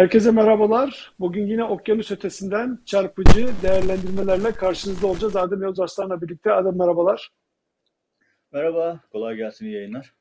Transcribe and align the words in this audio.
Herkese 0.00 0.30
merhabalar. 0.30 1.12
Bugün 1.18 1.46
yine 1.46 1.64
okyanus 1.64 2.10
ötesinden 2.10 2.78
çarpıcı 2.86 3.48
değerlendirmelerle 3.62 4.52
karşınızda 4.52 5.06
olacağız. 5.06 5.36
Adem 5.36 5.62
Yavuz 5.62 5.80
Arslan'la 5.80 6.22
birlikte. 6.22 6.52
Adem 6.52 6.78
merhabalar. 6.78 7.30
Merhaba, 8.52 9.00
kolay 9.12 9.36
gelsin 9.36 9.66
iyi 9.66 9.74
yayınlar. 9.74 10.14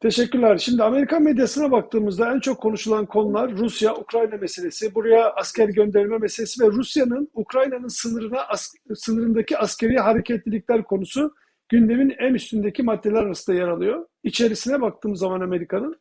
Teşekkürler. 0.00 0.58
Şimdi 0.58 0.82
Amerikan 0.82 1.22
medyasına 1.22 1.70
baktığımızda 1.70 2.32
en 2.32 2.40
çok 2.40 2.60
konuşulan 2.60 3.06
konular 3.06 3.50
Rusya-Ukrayna 3.50 4.36
meselesi. 4.36 4.94
Buraya 4.94 5.30
asker 5.30 5.68
gönderme 5.68 6.18
meselesi 6.18 6.64
ve 6.64 6.68
Rusya'nın 6.68 7.28
Ukrayna'nın 7.34 7.88
sınırına 7.88 8.40
as 8.40 8.74
sınırındaki 8.94 9.58
askeri 9.58 9.98
hareketlilikler 9.98 10.84
konusu 10.84 11.34
gündemin 11.68 12.14
en 12.18 12.34
üstündeki 12.34 12.82
maddeler 12.82 13.22
arasında 13.22 13.56
yer 13.56 13.68
alıyor. 13.68 14.06
İçerisine 14.22 14.80
baktığımız 14.80 15.20
zaman 15.20 15.40
Amerika'nın 15.40 15.96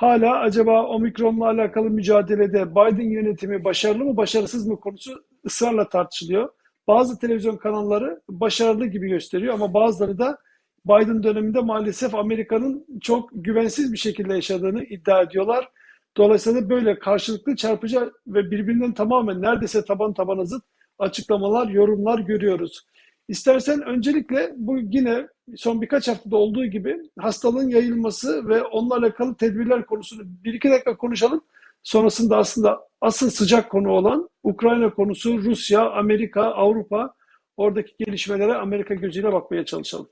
hala 0.00 0.38
acaba 0.38 0.86
omikronla 0.86 1.46
alakalı 1.46 1.90
mücadelede 1.90 2.70
Biden 2.70 3.10
yönetimi 3.10 3.64
başarılı 3.64 4.04
mı 4.04 4.16
başarısız 4.16 4.66
mı 4.66 4.80
konusu 4.80 5.24
ısrarla 5.46 5.88
tartışılıyor. 5.88 6.48
Bazı 6.88 7.18
televizyon 7.18 7.56
kanalları 7.56 8.20
başarılı 8.28 8.86
gibi 8.86 9.08
gösteriyor 9.08 9.54
ama 9.54 9.74
bazıları 9.74 10.18
da 10.18 10.38
Biden 10.86 11.22
döneminde 11.22 11.60
maalesef 11.60 12.14
Amerika'nın 12.14 12.86
çok 13.00 13.30
güvensiz 13.32 13.92
bir 13.92 13.98
şekilde 13.98 14.34
yaşadığını 14.34 14.84
iddia 14.84 15.22
ediyorlar. 15.22 15.68
Dolayısıyla 16.16 16.70
böyle 16.70 16.98
karşılıklı 16.98 17.56
çarpıcı 17.56 18.12
ve 18.26 18.50
birbirinden 18.50 18.92
tamamen 18.92 19.42
neredeyse 19.42 19.84
taban 19.84 20.14
tabana 20.14 20.44
zıt 20.44 20.64
açıklamalar, 20.98 21.68
yorumlar 21.68 22.18
görüyoruz. 22.18 22.86
İstersen 23.30 23.82
öncelikle 23.82 24.52
bu 24.56 24.78
yine 24.78 25.28
son 25.56 25.82
birkaç 25.82 26.08
haftada 26.08 26.36
olduğu 26.36 26.66
gibi 26.66 26.96
hastalığın 27.18 27.68
yayılması 27.68 28.48
ve 28.48 28.62
onunla 28.62 28.96
alakalı 28.96 29.34
tedbirler 29.34 29.86
konusunu 29.86 30.22
bir 30.24 30.54
iki 30.54 30.70
dakika 30.70 30.96
konuşalım. 30.96 31.44
Sonrasında 31.82 32.36
aslında 32.36 32.80
asıl 33.00 33.30
sıcak 33.30 33.70
konu 33.70 33.90
olan 33.90 34.28
Ukrayna 34.42 34.94
konusu, 34.94 35.38
Rusya, 35.38 35.90
Amerika, 35.90 36.42
Avrupa 36.42 37.14
oradaki 37.56 37.94
gelişmelere 37.98 38.54
Amerika 38.54 38.94
gözüyle 38.94 39.32
bakmaya 39.32 39.64
çalışalım. 39.64 40.08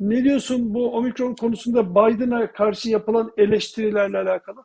Ne 0.00 0.24
diyorsun 0.24 0.74
bu 0.74 0.96
omikron 0.96 1.34
konusunda 1.34 1.90
Biden'a 1.90 2.52
karşı 2.52 2.90
yapılan 2.90 3.32
eleştirilerle 3.36 4.18
alakalı? 4.18 4.64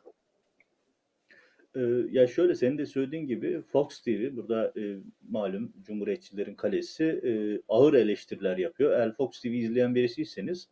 Ee, 1.76 1.80
ya 2.10 2.26
şöyle 2.26 2.54
senin 2.54 2.78
de 2.78 2.86
söylediğin 2.86 3.26
gibi 3.26 3.62
Fox 3.62 4.00
TV 4.02 4.36
burada 4.36 4.72
e, 4.76 4.96
malum 5.28 5.72
Cumhuriyetçilerin 5.82 6.54
kalesi 6.54 7.04
e, 7.04 7.60
ağır 7.68 7.94
eleştiriler 7.94 8.58
yapıyor. 8.58 8.92
Eğer 8.92 9.12
Fox 9.12 9.40
TV 9.40 9.46
izleyen 9.46 9.94
birisiyseniz 9.94 10.68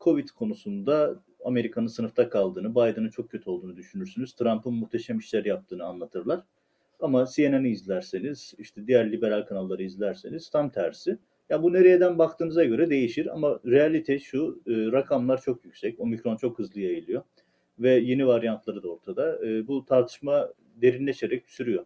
Covid 0.00 0.28
konusunda 0.28 1.22
Amerika'nın 1.44 1.86
sınıfta 1.86 2.28
kaldığını, 2.28 2.70
Biden'ın 2.70 3.10
çok 3.10 3.30
kötü 3.30 3.50
olduğunu 3.50 3.76
düşünürsünüz. 3.76 4.32
Trump'ın 4.32 4.74
muhteşem 4.74 5.18
işler 5.18 5.44
yaptığını 5.44 5.84
anlatırlar. 5.84 6.40
Ama 7.00 7.26
CNN'i 7.26 7.68
izlerseniz, 7.68 8.54
işte 8.58 8.86
diğer 8.86 9.12
liberal 9.12 9.42
kanalları 9.42 9.82
izlerseniz 9.82 10.50
tam 10.50 10.70
tersi. 10.70 11.18
Ya 11.50 11.62
bu 11.62 11.72
nereden 11.72 12.18
baktığınıza 12.18 12.64
göre 12.64 12.90
değişir 12.90 13.26
ama 13.34 13.60
realite 13.66 14.18
şu, 14.18 14.62
e, 14.66 14.72
rakamlar 14.72 15.40
çok 15.40 15.64
yüksek, 15.64 16.00
omikron 16.00 16.36
çok 16.36 16.58
hızlı 16.58 16.80
yayılıyor 16.80 17.22
ve 17.80 17.90
yeni 17.90 18.26
varyantları 18.26 18.82
da 18.82 18.88
ortada. 18.88 19.46
E, 19.46 19.66
bu 19.66 19.84
tartışma 19.84 20.48
derinleşerek 20.82 21.50
sürüyor. 21.50 21.84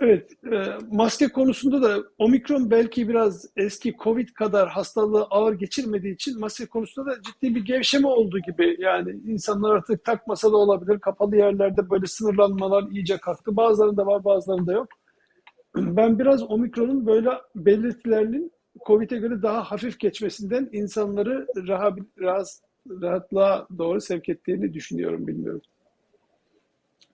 Evet, 0.00 0.30
e, 0.52 0.58
maske 0.90 1.28
konusunda 1.28 1.82
da 1.82 2.04
omikron 2.18 2.70
belki 2.70 3.08
biraz 3.08 3.46
eski 3.56 3.94
Covid 4.04 4.28
kadar 4.28 4.68
hastalığı 4.68 5.22
ağır 5.22 5.54
geçirmediği 5.54 6.14
için 6.14 6.40
maske 6.40 6.66
konusunda 6.66 7.10
da 7.10 7.22
ciddi 7.22 7.54
bir 7.54 7.64
gevşeme 7.64 8.08
olduğu 8.08 8.38
gibi. 8.38 8.76
Yani 8.78 9.20
insanlar 9.26 9.76
artık 9.76 10.04
takmasa 10.04 10.52
da 10.52 10.56
olabilir. 10.56 10.98
Kapalı 10.98 11.36
yerlerde 11.36 11.90
böyle 11.90 12.06
sınırlanmalar 12.06 12.84
iyice 12.90 13.18
kalktı. 13.18 13.56
Bazılarında 13.56 14.06
var, 14.06 14.24
bazılarında 14.24 14.72
yok. 14.72 14.88
Ben 15.76 16.18
biraz 16.18 16.50
omikronun 16.50 17.06
böyle 17.06 17.30
belirtilerinin 17.56 18.52
Covid'e 18.86 19.16
göre 19.16 19.42
daha 19.42 19.62
hafif 19.62 19.98
geçmesinden 20.00 20.68
insanları 20.72 21.46
rahat, 21.68 21.98
rahat, 22.20 22.46
rahatlığa 22.90 23.68
doğru 23.78 24.00
sevk 24.00 24.28
ettiğini 24.28 24.74
düşünüyorum, 24.74 25.26
bilmiyorum. 25.26 25.62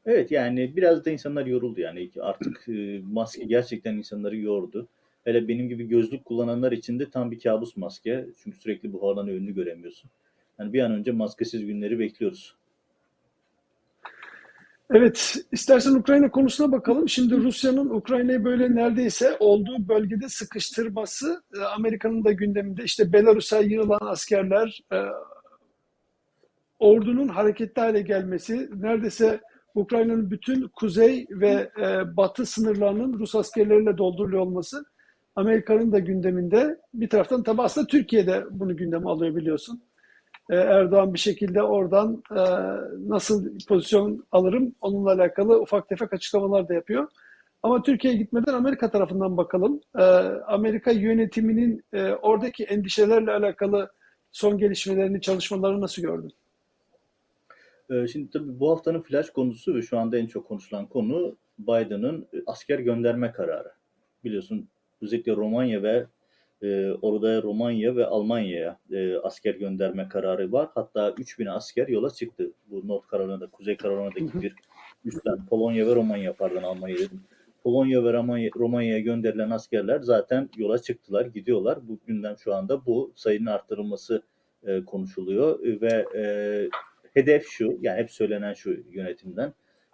Evet 0.07 0.31
yani 0.31 0.77
biraz 0.77 1.05
da 1.05 1.11
insanlar 1.11 1.47
yoruldu 1.47 1.81
yani 1.81 2.11
artık 2.21 2.69
e, 2.69 3.01
maske 3.13 3.45
gerçekten 3.45 3.97
insanları 3.97 4.37
yordu. 4.37 4.89
Hele 5.25 5.49
benim 5.49 5.69
gibi 5.69 5.89
gözlük 5.89 6.25
kullananlar 6.25 6.73
için 6.73 6.99
de 6.99 7.11
tam 7.11 7.31
bir 7.31 7.41
kabus 7.41 7.77
maske. 7.77 8.27
Çünkü 8.43 8.59
sürekli 8.59 8.93
buhardan 8.93 9.29
önünü 9.29 9.55
göremiyorsun. 9.55 10.11
Yani 10.59 10.73
bir 10.73 10.83
an 10.83 10.93
önce 10.93 11.13
maskesiz 11.13 11.67
günleri 11.67 11.99
bekliyoruz. 11.99 12.55
Evet, 14.91 15.37
istersen 15.53 15.95
Ukrayna 15.95 16.31
konusuna 16.31 16.73
bakalım. 16.73 17.09
Şimdi 17.09 17.37
Rusya'nın 17.37 17.91
Ukrayna'yı 17.91 18.45
böyle 18.45 18.75
neredeyse 18.75 19.37
olduğu 19.41 19.89
bölgede 19.89 20.29
sıkıştırması 20.29 21.43
e, 21.57 21.61
Amerika'nın 21.61 22.25
da 22.25 22.33
gündeminde. 22.33 22.85
İşte 22.85 23.13
Belarus'a 23.13 23.59
yığılan 23.59 23.99
askerler, 24.03 24.81
e, 24.93 24.97
ordunun 26.79 27.29
hareketli 27.29 27.81
hale 27.81 28.01
gelmesi, 28.01 28.71
neredeyse 28.77 29.41
Ukrayna'nın 29.75 30.31
bütün 30.31 30.69
kuzey 30.69 31.27
ve 31.31 31.71
e, 31.81 32.17
batı 32.17 32.47
sınırlarının 32.47 33.19
Rus 33.19 33.35
askerleriyle 33.35 33.99
dolduruluyor 33.99 34.43
olması 34.43 34.85
Amerika'nın 35.37 35.93
da 35.93 35.99
gündeminde. 35.99 36.79
Bir 36.95 37.09
taraftan 37.09 37.43
tabi 37.43 37.63
aslında 37.63 37.87
Türkiye'de 37.87 38.45
bunu 38.51 38.77
gündeme 38.77 39.11
alıyor 39.11 39.37
biliyorsun. 39.37 39.83
E, 40.51 40.57
Erdoğan 40.57 41.15
bir 41.15 41.19
şekilde 41.19 41.63
oradan 41.63 42.23
e, 42.31 42.43
nasıl 43.09 43.59
pozisyon 43.69 44.27
alırım 44.33 44.75
onunla 44.81 45.13
alakalı 45.13 45.61
ufak 45.61 45.89
tefek 45.89 46.13
açıklamalar 46.13 46.69
da 46.69 46.75
yapıyor. 46.75 47.09
Ama 47.63 47.83
Türkiye'ye 47.83 48.19
gitmeden 48.19 48.55
Amerika 48.55 48.91
tarafından 48.91 49.37
bakalım. 49.37 49.81
E, 49.99 50.03
Amerika 50.47 50.91
yönetiminin 50.91 51.85
e, 51.93 52.13
oradaki 52.13 52.65
endişelerle 52.65 53.31
alakalı 53.31 53.91
son 54.33 54.59
gelişmelerini, 54.59 55.21
çalışmalarını 55.21 55.81
nasıl 55.81 56.03
gördün? 56.03 56.33
Ee, 57.91 58.07
şimdi 58.07 58.31
tabii 58.31 58.61
bu 58.61 58.71
haftanın 58.71 59.03
flash 59.03 59.31
konusu 59.31 59.75
ve 59.75 59.83
şu 59.83 59.99
anda 59.99 60.19
en 60.19 60.27
çok 60.27 60.49
konuşulan 60.49 60.87
konu 60.87 61.37
Biden'ın 61.59 62.29
e, 62.35 62.37
asker 62.47 62.79
gönderme 62.79 63.33
kararı. 63.33 63.73
Biliyorsun 64.25 64.69
özellikle 65.03 65.37
Romanya 65.37 65.83
ve 65.83 66.07
e, 66.63 66.91
orada 67.03 67.43
Romanya 67.43 67.97
ve 67.97 68.07
Almanya'ya 68.07 68.79
e, 68.91 69.17
asker 69.17 69.55
gönderme 69.55 70.09
kararı 70.09 70.53
var. 70.53 70.69
Hatta 70.75 71.15
3000 71.19 71.47
asker 71.47 71.89
yola 71.89 72.11
çıktı. 72.11 72.51
Bu 72.71 72.89
North 72.89 73.13
Carolina'da, 73.13 73.47
Kuzey 73.47 73.77
Carolina'daki 73.77 74.43
bir 74.43 74.55
üstten 75.05 75.47
Polonya 75.47 75.87
ve 75.87 75.95
Romanya 75.95 76.33
pardon 76.33 76.63
Almanya 76.63 76.97
dedim. 76.97 77.21
Polonya 77.63 78.05
ve 78.05 78.13
Romanya, 78.13 78.51
Romanya'ya 78.57 78.99
gönderilen 78.99 79.51
askerler 79.51 80.01
zaten 80.01 80.51
yola 80.57 80.79
çıktılar, 80.79 81.27
gidiyorlar. 81.27 81.89
Bu 81.89 81.99
gündem 82.07 82.39
şu 82.39 82.55
anda 82.55 82.87
bu 82.87 83.13
sayının 83.15 83.47
arttırılması 83.47 84.23
e, 84.67 84.85
konuşuluyor 84.85 85.59
ve 85.63 86.07
e, 86.17 86.23
hedef 87.19 87.47
şu, 87.49 87.79
yani 87.81 88.01
hep 88.01 88.11
söylenen 88.11 88.55
şu 88.55 88.77
yönetimden. 88.91 89.53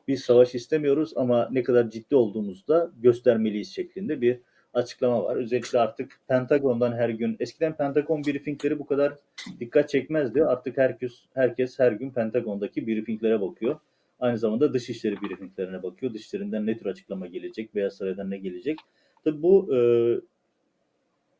Biz 0.08 0.20
savaş 0.20 0.54
istemiyoruz 0.54 1.12
ama 1.16 1.48
ne 1.52 1.62
kadar 1.62 1.90
ciddi 1.90 2.16
olduğumuzda 2.16 2.90
göstermeliyiz 3.02 3.74
şeklinde 3.74 4.20
bir 4.20 4.38
açıklama 4.74 5.24
var. 5.24 5.36
Özellikle 5.36 5.78
artık 5.78 6.20
Pentagon'dan 6.28 6.92
her 6.92 7.08
gün, 7.08 7.36
eskiden 7.40 7.76
Pentagon 7.76 8.24
briefingleri 8.24 8.78
bu 8.78 8.86
kadar 8.86 9.14
dikkat 9.60 9.88
çekmezdi. 9.88 10.44
Artık 10.44 10.78
herkes 10.78 11.12
herkes 11.34 11.78
her 11.78 11.92
gün 11.92 12.10
Pentagon'daki 12.10 12.86
briefinglere 12.86 13.40
bakıyor. 13.40 13.76
Aynı 14.20 14.38
zamanda 14.38 14.74
dışişleri 14.74 15.22
briefinglerine 15.22 15.82
bakıyor. 15.82 16.14
Dışişlerinden 16.14 16.66
ne 16.66 16.78
tür 16.78 16.86
açıklama 16.86 17.26
gelecek, 17.26 17.74
Beyaz 17.74 17.96
Saray'dan 17.96 18.30
ne 18.30 18.38
gelecek. 18.38 18.78
Tabii 19.24 19.42
bu 19.42 19.76
e, 19.76 19.78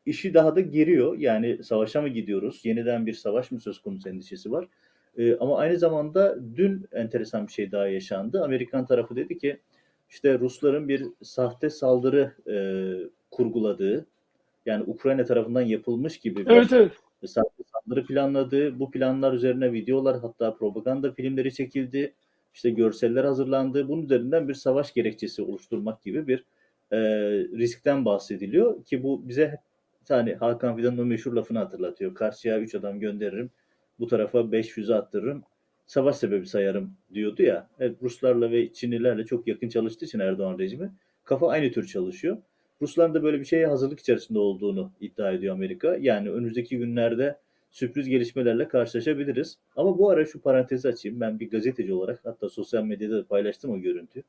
işi 0.05 0.33
daha 0.33 0.55
da 0.55 0.61
geriyor. 0.61 1.17
Yani 1.17 1.63
savaşa 1.63 2.01
mı 2.01 2.09
gidiyoruz? 2.09 2.61
Yeniden 2.63 3.05
bir 3.05 3.13
savaş 3.13 3.51
mı 3.51 3.59
söz 3.59 3.81
konusu 3.81 4.09
endişesi 4.09 4.51
var. 4.51 4.67
E, 5.17 5.37
ama 5.37 5.57
aynı 5.57 5.77
zamanda 5.77 6.37
dün 6.55 6.85
enteresan 6.91 7.47
bir 7.47 7.51
şey 7.51 7.71
daha 7.71 7.87
yaşandı. 7.87 8.43
Amerikan 8.43 8.85
tarafı 8.85 9.15
dedi 9.15 9.37
ki 9.37 9.59
işte 10.09 10.39
Rusların 10.39 10.87
bir 10.87 11.05
sahte 11.23 11.69
saldırı 11.69 12.31
e, 12.47 12.57
kurguladığı 13.31 14.05
yani 14.65 14.83
Ukrayna 14.87 15.25
tarafından 15.25 15.61
yapılmış 15.61 16.17
gibi 16.17 16.45
bir 16.45 16.51
evet, 16.51 16.73
evet. 16.73 16.91
sahte 17.25 17.63
saldırı 17.65 18.05
planladığı, 18.05 18.79
bu 18.79 18.91
planlar 18.91 19.33
üzerine 19.33 19.73
videolar 19.73 20.19
hatta 20.19 20.53
propaganda 20.53 21.11
filmleri 21.11 21.53
çekildi, 21.53 22.13
işte 22.53 22.69
görseller 22.69 23.23
hazırlandı. 23.23 23.87
Bunun 23.87 24.03
üzerinden 24.03 24.47
bir 24.47 24.53
savaş 24.53 24.93
gerekçesi 24.93 25.41
oluşturmak 25.41 26.03
gibi 26.03 26.27
bir 26.27 26.45
e, 26.91 26.97
riskten 27.57 28.05
bahsediliyor 28.05 28.83
ki 28.85 29.03
bu 29.03 29.27
bize 29.27 29.59
hani 30.09 30.35
Hakan 30.35 30.77
Fidan'ın 30.77 31.07
meşhur 31.07 31.33
lafını 31.33 31.59
hatırlatıyor. 31.59 32.15
Karşıya 32.15 32.59
3 32.59 32.75
adam 32.75 32.99
gönderirim, 32.99 33.51
bu 33.99 34.07
tarafa 34.07 34.51
5 34.51 34.67
füze 34.67 34.95
attırırım, 34.95 35.43
savaş 35.85 36.15
sebebi 36.15 36.45
sayarım 36.45 36.93
diyordu 37.13 37.43
ya. 37.43 37.69
Evet, 37.79 37.97
Ruslarla 38.01 38.51
ve 38.51 38.73
Çinlilerle 38.73 39.25
çok 39.25 39.47
yakın 39.47 39.69
çalıştığı 39.69 40.05
için 40.05 40.19
Erdoğan 40.19 40.59
rejimi 40.59 40.91
kafa 41.23 41.47
aynı 41.47 41.71
tür 41.71 41.87
çalışıyor. 41.87 42.37
Rusların 42.81 43.13
da 43.13 43.23
böyle 43.23 43.39
bir 43.39 43.45
şeye 43.45 43.67
hazırlık 43.67 43.99
içerisinde 43.99 44.39
olduğunu 44.39 44.91
iddia 45.01 45.31
ediyor 45.31 45.53
Amerika. 45.53 45.97
Yani 45.99 46.29
önümüzdeki 46.29 46.77
günlerde 46.77 47.37
sürpriz 47.71 48.07
gelişmelerle 48.09 48.67
karşılaşabiliriz. 48.67 49.57
Ama 49.75 49.97
bu 49.97 50.09
ara 50.09 50.25
şu 50.25 50.41
parantezi 50.41 50.87
açayım. 50.87 51.19
Ben 51.19 51.39
bir 51.39 51.49
gazeteci 51.49 51.93
olarak 51.93 52.19
hatta 52.23 52.49
sosyal 52.49 52.83
medyada 52.83 53.17
da 53.17 53.27
paylaştım 53.27 53.71
o 53.71 53.79
görüntüyü. 53.79 54.23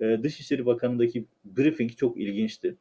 Ee, 0.00 0.18
Dışişleri 0.22 0.66
Bakanı'ndaki 0.66 1.24
briefing 1.44 1.96
çok 1.96 2.16
ilginçti. 2.20 2.76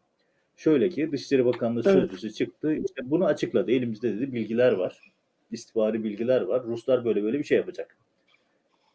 Şöyle 0.55 0.89
ki 0.89 1.11
Dışişleri 1.11 1.45
Bakanlığı 1.45 1.81
Evet. 1.85 1.93
sözcüsü 1.93 2.33
çıktı. 2.33 2.73
İşte 2.73 3.01
bunu 3.03 3.25
açıkladı. 3.25 3.71
Elimizde 3.71 4.15
dedi 4.15 4.33
bilgiler 4.33 4.71
var. 4.71 5.11
İstihbari 5.51 6.03
bilgiler 6.03 6.41
var. 6.41 6.63
Ruslar 6.63 7.05
böyle 7.05 7.23
böyle 7.23 7.39
bir 7.39 7.43
şey 7.43 7.57
yapacak. 7.57 7.97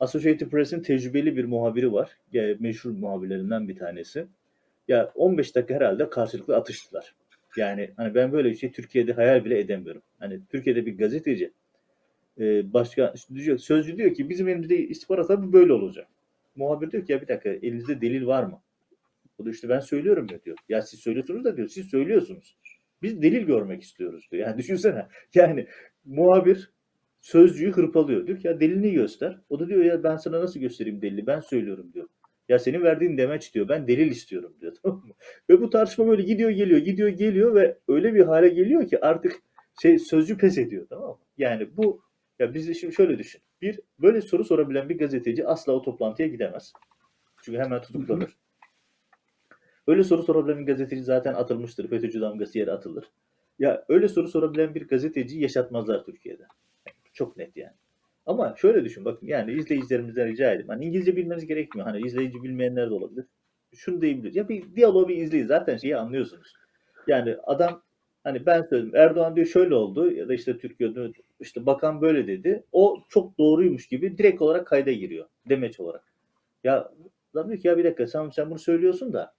Associated 0.01 0.49
Press'in 0.49 0.83
tecrübeli 0.83 1.37
bir 1.37 1.45
muhabiri 1.45 1.93
var. 1.93 2.11
Meşhur 2.59 2.91
muhabirlerinden 2.91 3.69
bir 3.69 3.77
tanesi. 3.77 4.27
Ya 4.89 5.13
15 5.15 5.55
dakika 5.55 5.75
herhalde 5.75 6.11
karşılıklı 6.11 6.57
atıştılar. 6.57 7.15
Yani 7.57 7.91
hani 7.97 8.15
ben 8.15 8.33
böyle 8.33 8.51
bir 8.51 8.57
şey 8.57 8.73
Türkiye'de 8.73 9.13
hayal 9.13 9.45
bile 9.45 9.59
edemiyorum. 9.59 10.03
Hani 10.19 10.41
Türkiye'de 10.51 10.87
bir 10.87 10.99
gazeteci 10.99 11.53
e, 12.41 12.73
başka 12.73 13.15
diyor, 13.35 13.59
sözcü 13.59 13.97
diyor 13.97 14.15
ki 14.15 14.29
bizim 14.29 14.49
elimizde 14.49 14.79
istihbarat 14.79 15.31
bu 15.31 15.53
böyle 15.53 15.73
olacak. 15.73 16.09
Muhabir 16.57 16.91
diyor 16.91 17.07
ki 17.07 17.13
ya 17.13 17.23
bir 17.23 17.29
dakika 17.29 17.49
elinizde 17.49 18.01
delil 18.01 18.27
var 18.27 18.45
mı? 18.45 18.61
O 19.39 19.45
da 19.45 19.51
işte 19.51 19.69
ben 19.69 19.81
söylüyorum 19.81 20.27
ya 20.31 20.45
diyor. 20.45 20.57
Ya 20.69 20.83
siz 20.83 21.01
söylüyorsunuz 21.01 21.45
da 21.45 21.57
diyor 21.57 21.69
siz 21.69 21.87
söylüyorsunuz. 21.87 22.57
Biz 23.03 23.23
delil 23.23 23.43
görmek 23.43 23.83
istiyoruz 23.83 24.29
diyor. 24.33 24.47
Yani 24.47 24.59
düşünsene. 24.59 25.07
Yani 25.35 25.67
muhabir 26.07 26.71
sözcüyü 27.21 27.73
hırpalıyor. 27.73 28.27
Diyor 28.27 28.41
ki 28.41 28.47
ya 28.47 28.61
delilini 28.61 28.93
göster. 28.93 29.41
O 29.49 29.61
da 29.61 29.69
diyor 29.69 29.85
ya 29.85 30.03
ben 30.03 30.17
sana 30.17 30.41
nasıl 30.41 30.61
göstereyim 30.61 31.03
delili 31.03 31.27
ben 31.27 31.41
söylüyorum 31.41 31.93
diyor. 31.95 32.09
Ya 32.49 32.59
senin 32.59 32.83
verdiğin 32.83 33.19
demeç 33.19 33.55
diyor. 33.55 33.69
Ben 33.69 33.89
delil 33.89 34.11
istiyorum 34.11 34.55
diyor. 34.61 34.73
Tamam 34.83 34.99
mı? 35.07 35.15
Ve 35.51 35.61
bu 35.61 35.71
tartışma 35.71 36.07
böyle 36.09 36.23
gidiyor 36.23 36.51
geliyor 36.51 36.79
gidiyor 36.79 37.09
geliyor 37.09 37.55
ve 37.55 37.79
öyle 37.89 38.15
bir 38.15 38.25
hale 38.25 38.49
geliyor 38.49 38.89
ki 38.89 39.05
artık 39.05 39.43
şey 39.83 39.99
sözcü 39.99 40.39
pes 40.39 40.59
ediyor 40.59 40.87
tamam 40.89 41.11
mı? 41.11 41.19
Yani 41.39 41.77
bu 41.77 42.01
ya 42.39 42.55
biz 42.55 42.69
de 42.69 42.75
şimdi 42.75 42.95
şöyle 42.95 43.19
düşün. 43.19 43.41
Bir 43.63 43.81
böyle 43.99 44.21
soru 44.21 44.45
sorabilen 44.45 44.89
bir 44.89 44.99
gazeteci 44.99 45.47
asla 45.47 45.73
o 45.73 45.83
toplantıya 45.83 46.29
gidemez. 46.29 46.73
Çünkü 47.43 47.59
hemen 47.59 47.83
tutuklanır. 47.83 48.37
Öyle 49.87 50.05
soru 50.05 50.23
sorabilen 50.23 50.59
bir 50.59 50.67
gazeteci 50.67 51.03
zaten 51.03 51.35
atılmıştır. 51.35 51.89
FETÖ'cü 51.89 52.21
damgası 52.21 52.59
yere 52.59 52.73
atılır. 52.73 53.05
Ya 53.59 53.85
öyle 53.89 54.09
soru 54.09 54.29
sorabilen 54.29 54.75
bir 54.75 54.89
gazeteci 54.89 55.39
yaşatmazlar 55.41 56.05
Türkiye'de. 56.05 56.43
Çok 57.13 57.37
net 57.37 57.57
yani. 57.57 57.75
Ama 58.27 58.55
şöyle 58.57 58.85
düşün 58.85 59.05
bakın 59.05 59.27
yani 59.27 59.53
izleyicilerimizden 59.53 60.29
rica 60.29 60.51
edeyim. 60.51 60.69
Hani 60.69 60.85
İngilizce 60.85 61.17
bilmeniz 61.17 61.47
gerekmiyor. 61.47 61.87
Hani 61.89 62.07
izleyici 62.07 62.43
bilmeyenler 62.43 62.91
de 62.91 62.95
olabilir. 62.95 63.25
Şunu 63.75 64.01
diyebilir. 64.01 64.35
Ya 64.35 64.49
bir 64.49 64.77
diyaloğu 64.77 65.09
bir 65.09 65.17
izleyin. 65.17 65.47
Zaten 65.47 65.77
şeyi 65.77 65.97
anlıyorsunuz. 65.97 66.53
Yani 67.07 67.37
adam 67.45 67.83
hani 68.25 68.47
ben 68.47 68.63
söyledim 68.63 68.97
Erdoğan 68.97 69.37
diyor 69.37 69.47
şöyle 69.47 69.75
oldu 69.75 70.11
ya 70.13 70.29
da 70.29 70.35
işte 70.35 70.59
Türkiye'de 70.59 71.13
işte 71.41 71.67
bakan 71.67 72.01
böyle 72.01 72.27
dedi. 72.27 72.65
O 72.73 73.05
çok 73.09 73.39
doğruymuş 73.39 73.89
gibi 73.89 74.19
direkt 74.19 74.43
olarak 74.43 74.67
kayda 74.67 74.93
giriyor. 74.93 75.27
Demeç 75.49 75.81
olarak. 75.81 76.05
Ya 76.65 76.93
adam 77.35 77.49
diyor 77.49 77.61
ki 77.61 77.69
ya 77.69 77.79
bir 77.79 77.85
dakika 77.85 78.07
sen, 78.07 78.31
sen 78.31 78.51
bunu 78.51 78.59
söylüyorsun 78.59 79.13
da 79.13 79.35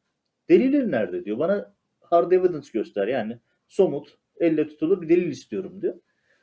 delilin 0.49 0.91
nerede 0.91 1.25
diyor. 1.25 1.39
Bana 1.39 1.73
hard 2.01 2.31
evidence 2.31 2.69
göster 2.73 3.07
yani 3.07 3.39
somut 3.67 4.17
elle 4.39 4.67
tutulur 4.67 5.01
bir 5.01 5.09
delil 5.09 5.27
istiyorum 5.27 5.81
diyor. 5.81 5.95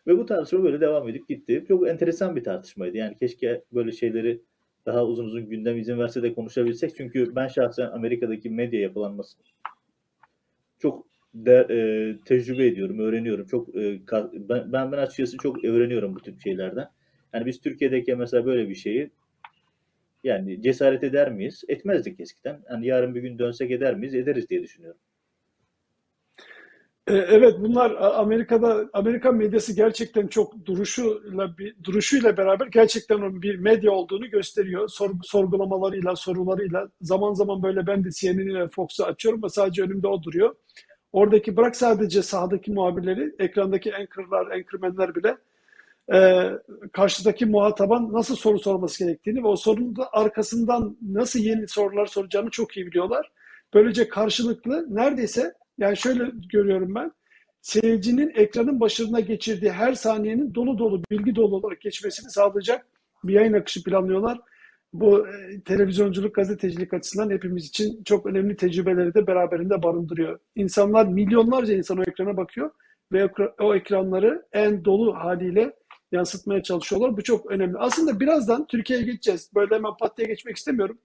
Ve 0.06 0.19
bu 0.19 0.26
tartışma 0.26 0.62
böyle 0.62 0.81
devam 0.81 1.09
edip 1.09 1.29
gitti. 1.29 1.65
Çok 1.69 1.88
enteresan 1.88 2.37
bir 2.37 2.44
tartışmaydı. 2.44 2.97
Yani 2.97 3.17
keşke 3.17 3.65
böyle 3.73 3.93
şeyleri 3.93 4.43
daha 4.87 5.06
uzun 5.06 5.25
uzun 5.25 5.49
gündem 5.50 5.79
izin 5.79 5.99
verse 5.99 6.23
de 6.23 6.35
konuşabilsek. 6.35 6.97
Çünkü 6.97 7.37
ben 7.37 7.49
şahsen 7.49 7.87
Amerika'daki 7.87 8.50
medya 8.50 8.81
yapılanması 8.81 9.38
çok 10.79 11.06
de, 11.35 11.67
e, 11.71 11.79
tecrübe 12.25 12.67
ediyorum, 12.67 12.99
öğreniyorum. 12.99 13.47
Çok 13.47 13.69
e, 13.69 13.81
ka- 13.81 14.49
ben, 14.73 14.93
ben 14.93 14.99
açıkçası 14.99 15.37
çok 15.38 15.65
öğreniyorum 15.65 16.15
bu 16.15 16.20
tip 16.20 16.41
şeylerden. 16.41 16.88
Yani 17.35 17.47
biz 17.47 17.61
Türkiye'deki 17.61 18.15
mesela 18.17 18.47
böyle 18.47 18.69
bir 18.69 18.75
şeyi 18.75 19.11
yani 20.25 20.62
cesaret 20.62 21.05
eder 21.05 21.32
miyiz? 21.32 21.65
Etmezdik 21.69 22.20
eskiden. 22.20 22.62
Yani 22.70 22.87
yarın 22.87 23.15
bir 23.15 23.23
gün 23.23 23.38
dönsek 23.38 23.70
eder 23.70 23.94
miyiz? 23.94 24.15
Ederiz 24.15 24.49
diye 24.50 24.62
düşünüyorum. 24.62 25.00
E, 27.06 27.15
Evet 27.17 27.55
bunlar 27.61 27.91
Amerika'da 28.01 28.89
Amerikan 28.93 29.35
medyası 29.37 29.77
gerçekten 29.77 30.27
çok 30.27 30.67
duruşuyla 30.67 31.59
bir 31.59 31.77
duruşuyla 31.85 32.37
beraber 32.37 32.67
gerçekten 32.67 33.43
bir 33.43 33.56
medya 33.59 33.93
olduğunu 33.93 34.31
gösteriyor. 34.31 34.89
Sor- 34.89 35.23
sorgulamalarıyla, 35.23 36.17
sorularıyla. 36.17 36.89
Zaman 37.01 37.35
zaman 37.35 37.62
böyle 37.62 37.87
ben 37.87 38.05
de 38.05 38.11
CNN'i 38.11 38.55
ve 38.55 38.69
Fox'u 38.69 39.05
açıyorum 39.05 39.43
ve 39.43 39.49
sadece 39.49 39.83
önümde 39.83 40.09
o 40.09 40.23
duruyor. 40.23 40.55
Oradaki 41.12 41.56
bırak 41.56 41.77
sadece 41.77 42.23
sahadaki 42.23 42.73
muhabirleri, 42.73 43.35
ekrandaki 43.39 43.97
anchorlar, 43.97 44.47
anchormenler 44.51 45.15
bile 45.15 45.37
e, 46.15 46.51
karşıdaki 46.93 47.47
muhataban 47.47 48.12
nasıl 48.12 48.37
soru 48.37 48.59
sorması 48.59 49.05
gerektiğini 49.05 49.43
ve 49.45 49.49
o 49.49 49.56
sorunun 49.56 49.97
da 49.97 50.09
arkasından 50.12 50.97
nasıl 51.03 51.41
yeni 51.41 51.69
sorular 51.69 52.06
soracağını 52.06 52.51
çok 52.51 52.77
iyi 52.77 52.87
biliyorlar. 52.87 53.33
Böylece 53.75 54.09
karşılıklı 54.09 54.87
neredeyse 54.97 55.55
yani 55.79 55.97
şöyle 55.97 56.25
görüyorum 56.53 56.94
ben 56.94 57.12
seyircinin 57.62 58.32
ekranın 58.35 58.81
başına 58.81 59.21
geçirdiği 59.21 59.73
her 59.73 59.94
saniyenin 59.94 60.55
dolu 60.55 60.79
dolu 60.79 61.03
bilgi 61.11 61.37
dolu 61.37 61.56
olarak 61.56 61.81
geçmesini 61.81 62.31
sağlayacak 62.31 62.87
bir 63.25 63.35
yayın 63.35 63.53
akışı 63.53 63.85
planlıyorlar. 63.85 64.41
Bu 64.93 65.29
e, 65.29 65.61
televizyonculuk, 65.61 66.35
gazetecilik 66.35 66.94
açısından 66.94 67.31
hepimiz 67.31 67.67
için 67.67 68.03
çok 68.05 68.26
önemli 68.26 68.56
tecrübeleri 68.56 69.15
de 69.15 69.26
beraberinde 69.26 69.82
barındırıyor. 69.82 70.38
İnsanlar, 70.56 71.06
milyonlarca 71.06 71.75
insan 71.75 71.99
o 71.99 72.03
ekrana 72.03 72.37
bakıyor 72.37 72.70
ve 73.12 73.31
o 73.61 73.75
ekranları 73.75 74.47
en 74.53 74.85
dolu 74.85 75.15
haliyle 75.15 75.73
yansıtmaya 76.12 76.62
çalışıyorlar. 76.62 77.17
Bu 77.17 77.23
çok 77.23 77.50
önemli. 77.50 77.79
Aslında 77.79 78.20
birazdan 78.20 78.67
Türkiye'ye 78.67 79.05
geçeceğiz. 79.05 79.50
Böyle 79.55 79.75
hemen 79.75 79.93
pat 80.00 80.19
diye 80.19 80.29
geçmek 80.29 80.56
istemiyorum. 80.56 80.99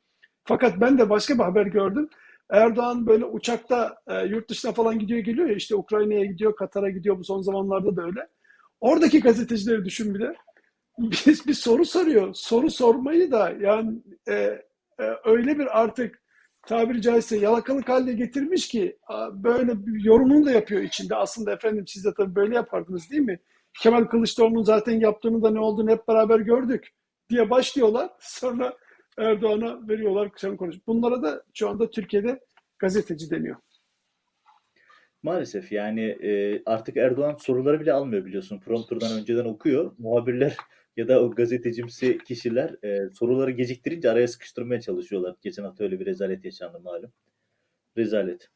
Fakat 0.44 0.82
ben 0.82 0.98
de 0.98 1.10
başka 1.10 1.34
bir 1.34 1.44
haber 1.44 1.66
gördüm. 1.66 2.10
Erdoğan 2.50 3.08
böyle 3.08 3.26
uçakta 3.26 3.96
e, 4.08 4.26
yurt 4.26 4.50
dışına 4.50 4.72
falan 4.72 5.00
gidiyor 5.00 5.20
geliyor 5.20 5.50
ya 5.50 5.56
işte 5.56 5.76
Ukrayna'ya 5.76 6.26
gidiyor, 6.26 6.56
Katar'a 6.56 6.90
gidiyor 6.90 7.20
bu 7.20 7.24
son 7.24 7.42
zamanlarda 7.42 7.96
da 7.96 8.04
öyle. 8.04 8.28
Oradaki 8.80 9.20
gazetecileri 9.20 9.86
düşün 9.86 10.14
bir 10.14 10.20
de. 10.20 10.36
Bir, 11.48 11.54
soru 11.54 11.86
soruyor. 11.86 12.34
Soru 12.34 12.72
sormayı 12.72 13.32
da 13.32 13.54
yani 13.60 14.02
e, 14.30 14.34
e, 14.34 14.62
öyle 15.26 15.60
bir 15.60 15.82
artık 15.82 16.22
tabiri 16.68 17.02
caizse 17.02 17.38
yalakalık 17.38 17.90
haline 17.90 18.14
getirmiş 18.14 18.68
ki 18.68 18.98
böyle 19.34 19.86
bir 19.86 20.04
yorumunu 20.04 20.46
da 20.46 20.52
yapıyor 20.52 20.82
içinde. 20.82 21.16
Aslında 21.16 21.52
efendim 21.52 21.88
siz 21.88 22.06
de 22.06 22.14
tabii 22.18 22.36
böyle 22.36 22.56
yapardınız 22.56 23.12
değil 23.12 23.22
mi? 23.22 23.40
Kemal 23.82 24.06
Kılıçdaroğlu'nun 24.06 24.64
zaten 24.64 25.00
yaptığını 25.00 25.44
da 25.44 25.52
ne 25.52 25.60
olduğunu 25.60 25.92
hep 25.92 26.08
beraber 26.08 26.40
gördük 26.40 26.90
diye 27.30 27.50
başlıyorlar. 27.50 28.10
Sonra 28.20 28.74
Erdoğan'a 29.20 29.88
veriyorlar 29.88 30.30
sen 30.36 30.58
konuş. 30.58 30.76
Bunlara 30.88 31.24
da 31.24 31.44
şu 31.54 31.70
anda 31.70 31.90
Türkiye'de 31.90 32.40
gazeteci 32.80 33.32
deniyor. 33.32 33.56
Maalesef 35.24 35.72
yani 35.72 36.02
e, 36.02 36.62
artık 36.66 36.98
Erdoğan 36.98 37.36
soruları 37.36 37.80
bile 37.80 37.94
almıyor 37.94 38.26
biliyorsun. 38.26 38.60
Prompter'dan 38.60 39.20
önceden 39.20 39.46
okuyor. 39.46 39.92
Muhabirler 39.98 40.58
ya 40.98 41.08
da 41.08 41.24
o 41.24 41.32
gazetecimsi 41.32 42.18
kişiler 42.18 42.84
e, 42.84 43.10
soruları 43.10 43.52
geciktirince 43.52 44.10
araya 44.10 44.28
sıkıştırmaya 44.28 44.82
çalışıyorlar. 44.82 45.36
Geçen 45.42 45.64
hafta 45.64 45.84
öyle 45.84 46.00
bir 46.00 46.06
rezalet 46.06 46.46
yaşandı 46.46 46.80
malum. 46.80 47.12
Rezalet. 47.98 48.50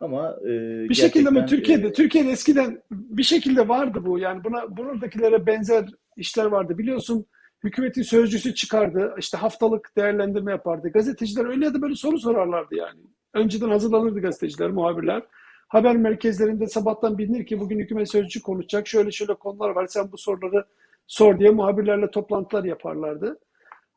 Ama 0.00 0.36
e, 0.44 0.48
Bir 0.88 0.94
şekilde 0.94 1.28
ama 1.28 1.40
gerçekten, 1.40 1.58
Türkiye'de 1.58 1.86
e, 1.86 1.92
Türkiye'de 1.92 2.30
eskiden 2.30 2.82
bir 2.90 3.22
şekilde 3.22 3.68
vardı 3.68 3.98
bu. 4.04 4.18
Yani 4.18 4.44
buna 4.44 4.76
buradakilere 4.76 5.46
benzer 5.46 5.88
işler 6.16 6.44
vardı. 6.44 6.78
Biliyorsun 6.78 7.26
hükümetin 7.64 8.02
sözcüsü 8.02 8.54
çıkardı. 8.54 9.14
işte 9.18 9.36
haftalık 9.36 9.96
değerlendirme 9.96 10.50
yapardı. 10.52 10.88
Gazeteciler 10.88 11.44
öyle 11.44 11.64
ya 11.64 11.74
da 11.74 11.82
böyle 11.82 11.94
soru 11.94 12.18
sorarlardı 12.18 12.74
yani. 12.74 13.00
Önceden 13.34 13.68
hazırlanırdı 13.68 14.20
gazeteciler, 14.20 14.70
muhabirler. 14.70 15.22
Haber 15.68 15.96
merkezlerinde 15.96 16.66
sabahtan 16.66 17.18
bilinir 17.18 17.46
ki 17.46 17.60
bugün 17.60 17.78
hükümet 17.78 18.10
sözcüsü 18.10 18.42
konuşacak. 18.42 18.88
Şöyle 18.88 19.10
şöyle 19.10 19.34
konular 19.34 19.70
var. 19.70 19.86
Sen 19.86 20.12
bu 20.12 20.18
soruları 20.18 20.64
sor 21.06 21.38
diye 21.38 21.50
muhabirlerle 21.50 22.10
toplantılar 22.10 22.64
yaparlardı. 22.64 23.38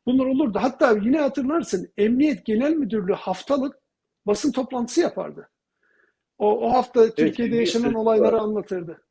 Bunlar 0.06 0.26
olurdu. 0.26 0.58
Hatta 0.62 0.92
yine 0.92 1.20
hatırlarsın 1.20 1.92
Emniyet 1.96 2.44
Genel 2.44 2.72
Müdürlüğü 2.72 3.12
haftalık 3.12 3.76
basın 4.26 4.52
toplantısı 4.52 5.00
yapardı. 5.00 5.48
O, 6.38 6.68
o 6.68 6.72
hafta 6.72 7.14
Türkiye'de 7.14 7.56
yaşanan 7.56 7.94
olayları 7.94 8.36
var. 8.36 8.40
anlatırdı. 8.40 9.02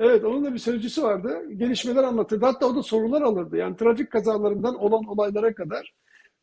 Evet, 0.00 0.24
onun 0.24 0.44
da 0.44 0.54
bir 0.54 0.58
sözcüsü 0.58 1.02
vardı. 1.02 1.52
Gelişmeler 1.52 2.04
anlatırdı. 2.04 2.44
Hatta 2.44 2.66
o 2.66 2.76
da 2.76 2.82
sorular 2.82 3.22
alırdı. 3.22 3.56
Yani 3.56 3.76
trafik 3.76 4.10
kazalarından 4.10 4.74
olan 4.74 5.04
olaylara 5.04 5.54
kadar. 5.54 5.94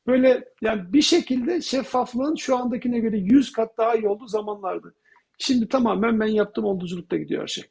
Böyle 0.07 0.45
yani 0.61 0.93
bir 0.93 1.01
şekilde 1.01 1.61
şeffaflığın 1.61 2.35
şu 2.35 2.57
andakine 2.57 2.99
göre 2.99 3.17
100 3.17 3.51
kat 3.51 3.77
daha 3.77 3.95
iyi 3.95 4.07
olduğu 4.07 4.27
zamanlardı. 4.27 4.95
Şimdi 5.37 5.67
tamamen 5.67 6.19
ben 6.19 6.27
yaptığım 6.27 6.65
olduculukta 6.65 7.17
gidiyor 7.17 7.41
her 7.41 7.47
şey. 7.47 7.63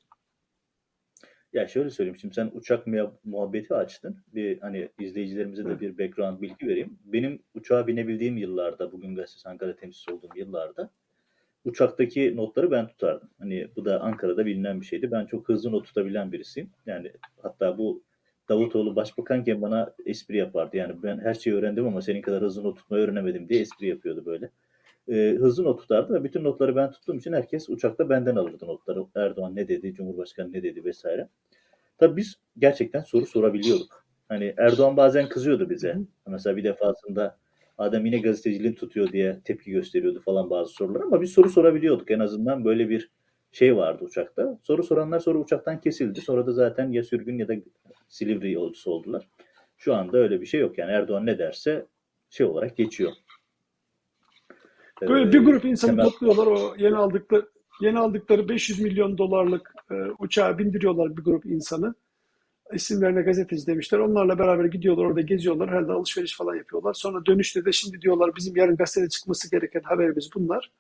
Ya 1.52 1.68
şöyle 1.68 1.90
söyleyeyim 1.90 2.18
şimdi 2.20 2.34
sen 2.34 2.50
uçak 2.54 2.86
muha- 2.86 3.12
muhabbeti 3.24 3.74
açtın. 3.74 4.24
Bir 4.34 4.60
hani 4.60 4.88
izleyicilerimize 5.00 5.64
de 5.64 5.80
bir 5.80 5.98
background 5.98 6.42
bilgi 6.42 6.66
vereyim. 6.66 6.98
Benim 7.04 7.42
uçağa 7.54 7.86
binebildiğim 7.86 8.36
yıllarda, 8.36 8.92
bugün 8.92 9.14
Gazetesi 9.14 9.48
Ankara 9.48 9.76
temsilcisi 9.76 10.12
olduğum 10.12 10.36
yıllarda 10.36 10.90
uçaktaki 11.64 12.36
notları 12.36 12.70
ben 12.70 12.88
tutardım. 12.88 13.30
Hani 13.38 13.68
bu 13.76 13.84
da 13.84 14.00
Ankara'da 14.00 14.46
bilinen 14.46 14.80
bir 14.80 14.86
şeydi. 14.86 15.10
Ben 15.10 15.26
çok 15.26 15.48
hızlı 15.48 15.72
not 15.72 15.86
tutabilen 15.86 16.32
birisiyim. 16.32 16.70
Yani 16.86 17.12
hatta 17.42 17.78
bu 17.78 18.02
Davutoğlu 18.48 18.96
başbakanken 18.96 19.62
bana 19.62 19.94
espri 20.06 20.36
yapardı. 20.36 20.76
Yani 20.76 21.02
ben 21.02 21.18
her 21.18 21.34
şeyi 21.34 21.56
öğrendim 21.56 21.86
ama 21.86 22.02
senin 22.02 22.22
kadar 22.22 22.42
hızlı 22.42 22.62
not 22.62 22.76
tutmayı 22.76 23.04
öğrenemedim 23.04 23.48
diye 23.48 23.60
espri 23.60 23.86
yapıyordu 23.86 24.26
böyle. 24.26 24.50
Ee, 25.08 25.36
hızlı 25.38 25.64
not 25.64 25.80
tutardı 25.80 26.14
ve 26.14 26.24
bütün 26.24 26.44
notları 26.44 26.76
ben 26.76 26.90
tuttuğum 26.90 27.16
için 27.16 27.32
herkes 27.32 27.68
uçakta 27.68 28.08
benden 28.08 28.36
alırdı 28.36 28.66
notları. 28.66 29.04
Erdoğan 29.14 29.56
ne 29.56 29.68
dedi, 29.68 29.94
Cumhurbaşkanı 29.94 30.52
ne 30.52 30.62
dedi 30.62 30.84
vesaire. 30.84 31.28
Tabii 31.98 32.16
biz 32.16 32.36
gerçekten 32.58 33.02
soru 33.02 33.26
sorabiliyorduk. 33.26 34.04
Hani 34.28 34.54
Erdoğan 34.56 34.96
bazen 34.96 35.28
kızıyordu 35.28 35.70
bize. 35.70 35.98
Mesela 36.26 36.56
bir 36.56 36.64
defasında 36.64 37.38
adam 37.82 38.06
yine 38.06 38.18
gazeteciliğini 38.18 38.74
tutuyor 38.74 39.12
diye 39.12 39.40
tepki 39.44 39.70
gösteriyordu 39.70 40.20
falan 40.24 40.50
bazı 40.50 40.72
sorular 40.72 41.00
ama 41.00 41.20
biz 41.22 41.30
soru 41.32 41.50
sorabiliyorduk. 41.50 42.10
En 42.10 42.18
azından 42.18 42.64
böyle 42.64 42.88
bir 42.88 43.10
şey 43.52 43.76
vardı 43.76 44.04
uçakta. 44.04 44.58
Soru 44.62 44.82
soranlar 44.82 45.18
sonra 45.20 45.38
uçaktan 45.38 45.80
kesildi. 45.80 46.20
Sonra 46.20 46.46
da 46.46 46.52
zaten 46.52 46.92
ya 46.92 47.02
sürgün 47.04 47.38
ya 47.38 47.48
da 47.48 47.54
Silivri 48.08 48.52
yolcusu 48.52 48.90
oldular. 48.90 49.28
Şu 49.76 49.94
anda 49.94 50.18
öyle 50.18 50.40
bir 50.40 50.46
şey 50.46 50.60
yok. 50.60 50.78
Yani 50.78 50.92
Erdoğan 50.92 51.26
ne 51.26 51.38
derse 51.38 51.86
şey 52.30 52.46
olarak 52.46 52.76
geçiyor. 52.76 53.12
Böyle 55.00 55.28
Ee, 55.28 55.32
bir 55.32 55.38
grup 55.44 55.64
insanı 55.64 55.90
temel- 55.90 56.04
topluyorlar 56.04 56.46
o 56.46 56.74
yeni 56.78 56.96
aldıkları 56.96 57.48
yeni 57.80 57.98
aldıkları 57.98 58.48
500 58.48 58.80
milyon 58.80 59.18
dolarlık 59.18 59.74
e, 59.90 59.94
uçağa 60.18 60.58
bindiriyorlar 60.58 61.16
bir 61.16 61.22
grup 61.22 61.46
insanı. 61.46 61.94
İsimlerine 62.74 63.22
gazeteci 63.22 63.66
demişler. 63.66 63.98
Onlarla 63.98 64.38
beraber 64.38 64.64
gidiyorlar 64.64 65.04
orada 65.04 65.20
geziyorlar. 65.20 65.70
Herhalde 65.70 65.92
alışveriş 65.92 66.36
falan 66.36 66.54
yapıyorlar. 66.54 66.94
Sonra 66.94 67.26
dönüşte 67.26 67.64
de 67.64 67.72
şimdi 67.72 68.00
diyorlar 68.00 68.36
bizim 68.36 68.56
yarın 68.56 68.76
gazetede 68.76 69.08
çıkması 69.08 69.50
gereken 69.50 69.82
haberimiz 69.82 70.30
bunlar. 70.34 70.70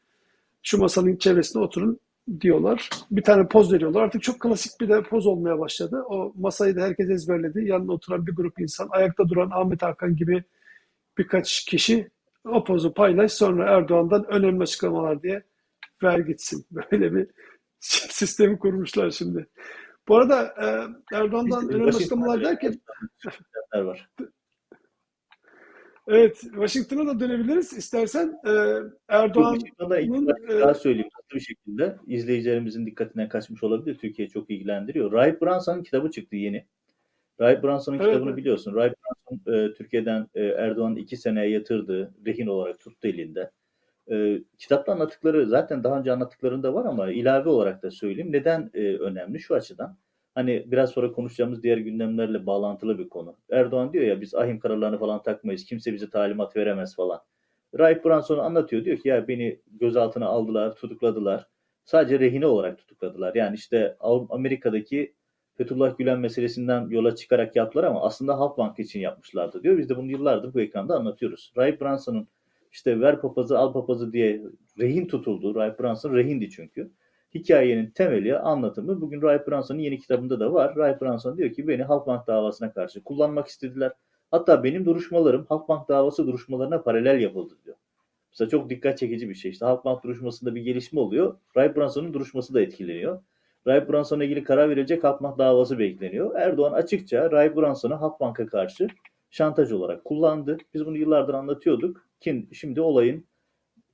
Şu 0.62 0.78
masanın 0.78 1.16
çevresine 1.16 1.62
oturun 1.62 1.98
diyorlar. 2.40 2.90
Bir 3.10 3.22
tane 3.22 3.48
poz 3.48 3.72
veriyorlar. 3.72 4.02
Artık 4.02 4.22
çok 4.22 4.40
klasik 4.40 4.80
bir 4.80 4.88
de 4.88 5.02
poz 5.02 5.26
olmaya 5.26 5.58
başladı. 5.58 6.02
O 6.08 6.32
masayı 6.38 6.76
da 6.76 6.80
herkes 6.80 7.10
ezberledi. 7.10 7.64
Yanında 7.64 7.92
oturan 7.92 8.26
bir 8.26 8.32
grup 8.32 8.60
insan, 8.60 8.88
ayakta 8.90 9.28
duran 9.28 9.50
Ahmet 9.52 9.82
Hakan 9.82 10.16
gibi 10.16 10.44
birkaç 11.18 11.64
kişi 11.64 12.10
o 12.44 12.64
pozu 12.64 12.94
paylaş 12.94 13.32
sonra 13.32 13.70
Erdoğan'dan 13.76 14.24
önemli 14.28 14.62
açıklamalar 14.62 15.22
diye 15.22 15.42
ver 16.02 16.18
gitsin. 16.18 16.66
Böyle 16.92 17.14
bir 17.14 17.26
sistemi 17.80 18.58
kurmuşlar 18.58 19.10
şimdi. 19.10 19.46
Bu 20.08 20.16
arada 20.16 20.42
e, 20.44 20.66
Erdoğan'dan 21.16 21.68
önemli 21.68 21.88
açıklamalar 21.88 22.44
derken 22.44 22.80
var. 23.74 24.08
evet 26.08 26.40
Washington'a 26.40 27.06
da 27.06 27.20
dönebiliriz. 27.20 27.72
İstersen 27.72 28.40
e, 28.46 28.50
Erdoğan'ın 29.08 30.28
e, 30.48 30.60
daha 30.60 30.74
söyleyeyim 30.74 31.08
hızlı 31.16 31.34
bir 31.34 31.40
şekilde. 31.40 31.96
izleyicilerimizin 32.06 32.86
dikkatinden 32.86 33.28
kaçmış 33.28 33.62
olabilir. 33.62 33.98
Türkiye 33.98 34.28
çok 34.28 34.50
ilgilendiriyor. 34.50 35.12
Rahip 35.12 35.42
Branson'un 35.42 35.82
kitabı 35.82 36.10
çıktı 36.10 36.36
yeni. 36.36 36.66
Rahip 37.40 37.64
Branson'un 37.64 37.98
Evet, 37.98 38.12
kitabını 38.12 38.36
biliyorsun. 38.36 38.74
Rahip 38.74 38.94
Branson 38.94 39.52
e, 39.52 39.74
Türkiye'den 39.74 40.28
e, 40.34 40.44
Erdoğan'ın 40.44 40.96
iki 40.96 41.16
seneye 41.16 41.50
yatırdığı 41.50 42.14
rehin 42.26 42.46
olarak 42.46 42.80
tuttu 42.80 43.08
elinde. 43.08 43.50
E, 44.10 44.42
kitapta 44.58 44.92
anlattıkları 44.92 45.46
zaten 45.46 45.84
daha 45.84 45.98
önce 45.98 46.12
anlattıklarında 46.12 46.74
var 46.74 46.84
ama 46.84 47.10
ilave 47.10 47.48
olarak 47.48 47.82
da 47.82 47.90
söyleyeyim. 47.90 48.32
Neden 48.32 48.70
e, 48.74 48.96
önemli? 48.96 49.40
Şu 49.40 49.54
açıdan. 49.54 49.96
Hani 50.34 50.64
biraz 50.66 50.90
sonra 50.90 51.12
konuşacağımız 51.12 51.62
diğer 51.62 51.78
gündemlerle 51.78 52.46
bağlantılı 52.46 52.98
bir 52.98 53.08
konu. 53.08 53.36
Erdoğan 53.50 53.92
diyor 53.92 54.04
ya 54.04 54.20
biz 54.20 54.34
ahim 54.34 54.58
kararlarını 54.58 54.98
falan 54.98 55.22
takmayız. 55.22 55.64
Kimse 55.64 55.92
bize 55.92 56.10
talimat 56.10 56.56
veremez 56.56 56.96
falan. 56.96 57.20
Rahip 57.78 58.04
Branson 58.04 58.38
anlatıyor. 58.38 58.84
Diyor 58.84 58.98
ki 58.98 59.08
ya 59.08 59.28
beni 59.28 59.60
gözaltına 59.66 60.26
aldılar, 60.26 60.74
tutukladılar. 60.74 61.48
Sadece 61.84 62.18
rehine 62.20 62.46
olarak 62.46 62.78
tutukladılar. 62.78 63.34
Yani 63.34 63.54
işte 63.54 63.96
Amerika'daki 64.30 65.14
Fethullah 65.54 65.98
Gülen 65.98 66.18
meselesinden 66.20 66.88
yola 66.88 67.16
çıkarak 67.16 67.56
yaptılar 67.56 67.84
ama 67.84 68.02
aslında 68.02 68.38
Halkbank 68.38 68.78
için 68.78 69.00
yapmışlardı 69.00 69.62
diyor. 69.62 69.78
Biz 69.78 69.88
de 69.88 69.96
bunu 69.96 70.10
yıllardır 70.10 70.54
bu 70.54 70.60
ekranda 70.60 70.96
anlatıyoruz. 70.96 71.52
Rahip 71.56 71.80
Branson'un 71.80 72.28
işte 72.72 73.00
ver 73.00 73.20
papazı 73.20 73.58
al 73.58 73.72
papazı 73.72 74.12
diye 74.12 74.42
rehin 74.78 75.06
tutuldu. 75.06 75.54
Rahip 75.54 75.80
Branson 75.80 76.14
rehindi 76.14 76.50
çünkü. 76.50 76.90
Hikayenin 77.34 77.90
temeli, 77.90 78.38
anlatımı 78.38 79.00
bugün 79.00 79.22
Rahip 79.22 79.48
Branson'un 79.48 79.78
yeni 79.78 79.98
kitabında 79.98 80.40
da 80.40 80.52
var. 80.52 80.76
Rahip 80.76 81.02
Branson 81.02 81.38
diyor 81.38 81.52
ki 81.52 81.68
beni 81.68 81.82
Halkbank 81.82 82.26
davasına 82.26 82.72
karşı 82.72 83.04
kullanmak 83.04 83.46
istediler. 83.46 83.92
Hatta 84.30 84.64
benim 84.64 84.84
duruşmalarım 84.84 85.46
Halkbank 85.48 85.88
davası 85.88 86.26
duruşmalarına 86.26 86.82
paralel 86.82 87.20
yapıldı 87.20 87.54
diyor. 87.64 87.76
Mesela 88.30 88.48
çok 88.48 88.70
dikkat 88.70 88.98
çekici 88.98 89.28
bir 89.28 89.34
şey. 89.34 89.50
İşte 89.50 89.64
Halkbank 89.64 90.04
duruşmasında 90.04 90.54
bir 90.54 90.62
gelişme 90.62 91.00
oluyor. 91.00 91.36
Rahip 91.56 91.76
Branson'un 91.76 92.14
duruşması 92.14 92.54
da 92.54 92.60
etkileniyor. 92.60 93.22
Rahip 93.66 93.88
Branson'la 93.88 94.24
ilgili 94.24 94.44
karar 94.44 94.70
verecek 94.70 95.04
Halkbank 95.04 95.38
davası 95.38 95.78
bekleniyor. 95.78 96.34
Erdoğan 96.34 96.72
açıkça 96.72 97.30
Rahip 97.30 97.56
Branson'u 97.56 98.00
Halkbank'a 98.00 98.46
karşı 98.46 98.88
şantaj 99.32 99.72
olarak 99.72 100.04
kullandı. 100.04 100.58
Biz 100.74 100.86
bunu 100.86 100.96
yıllardır 100.96 101.34
anlatıyorduk. 101.34 102.06
Kim 102.20 102.48
şimdi 102.52 102.80
olayın 102.80 103.26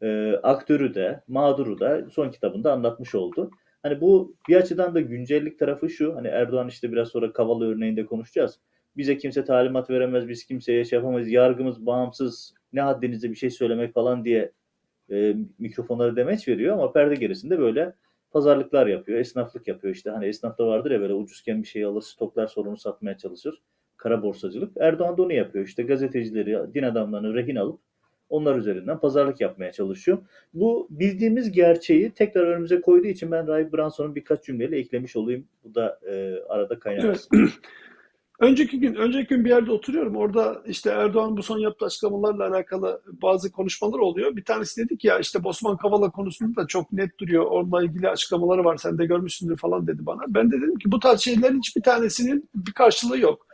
e, 0.02 0.32
aktörü 0.42 0.94
de, 0.94 1.22
mağduru 1.28 1.80
da 1.80 2.10
son 2.10 2.30
kitabında 2.30 2.72
anlatmış 2.72 3.14
oldu. 3.14 3.50
Hani 3.82 4.00
bu 4.00 4.36
bir 4.48 4.56
açıdan 4.56 4.94
da 4.94 5.00
güncellik 5.00 5.58
tarafı 5.58 5.90
şu. 5.90 6.16
Hani 6.16 6.28
Erdoğan 6.28 6.68
işte 6.68 6.92
biraz 6.92 7.08
sonra 7.08 7.32
Kavala 7.32 7.64
örneğinde 7.64 8.06
konuşacağız. 8.06 8.60
Bize 8.96 9.18
kimse 9.18 9.44
talimat 9.44 9.90
veremez, 9.90 10.28
biz 10.28 10.46
kimseye 10.46 10.84
şey 10.84 10.96
yapamayız, 10.96 11.28
yargımız 11.28 11.86
bağımsız, 11.86 12.54
ne 12.72 12.80
haddinize 12.80 13.30
bir 13.30 13.36
şey 13.36 13.50
söylemek 13.50 13.94
falan 13.94 14.24
diye 14.24 14.52
e, 15.10 15.36
mikrofonları 15.58 16.16
demeç 16.16 16.48
veriyor 16.48 16.74
ama 16.74 16.92
perde 16.92 17.14
gerisinde 17.14 17.58
böyle 17.58 17.94
pazarlıklar 18.30 18.86
yapıyor, 18.86 19.18
esnaflık 19.18 19.68
yapıyor 19.68 19.94
işte. 19.94 20.10
Hani 20.10 20.26
esnafta 20.26 20.66
vardır 20.66 20.90
ya 20.90 21.00
böyle 21.00 21.14
ucuzken 21.14 21.62
bir 21.62 21.68
şey 21.68 21.84
alır, 21.84 22.02
stoklar 22.02 22.46
sorunu 22.46 22.76
satmaya 22.76 23.16
çalışır. 23.16 23.62
Kara 23.98 24.22
borsacılık. 24.22 24.76
Erdoğan 24.80 25.16
da 25.18 25.22
onu 25.22 25.32
yapıyor. 25.32 25.64
İşte 25.64 25.82
gazetecileri, 25.82 26.74
din 26.74 26.82
adamlarını 26.82 27.34
rehin 27.34 27.56
alıp 27.56 27.80
onlar 28.28 28.56
üzerinden 28.56 28.98
pazarlık 28.98 29.40
yapmaya 29.40 29.72
çalışıyor. 29.72 30.18
Bu 30.54 30.88
bildiğimiz 30.90 31.52
gerçeği 31.52 32.10
tekrar 32.10 32.46
önümüze 32.46 32.80
koyduğu 32.80 33.06
için 33.06 33.30
ben 33.30 33.46
Rahip 33.46 33.72
Branson'un 33.72 34.14
birkaç 34.14 34.44
cümleyle 34.44 34.78
eklemiş 34.78 35.16
olayım. 35.16 35.48
Bu 35.64 35.74
da 35.74 35.98
e, 36.10 36.34
arada 36.48 36.78
kaynamasın. 36.78 37.28
Evet. 37.34 37.50
Önceki 38.40 38.80
gün, 38.80 38.94
önceki 38.94 39.28
gün 39.28 39.44
bir 39.44 39.50
yerde 39.50 39.72
oturuyorum. 39.72 40.16
Orada 40.16 40.62
işte 40.66 40.90
Erdoğan 40.90 41.36
bu 41.36 41.42
son 41.42 41.58
yaptığı 41.58 41.84
açıklamalarla 41.84 42.48
alakalı 42.48 43.02
bazı 43.22 43.52
konuşmalar 43.52 43.98
oluyor. 43.98 44.36
Bir 44.36 44.44
tanesi 44.44 44.84
dedi 44.84 44.98
ki 44.98 45.06
ya 45.06 45.18
işte 45.18 45.38
Osman 45.44 45.76
Kavala 45.76 46.10
konusunda 46.10 46.62
da 46.62 46.66
çok 46.66 46.92
net 46.92 47.18
duruyor. 47.18 47.44
Onunla 47.44 47.84
ilgili 47.84 48.08
açıklamaları 48.08 48.64
var. 48.64 48.76
Sen 48.76 48.98
de 48.98 49.06
görmüşsündür 49.06 49.56
falan 49.56 49.86
dedi 49.86 50.06
bana. 50.06 50.20
Ben 50.28 50.52
de 50.52 50.56
dedim 50.56 50.78
ki 50.78 50.92
bu 50.92 51.00
tarz 51.00 51.20
şeylerin 51.20 51.58
hiçbir 51.58 51.82
tanesinin 51.82 52.50
bir 52.54 52.72
karşılığı 52.72 53.18
yok. 53.18 53.47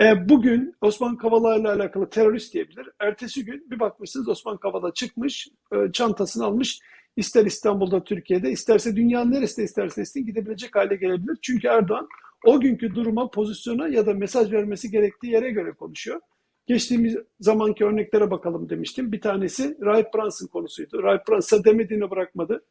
E, 0.00 0.28
bugün 0.28 0.74
Osman 0.80 1.16
Kavala 1.16 1.56
ile 1.56 1.68
alakalı 1.68 2.10
terörist 2.10 2.54
diyebilir. 2.54 2.88
Ertesi 3.00 3.44
gün 3.44 3.70
bir 3.70 3.80
bakmışsınız 3.80 4.28
Osman 4.28 4.56
Kavala 4.56 4.94
çıkmış, 4.94 5.48
e, 5.72 5.92
çantasını 5.92 6.44
almış. 6.44 6.80
İster 7.16 7.46
İstanbul'da, 7.46 8.04
Türkiye'de, 8.04 8.50
isterse 8.50 8.96
dünyanın 8.96 9.32
neresinde 9.32 9.64
isterse 9.64 10.02
istesin 10.02 10.26
gidebilecek 10.26 10.76
hale 10.76 10.96
gelebilir. 10.96 11.38
Çünkü 11.42 11.68
Erdoğan 11.68 12.08
o 12.44 12.60
günkü 12.60 12.94
duruma, 12.94 13.30
pozisyona 13.30 13.88
ya 13.88 14.06
da 14.06 14.14
mesaj 14.14 14.52
vermesi 14.52 14.90
gerektiği 14.90 15.32
yere 15.32 15.50
göre 15.50 15.72
konuşuyor. 15.72 16.20
Geçtiğimiz 16.66 17.16
zamanki 17.40 17.84
örneklere 17.84 18.30
bakalım 18.30 18.68
demiştim. 18.68 19.12
Bir 19.12 19.20
tanesi 19.20 19.76
Rahip 19.82 20.14
Brunson 20.14 20.46
konusuydu. 20.46 21.02
Rahip 21.02 21.28
Brunson 21.28 21.64
demediğini 21.64 22.10
bırakmadı. 22.10 22.64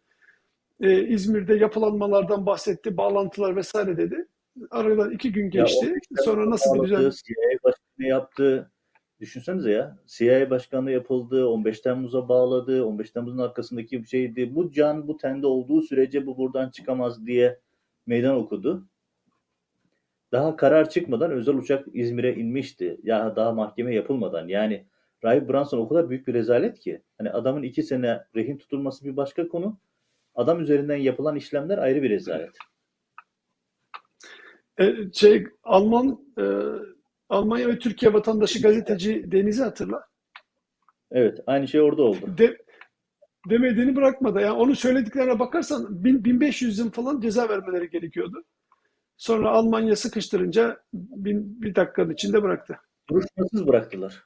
Ee, 0.82 1.08
İzmir'de 1.08 1.56
yapılanmalardan 1.56 2.46
bahsetti, 2.46 2.98
bağlantılar 2.98 3.56
vesaire 3.56 3.98
dedi. 3.98 4.28
Aradan 4.72 5.12
iki 5.12 5.32
gün 5.32 5.52
Ya 5.52 5.64
geçti. 5.64 5.88
15 5.88 6.26
Sonra 6.26 6.50
nasıl 6.50 6.72
Temmuz'da 6.72 6.96
gideceğim? 6.96 7.14
CIA 7.26 7.60
başkanı 7.64 8.08
yaptı. 8.08 8.72
Düşünsenize 9.20 9.72
ya. 9.72 9.98
CIA 10.06 10.50
başkanlığı 10.50 10.92
yapıldı. 10.92 11.48
15 11.48 11.80
Temmuz'a 11.80 12.30
bağladı. 12.30 12.86
15 12.86 13.12
Temmuz'un 13.12 13.38
arkasındaki 13.38 14.04
bir 14.04 14.08
şeydi. 14.08 14.56
Bu 14.56 14.72
can 14.72 15.08
bu 15.08 15.18
tende 15.18 15.48
olduğu 15.48 15.82
sürece 15.82 16.26
bu 16.26 16.38
buradan 16.38 16.70
çıkamaz 16.70 17.26
diye 17.26 17.60
meydan 18.06 18.36
okudu. 18.36 18.88
Daha 20.32 20.56
karar 20.56 20.90
çıkmadan 20.90 21.32
özel 21.32 21.56
uçak 21.56 21.88
İzmir'e 21.94 22.36
inmişti. 22.36 23.00
Ya 23.04 23.36
daha 23.36 23.52
mahkeme 23.52 23.96
yapılmadan. 23.96 24.48
Yani 24.48 24.86
Rahip 25.24 25.50
Branson 25.50 25.78
o 25.78 25.88
kadar 25.88 26.10
büyük 26.10 26.28
bir 26.28 26.34
rezalet 26.34 26.80
ki. 26.80 27.02
Hani 27.18 27.30
adamın 27.32 27.64
iki 27.64 27.84
sene 27.84 28.24
rehin 28.36 28.58
tutulması 28.58 29.06
bir 29.06 29.18
başka 29.18 29.48
konu. 29.48 29.80
Adam 30.36 30.62
üzerinden 30.62 30.98
yapılan 30.98 31.36
işlemler 31.36 31.78
ayrı 31.78 32.04
bir 32.04 32.10
rezalet. 32.10 32.58
Ee, 34.80 34.96
şey 35.14 35.48
Alman 35.64 36.20
e, 36.40 36.44
Almanya 37.30 37.68
ve 37.68 37.80
Türkiye 37.80 38.14
vatandaşı 38.14 38.62
gazeteci 38.62 39.32
Deniz'i 39.32 39.64
hatırla. 39.64 40.04
Evet, 41.12 41.40
aynı 41.48 41.68
şey 41.68 41.82
orada 41.82 42.02
oldu. 42.02 42.38
De, 42.38 42.58
demediğini 43.50 43.96
bırakmadı. 43.96 44.42
Yani 44.42 44.52
onun 44.52 44.74
söylediklerine 44.74 45.40
bakarsan 45.40 46.04
bin- 46.04 46.24
1500 46.26 46.80
yıl 46.80 46.92
falan 46.92 47.22
ceza 47.22 47.50
vermeleri 47.50 47.90
gerekiyordu. 47.90 48.44
Sonra 49.18 49.50
Almanya 49.50 49.96
sıkıştırınca 49.96 50.82
bin, 50.94 51.62
bir 51.62 51.76
dakikanın 51.76 52.14
içinde 52.14 52.44
bıraktı. 52.44 52.80
Duruşmasız 53.10 53.68
bıraktılar. 53.68 54.26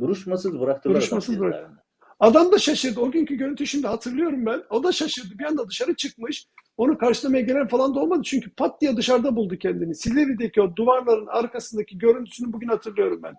Duruşmasız 0.00 0.60
bıraktılar. 0.60 0.94
Duruşmasız 0.94 1.40
bıraktı. 1.40 1.82
Adam 2.20 2.52
da 2.52 2.58
şaşırdı. 2.58 3.00
O 3.00 3.10
günkü 3.10 3.34
görüntü 3.34 3.66
şimdi 3.66 3.86
hatırlıyorum 3.86 4.46
ben. 4.46 4.62
O 4.70 4.84
da 4.84 4.92
şaşırdı. 4.92 5.38
Bir 5.38 5.44
anda 5.44 5.68
dışarı 5.68 5.96
çıkmış. 5.96 6.46
Onu 6.78 6.98
karşılamaya 6.98 7.42
gelen 7.42 7.68
falan 7.68 7.94
da 7.94 8.00
olmadı. 8.00 8.22
Çünkü 8.24 8.50
pat 8.50 8.80
diye 8.80 8.96
dışarıda 8.96 9.36
buldu 9.36 9.58
kendini. 9.58 9.94
Silivri'deki 9.94 10.62
o 10.62 10.76
duvarların 10.76 11.26
arkasındaki 11.26 11.98
görüntüsünü 11.98 12.52
bugün 12.52 12.68
hatırlıyorum 12.68 13.20
ben. 13.22 13.34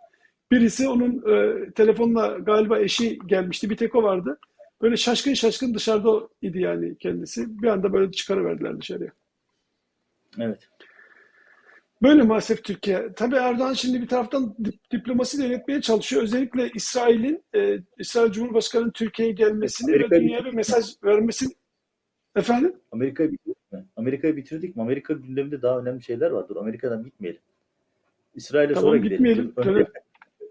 Birisi 0.52 0.90
onun 0.90 1.34
e, 1.34 1.72
telefonla 1.72 2.28
galiba 2.28 2.80
eşi 2.80 3.20
gelmişti. 3.26 3.70
Bir 3.70 3.78
tek 3.78 3.96
o 3.96 4.04
vardı. 4.04 4.40
Böyle 4.82 4.98
şaşkın 4.98 5.34
şaşkın 5.34 5.74
dışarıda 5.74 6.30
idi 6.42 6.60
yani 6.60 6.98
kendisi. 6.98 7.62
Bir 7.62 7.68
anda 7.68 7.94
böyle 7.94 8.12
çıkarıverdiler 8.12 8.82
dışarıya. 8.82 9.12
Evet. 10.40 10.70
Böyle 12.02 12.24
maalesef 12.24 12.64
Türkiye. 12.64 13.14
Tabii 13.16 13.36
Erdoğan 13.36 13.74
şimdi 13.74 14.02
bir 14.02 14.08
taraftan 14.08 14.56
dip- 14.64 14.92
diplomasi 14.92 15.38
de 15.38 15.44
yönetmeye 15.44 15.82
çalışıyor. 15.82 16.24
Özellikle 16.24 16.70
İsrail'in, 16.76 17.44
e, 17.56 17.80
İsrail 17.98 18.32
Cumhurbaşkanı'nın 18.32 18.92
Türkiye'ye 18.92 19.34
gelmesini 19.34 19.92
ve 19.92 20.10
dünyaya 20.10 20.46
bir 20.46 20.54
mesaj 20.54 20.86
vermesini... 21.04 21.54
Efendim? 22.36 22.74
Amerika'yı 22.92 23.32
bitirdik 23.32 23.72
mi? 23.72 23.86
Amerika'yı 23.96 24.36
bitirdik 24.36 24.76
mi? 24.76 24.82
Amerika 24.82 25.14
gündeminde 25.14 25.62
daha 25.62 25.80
önemli 25.80 26.04
şeyler 26.04 26.32
var. 26.32 26.50
Dur 26.50 26.56
Amerika'dan 26.56 27.04
gitmeyelim. 27.04 27.42
İsrail'e 28.36 28.74
Tamam, 28.74 28.90
sonra 28.90 28.98
gidelim. 28.98 29.54
Önce- 29.56 29.86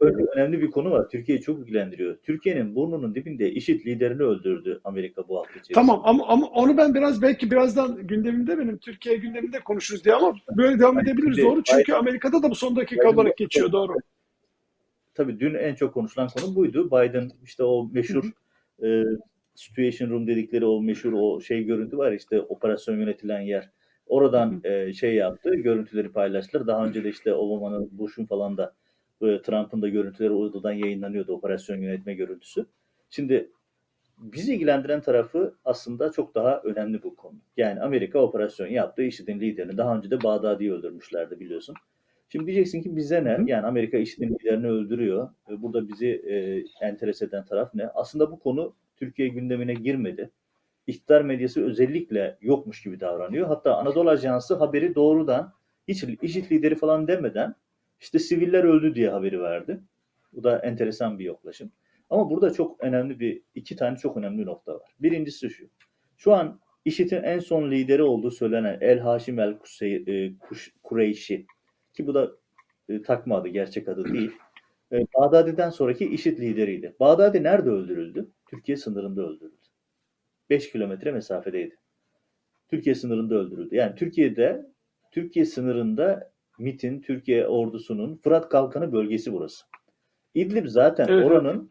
önce 0.00 0.24
önemli 0.34 0.60
bir 0.62 0.70
konu 0.70 0.90
var. 0.90 1.08
Türkiye'yi 1.08 1.42
çok 1.42 1.58
ilgilendiriyor. 1.60 2.16
Türkiye'nin 2.22 2.74
burnunun 2.74 3.14
dibinde 3.14 3.52
IŞİD 3.52 3.86
liderini 3.86 4.22
öldürdü 4.22 4.80
Amerika 4.84 5.28
bu 5.28 5.36
hafta 5.38 5.50
içerisinde. 5.50 5.74
Tamam 5.74 6.00
ama, 6.04 6.26
ama 6.28 6.46
onu 6.46 6.76
ben 6.76 6.94
biraz 6.94 7.22
belki 7.22 7.50
birazdan 7.50 8.06
gündemimde 8.06 8.58
benim 8.58 8.78
Türkiye 8.78 9.16
gündeminde 9.16 9.60
konuşuruz 9.60 10.04
diye 10.04 10.14
ama 10.14 10.34
böyle 10.56 10.78
devam 10.78 10.98
edebiliriz. 10.98 11.36
Şimdi 11.36 11.48
Doğru 11.48 11.62
çünkü 11.62 11.82
Biden- 11.92 11.98
Amerika'da 11.98 12.42
da 12.42 12.50
bu 12.50 12.54
son 12.54 12.76
dakika 12.76 13.02
Biden- 13.02 13.14
olarak 13.14 13.36
geçiyor. 13.36 13.72
Doğru. 13.72 13.92
Tabii 15.14 15.40
dün 15.40 15.54
en 15.54 15.74
çok 15.74 15.94
konuşulan 15.94 16.28
konu 16.28 16.54
buydu. 16.54 16.86
Biden 16.90 17.30
işte 17.44 17.62
o 17.62 17.88
meşhur 17.92 18.30
e, 18.82 19.02
situation 19.58 20.10
room 20.10 20.26
dedikleri 20.26 20.66
o 20.66 20.82
meşhur 20.82 21.12
o 21.12 21.40
şey 21.40 21.64
görüntü 21.64 21.98
var 21.98 22.12
işte 22.12 22.40
operasyon 22.40 22.98
yönetilen 22.98 23.40
yer. 23.40 23.70
Oradan 24.06 24.60
e, 24.64 24.92
şey 24.92 25.14
yaptı, 25.14 25.54
görüntüleri 25.54 26.12
paylaştılar. 26.12 26.66
Daha 26.66 26.86
önce 26.86 27.04
de 27.04 27.08
işte 27.08 27.34
Obama'nın, 27.34 27.88
Bush'un 27.92 28.26
falan 28.26 28.56
da 28.56 28.74
e, 29.22 29.42
Trump'ın 29.42 29.82
da 29.82 29.88
görüntüleri 29.88 30.32
oradan 30.32 30.72
yayınlanıyordu 30.72 31.32
operasyon 31.32 31.76
yönetme 31.76 32.14
görüntüsü. 32.14 32.66
Şimdi 33.10 33.50
bizi 34.18 34.54
ilgilendiren 34.54 35.00
tarafı 35.00 35.54
aslında 35.64 36.12
çok 36.12 36.34
daha 36.34 36.60
önemli 36.60 37.02
bu 37.02 37.16
konu. 37.16 37.36
Yani 37.56 37.80
Amerika 37.80 38.18
operasyon 38.18 38.66
yaptı. 38.66 39.02
IŞİD'in 39.02 39.40
liderini 39.40 39.76
daha 39.76 39.96
önce 39.96 40.10
de 40.10 40.22
Bağdadi'yi 40.22 40.72
öldürmüşlerdi 40.72 41.40
biliyorsun. 41.40 41.74
Şimdi 42.28 42.46
diyeceksin 42.46 42.82
ki 42.82 42.96
bize 42.96 43.24
ne? 43.24 43.38
Yani 43.46 43.66
Amerika 43.66 43.98
IŞİD'in 43.98 44.34
liderini 44.34 44.66
öldürüyor. 44.66 45.28
Burada 45.48 45.88
bizi 45.88 46.06
e, 46.06 46.64
enteres 46.86 47.22
eden 47.22 47.44
taraf 47.44 47.74
ne? 47.74 47.86
Aslında 47.86 48.30
bu 48.30 48.38
konu 48.38 48.74
Türkiye 48.98 49.28
gündemine 49.28 49.74
girmedi. 49.74 50.30
İktidar 50.86 51.22
medyası 51.22 51.64
özellikle 51.64 52.38
yokmuş 52.40 52.82
gibi 52.82 53.00
davranıyor. 53.00 53.48
Hatta 53.48 53.76
Anadolu 53.76 54.10
Ajansı 54.10 54.54
haberi 54.54 54.94
doğrudan 54.94 55.52
hiç 55.88 56.04
IŞİD 56.22 56.50
lideri 56.50 56.74
falan 56.74 57.08
demeden 57.08 57.54
işte 58.00 58.18
siviller 58.18 58.64
öldü 58.64 58.94
diye 58.94 59.10
haberi 59.10 59.40
verdi. 59.40 59.80
Bu 60.32 60.44
da 60.44 60.58
enteresan 60.58 61.18
bir 61.18 61.24
yaklaşım. 61.24 61.72
Ama 62.10 62.30
burada 62.30 62.52
çok 62.52 62.84
önemli 62.84 63.20
bir, 63.20 63.42
iki 63.54 63.76
tane 63.76 63.96
çok 63.96 64.16
önemli 64.16 64.46
nokta 64.46 64.74
var. 64.74 64.94
Birincisi 65.00 65.50
şu. 65.50 65.68
Şu 66.16 66.34
an 66.34 66.60
IŞİD'in 66.84 67.22
en 67.22 67.38
son 67.38 67.70
lideri 67.70 68.02
olduğu 68.02 68.30
söylenen 68.30 68.78
El 68.80 68.98
Haşim 68.98 69.38
El 69.38 69.52
Kusey- 69.52 70.26
e, 70.26 70.32
Kureyşi 70.82 71.46
ki 71.94 72.06
bu 72.06 72.14
da 72.14 72.30
e, 72.88 73.02
takma 73.02 73.36
adı, 73.36 73.48
gerçek 73.48 73.88
adı 73.88 74.12
değil. 74.12 74.30
E, 74.92 74.98
Bağdadi'den 75.14 75.70
sonraki 75.70 76.06
IŞİD 76.06 76.38
lideriydi. 76.38 76.96
Bağdadi 77.00 77.42
nerede 77.42 77.70
öldürüldü? 77.70 78.28
Türkiye 78.50 78.76
sınırında 78.76 79.22
öldürüldü. 79.22 79.56
5 80.50 80.72
kilometre 80.72 81.12
mesafedeydi. 81.12 81.76
Türkiye 82.68 82.94
sınırında 82.94 83.34
öldürüldü. 83.34 83.74
Yani 83.74 83.94
Türkiye'de, 83.94 84.66
Türkiye 85.12 85.44
sınırında 85.44 86.30
MIT'in, 86.58 87.00
Türkiye 87.00 87.46
ordusunun 87.46 88.16
Fırat 88.16 88.48
Kalkanı 88.48 88.92
bölgesi 88.92 89.32
burası. 89.32 89.64
İdlib 90.34 90.66
zaten 90.66 91.08
Evet, 91.08 91.14
evet. 91.14 91.26
oranın 91.26 91.70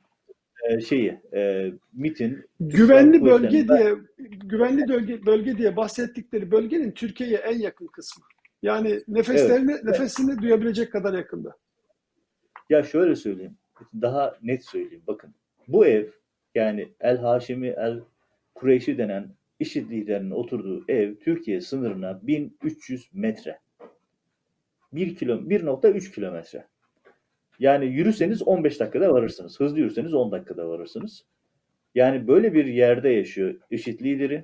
e, 0.70 0.82
şeyi, 0.82 1.20
e, 1.34 1.72
MIT'in 1.94 2.46
Güvenli 2.60 3.26
bölge 3.26 3.68
diye 3.68 3.96
güvenli 4.28 4.88
bölge 4.88 5.26
bölge 5.26 5.58
diye 5.58 5.76
bahsettikleri 5.76 6.52
bölgenin 6.52 6.92
Türkiye'ye 6.92 7.38
en 7.38 7.60
yakın 7.60 7.88
kısmı. 7.88 8.24
Yani 8.62 9.00
nefeslerini 9.08 9.76
nefesini 9.84 10.42
duyabilecek 10.42 10.92
kadar 10.92 11.14
yakında. 11.14 11.58
Ya 12.70 12.84
şöyle 12.84 13.16
söyleyeyim. 13.16 13.58
Daha 14.02 14.38
net 14.44 14.66
söyleyeyim. 14.66 15.04
Bakın. 15.08 15.34
Bu 15.68 15.86
ev 15.86 16.06
yani 16.58 16.94
El 17.00 17.18
Haşimi 17.18 17.68
El 17.68 18.00
Kureyşi 18.56 18.98
denen 18.98 19.30
IŞİD 19.60 19.92
liderinin 19.92 20.32
oturduğu 20.32 20.86
ev 20.88 21.16
Türkiye 21.16 21.62
sınırına 21.62 22.20
1300 22.28 23.10
metre. 23.14 23.60
1 24.94 25.16
kilo 25.16 25.34
1.3 25.34 26.16
kilometre. 26.16 26.68
Yani 27.60 27.86
yürüseniz 27.86 28.42
15 28.42 28.80
dakikada 28.80 29.14
varırsınız. 29.14 29.60
Hızlı 29.60 29.80
yürüseniz 29.80 30.14
10 30.14 30.32
dakikada 30.32 30.70
varırsınız. 30.70 31.26
Yani 31.96 32.28
böyle 32.28 32.54
bir 32.54 32.66
yerde 32.66 33.10
yaşıyor 33.10 33.56
IŞİD 33.72 34.02
lideri 34.02 34.42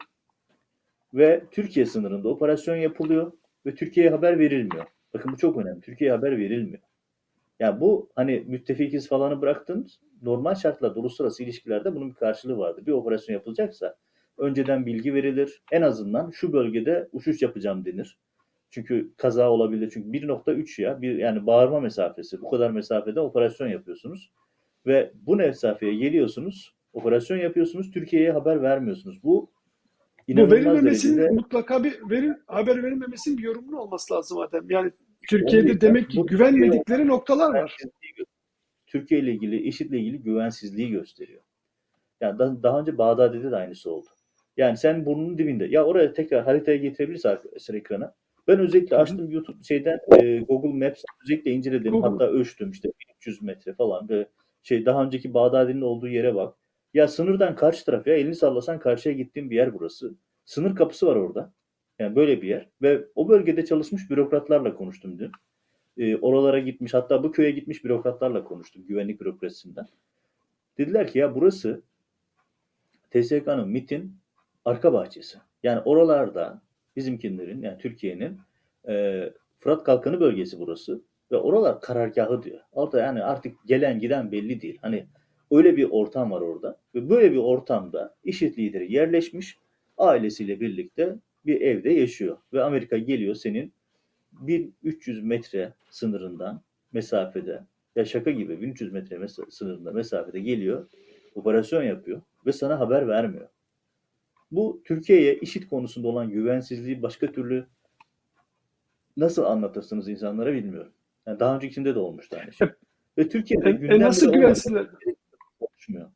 ve 1.14 1.44
Türkiye 1.52 1.86
sınırında 1.86 2.30
operasyon 2.30 2.76
yapılıyor 2.76 3.32
ve 3.66 3.76
Türkiye'ye 3.76 4.12
haber 4.12 4.40
verilmiyor. 4.40 4.86
Bakın 5.14 5.32
bu 5.34 5.38
çok 5.38 5.58
önemli. 5.58 5.82
Türkiye'ye 5.82 6.16
haber 6.16 6.38
verilmiyor. 6.38 6.84
Ya 7.64 7.80
bu 7.80 8.10
hani 8.16 8.44
müttefikiz 8.48 9.08
falanı 9.08 9.42
bıraktınız. 9.42 10.00
Normal 10.22 10.56
şartlarda 10.56 11.00
uluslararası 11.00 11.44
ilişkilerde 11.44 11.96
bunun 11.96 12.10
bir 12.10 12.16
karşılığı 12.16 12.58
vardır. 12.58 12.86
Bir 12.86 12.92
operasyon 12.92 13.34
yapılacaksa 13.34 13.96
önceden 14.38 14.86
bilgi 14.86 15.14
verilir. 15.14 15.62
En 15.72 15.82
azından 15.82 16.32
şu 16.32 16.54
bölgede 16.54 17.10
uçuş 17.12 17.42
yapacağım 17.42 17.86
denir. 17.86 18.18
Çünkü 18.70 19.14
kaza 19.18 19.50
olabilir. 19.50 19.90
Çünkü 19.94 20.10
1.3 20.10 20.82
ya 20.82 21.02
bir 21.02 21.18
yani 21.18 21.46
bağırma 21.46 21.80
mesafesi. 21.80 22.42
Bu 22.42 22.50
kadar 22.50 22.72
mesafede 22.72 23.20
operasyon 23.20 23.68
yapıyorsunuz. 23.68 24.32
Ve 24.86 25.12
bu 25.14 25.36
mesafeye 25.36 25.96
geliyorsunuz. 25.96 26.76
Operasyon 26.94 27.38
yapıyorsunuz. 27.38 27.92
Türkiye'ye 27.92 28.32
haber 28.32 28.62
vermiyorsunuz. 28.62 29.24
Bu 29.24 29.50
Bu 30.30 30.52
verilmemesinin 30.52 31.18
derecede 31.18 31.36
mutlaka 31.36 31.84
bir 31.84 32.10
verin 32.10 32.36
haber 32.48 32.84
verilmemesinin 32.84 33.38
bir 33.38 33.44
yorumunun 33.44 33.78
olması 33.78 34.14
lazım 34.14 34.38
zaten. 34.38 34.66
Yani 34.70 34.92
Türkiye'de 35.30 35.82
demek 35.82 36.10
ki 36.10 36.22
güvenmedikleri 36.26 37.08
noktalar 37.08 37.54
var. 37.54 37.78
Türkiye 38.88 39.20
ile 39.20 39.32
ilgili, 39.32 39.62
IŞİD 39.62 39.90
ile 39.90 40.00
ilgili 40.00 40.22
güvensizliği 40.24 40.92
gösteriyor. 40.92 41.42
Yani 42.22 42.40
daha, 42.40 42.64
daha 42.64 42.80
önce 42.80 42.98
Bağdadi'de 42.98 43.52
de 43.52 43.56
aynısı 43.56 43.92
oldu. 43.92 44.08
Yani 44.58 44.78
sen 44.78 45.06
burnunun 45.06 45.38
dibinde. 45.38 45.66
Ya 45.66 45.86
oraya 45.86 46.14
tekrar 46.14 46.44
haritaya 46.44 46.78
getirebilirsin 46.78 47.30
arkadaşlar 47.30 47.76
ekrana. 47.76 48.16
Ben 48.48 48.60
özellikle 48.60 48.98
açtım 48.98 49.32
YouTube 49.32 49.64
şeyden 49.64 50.00
e, 50.22 50.40
Google 50.40 50.88
Maps 50.88 51.04
özellikle 51.24 51.52
inceledim. 51.52 51.92
Google. 51.92 52.10
Hatta 52.10 52.26
ölçtüm 52.26 52.72
işte 52.72 52.90
1300 53.10 53.42
metre 53.42 53.74
falan 53.74 54.10
ve 54.10 54.28
şey 54.64 54.86
daha 54.86 55.04
önceki 55.04 55.34
Bağdadi'nin 55.34 55.82
olduğu 55.82 56.08
yere 56.08 56.36
bak. 56.36 56.56
Ya 56.94 57.08
sınırdan 57.08 57.56
karşı 57.56 57.86
taraf 57.86 58.08
ya 58.08 58.16
elini 58.16 58.36
sallasan 58.36 58.80
karşıya 58.80 59.16
gittiğin 59.16 59.50
bir 59.50 59.56
yer 59.56 59.74
burası. 59.74 60.16
Sınır 60.46 60.76
kapısı 60.76 61.08
var 61.08 61.16
orada. 61.16 61.54
Yani 62.00 62.16
böyle 62.16 62.42
bir 62.42 62.48
yer. 62.48 62.70
Ve 62.82 63.06
o 63.16 63.30
bölgede 63.30 63.66
çalışmış 63.66 64.10
bürokratlarla 64.10 64.76
konuştum 64.76 65.20
dün. 65.20 65.32
E, 65.98 66.16
oralara 66.16 66.60
gitmiş 66.60 66.94
hatta 66.94 67.24
bu 67.24 67.32
köye 67.32 67.52
gitmiş 67.52 67.84
bürokratlarla 67.84 68.44
konuştum 68.44 68.86
güvenlik 68.88 69.22
bürokrasisinden. 69.22 69.86
Dediler 70.78 71.08
ki 71.08 71.20
ya 71.20 71.36
burası 71.36 71.82
TSK'nın 73.12 73.70
MIT'in 73.70 74.16
arka 74.66 74.94
bahçesi. 74.94 75.38
Yani 75.64 75.80
oralarda 75.80 76.62
bizimkinlerin 76.96 77.62
yani 77.62 77.78
Türkiye'nin 77.78 78.40
e, 78.88 79.24
Fırat 79.60 79.84
Kalkanı 79.84 80.20
bölgesi 80.20 80.60
burası 80.60 81.02
ve 81.32 81.38
oralar 81.38 81.82
karargahı 81.82 82.44
diyor. 82.44 82.60
Orada 82.72 83.00
yani 83.00 83.24
artık 83.24 83.56
gelen 83.66 84.00
giden 84.00 84.32
belli 84.32 84.62
değil. 84.62 84.78
Hani 84.82 85.08
öyle 85.52 85.78
bir 85.78 85.88
ortam 85.92 86.32
var 86.32 86.42
orada 86.42 86.78
ve 86.96 87.10
böyle 87.10 87.32
bir 87.32 87.38
ortamda 87.38 88.16
IŞİD 88.24 88.58
lideri 88.58 88.94
yerleşmiş 88.94 89.58
ailesiyle 89.98 90.60
birlikte 90.60 91.16
bir 91.46 91.62
evde 91.62 91.90
yaşıyor 91.90 92.38
ve 92.54 92.64
Amerika 92.64 92.98
geliyor 92.98 93.36
senin 93.36 93.74
1300 94.32 95.24
metre 95.24 95.74
sınırından 95.90 96.62
mesafede 96.94 97.64
ya 97.96 98.06
şaka 98.06 98.32
gibi 98.32 98.62
1300 98.62 98.94
metre 98.94 99.16
mes- 99.16 99.52
sınırında 99.52 99.92
mesafede 99.92 100.40
geliyor 100.40 100.88
operasyon 101.36 101.84
yapıyor 101.84 102.22
ve 102.46 102.52
sana 102.52 102.80
haber 102.80 103.08
vermiyor. 103.08 103.48
Bu 104.52 104.82
Türkiye'ye 104.86 105.40
IŞİD 105.40 105.64
konusunda 105.70 106.08
olan 106.08 106.30
güvensizliği 106.30 107.02
başka 107.02 107.32
türlü 107.32 107.66
nasıl 109.18 109.44
anlatırsınız 109.44 110.10
insanlara 110.10 110.54
bilmiyorum. 110.54 110.92
Yani 111.26 111.40
daha 111.40 111.56
öncekinde 111.56 111.96
de 111.96 112.00
olmuştu 112.00 112.38
aynı 112.42 112.54
şey. 112.54 112.68
Ve 113.18 113.30
Türkiye'de 113.30 113.70
E, 113.70 113.96
e, 113.96 114.00
nasıl 114.00 114.34
güvensizler? 114.34 114.88
konuşmuyor. 115.60 116.10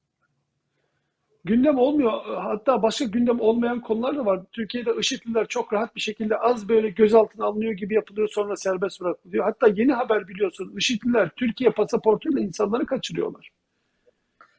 Gündem 1.47 1.77
olmuyor. 1.77 2.11
Hatta 2.25 2.81
başka 2.83 3.05
gündem 3.05 3.39
olmayan 3.41 3.81
konular 3.81 4.17
da 4.17 4.25
var. 4.25 4.39
Türkiye'de 4.51 4.91
IŞİD'liler 4.99 5.47
çok 5.47 5.73
rahat 5.73 5.95
bir 5.95 6.01
şekilde 6.01 6.37
az 6.37 6.69
böyle 6.69 6.89
gözaltına 6.89 7.45
alınıyor 7.45 7.73
gibi 7.73 7.93
yapılıyor 7.93 8.27
sonra 8.27 8.55
serbest 8.55 9.01
bırakılıyor. 9.01 9.43
Hatta 9.43 9.67
yeni 9.67 9.93
haber 9.93 10.27
biliyorsun 10.27 10.73
IŞİD'liler 10.77 11.29
Türkiye 11.29 11.69
pasaportuyla 11.69 12.41
insanları 12.41 12.85
kaçırıyorlar. 12.85 13.49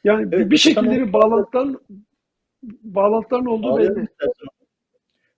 Yani 0.05 0.29
Evet, 0.33 0.51
bir 0.51 0.57
şekilde 0.57 0.91
bir 0.91 1.13
bağlantıların 1.13 1.81
bağlantıların 2.83 3.47
olduğu 3.47 3.79
belli. 3.79 4.09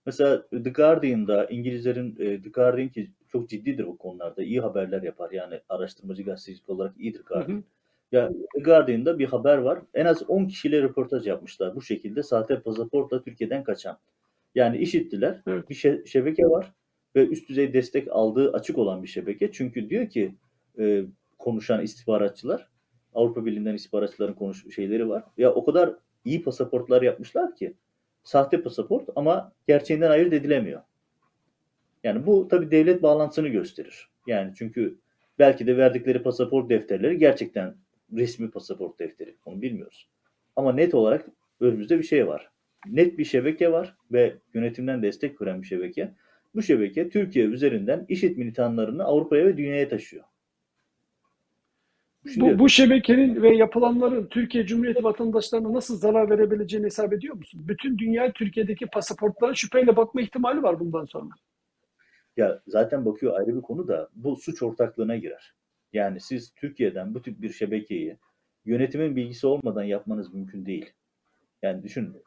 Mesela 0.07 0.47
The 0.51 0.71
Guardian'da 0.71 1.47
İngilizlerin 1.47 2.17
e, 2.19 2.43
The 2.43 2.49
Guardian 2.51 2.89
ki 2.89 3.11
çok 3.29 3.49
ciddidir 3.49 3.87
bu 3.87 3.99
konularda. 3.99 4.43
iyi 4.43 4.61
haberler 4.61 5.03
yapar. 5.03 5.31
Yani 5.31 5.61
araştırmacı 5.69 6.23
gazetecilik 6.23 6.69
olarak 6.69 6.95
iyidir 6.99 7.21
Hı 7.21 7.25
Guardian. 7.25 7.57
hı. 7.57 7.63
Ya 8.13 8.31
The 8.55 8.61
Guardian'da 8.61 9.19
bir 9.19 9.27
haber 9.27 9.59
var. 9.59 9.79
En 9.95 10.05
az 10.07 10.31
10 10.31 10.45
kişiyle 10.47 10.83
röportaj 10.83 11.27
yapmışlar. 11.27 11.77
Bu 11.77 11.83
şekilde 11.83 12.23
sahte 12.23 12.61
pasaportla 12.61 13.23
Türkiye'den 13.23 13.65
kaçan. 13.65 13.99
Yani 14.55 14.79
işittiler. 14.79 15.43
Evet. 15.47 15.71
Bir 15.71 15.75
şe- 15.75 16.07
şebeke 16.07 16.43
var 16.47 16.73
ve 17.17 17.27
üst 17.27 17.49
düzey 17.49 17.73
destek 17.73 18.09
aldığı 18.11 18.53
açık 18.53 18.79
olan 18.79 19.03
bir 19.03 19.09
şebeke. 19.09 19.53
Çünkü 19.53 19.91
diyor 19.91 20.09
ki 20.09 20.35
e, 20.79 21.05
konuşan 21.39 21.83
istihbaratçılar 21.83 22.69
Avrupa 23.15 23.47
Birliği'nden 23.47 23.75
istihbaratçıların 23.75 24.35
konuş 24.35 24.75
şeyleri 24.75 25.09
var. 25.09 25.25
Ya 25.39 25.55
o 25.55 25.65
kadar 25.65 25.95
iyi 26.25 26.43
pasaportlar 26.43 27.03
yapmışlar 27.03 27.57
ki 27.57 27.75
sahte 28.25 28.63
pasaport 28.63 29.09
ama 29.17 29.53
gerçeğinden 29.69 30.11
ayırt 30.11 30.33
edilemiyor. 30.33 30.81
Yani 32.05 32.27
bu 32.27 32.49
tabii 32.49 32.71
devlet 32.71 33.03
bağlantısını 33.03 33.49
gösterir. 33.49 34.09
Yani 34.27 34.53
çünkü 34.57 34.99
belki 35.39 35.67
de 35.67 35.77
verdikleri 35.77 36.23
pasaport 36.23 36.71
defterleri 36.71 37.19
gerçekten 37.19 37.75
resmi 38.17 38.51
pasaport 38.51 38.99
defteri. 38.99 39.37
Onu 39.45 39.63
bilmiyoruz. 39.63 40.09
Ama 40.57 40.73
net 40.73 40.95
olarak 40.95 41.27
önümüzde 41.61 41.99
bir 41.99 42.05
şey 42.05 42.27
var. 42.27 42.51
Net 42.87 43.19
bir 43.19 43.25
şebeke 43.25 43.73
var 43.73 43.97
ve 44.13 44.35
yönetimden 44.55 45.03
destek 45.03 45.39
gören 45.39 45.63
bir 45.63 45.67
şebeke. 45.67 46.15
Bu 46.55 46.63
şebeke 46.63 47.09
Türkiye 47.09 47.45
üzerinden 47.45 48.07
IŞİD 48.09 48.37
militanlarını 48.37 49.05
Avrupa'ya 49.05 49.47
ve 49.47 49.57
dünyaya 49.57 49.89
taşıyor. 49.89 50.25
Şimdi 52.33 52.55
Bu, 52.55 52.59
bu 52.59 52.69
şebekenin 52.69 53.43
ve 53.43 53.57
yapılanların 53.57 54.27
Türkiye 54.27 54.67
Cumhuriyeti 54.67 55.05
vatandaşlarına 55.05 55.73
nasıl 55.73 55.97
zarar 55.97 56.31
verebileceğini 56.31 56.87
hesap 56.87 57.13
ediyor 57.13 57.35
musun? 57.35 57.65
Bütün 57.69 57.99
dünya 57.99 58.33
Türkiye'deki 58.33 58.87
pasaportlara 58.87 59.55
şüpheyle 59.55 59.97
bakma 59.97 60.21
ihtimali 60.21 60.63
var 60.63 60.81
bundan 60.81 61.05
sonra. 61.05 61.31
Ya 62.37 62.61
zaten 62.67 63.05
bakıyor 63.05 63.35
ayrı 63.39 63.57
bir 63.57 63.63
konu 63.63 63.89
da 63.89 64.09
bu 64.15 64.37
suç 64.37 64.63
ortaklığına 64.63 65.17
girer. 65.17 65.55
Yani 65.93 66.21
siz 66.21 66.55
Türkiye'den 66.55 67.15
bu 67.15 67.23
tip 67.23 67.43
bir 67.43 67.53
şebekeyi 67.53 68.17
yönetimin 68.65 69.17
bilgisi 69.17 69.47
olmadan 69.47 69.83
yapmanız 69.83 70.35
mümkün 70.35 70.67
değil. 70.67 70.93
Yani 71.63 71.83
düşünün. 71.83 72.23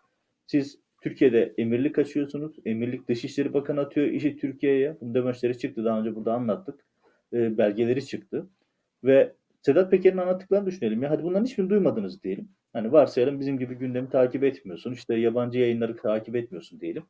Siz 0.48 0.80
Türkiye'de 1.04 1.54
emirlik 1.58 2.00
açıyorsunuz. 2.00 2.56
Emirlik 2.66 3.08
Dışişleri 3.08 3.54
Bakanı 3.54 3.80
atıyor 3.80 4.08
işi 4.08 4.38
Türkiye'ye. 4.38 4.98
Bu 5.02 5.14
demeçleri 5.14 5.58
çıktı. 5.58 5.86
Daha 5.86 6.00
önce 6.00 6.16
burada 6.16 6.34
anlattık. 6.34 6.86
E, 7.34 7.58
belgeleri 7.58 8.06
çıktı. 8.06 8.50
Ve 9.04 9.36
Sedat 9.62 9.92
Peker'in 9.92 10.18
anlattıklarını 10.18 10.66
düşünelim. 10.66 11.04
Ya 11.04 11.10
hadi 11.10 11.24
bunların 11.24 11.46
hiçbirini 11.46 11.70
duymadınız 11.70 12.24
diyelim. 12.24 12.50
Hani 12.74 12.92
varsayalım 12.92 13.40
bizim 13.40 13.60
gibi 13.60 13.76
gündemi 13.76 14.10
takip 14.10 14.44
etmiyorsun. 14.44 14.94
İşte 14.94 15.16
yabancı 15.16 15.60
yayınları 15.60 15.96
takip 15.96 16.36
etmiyorsun 16.36 16.80
diyelim. 16.80 17.04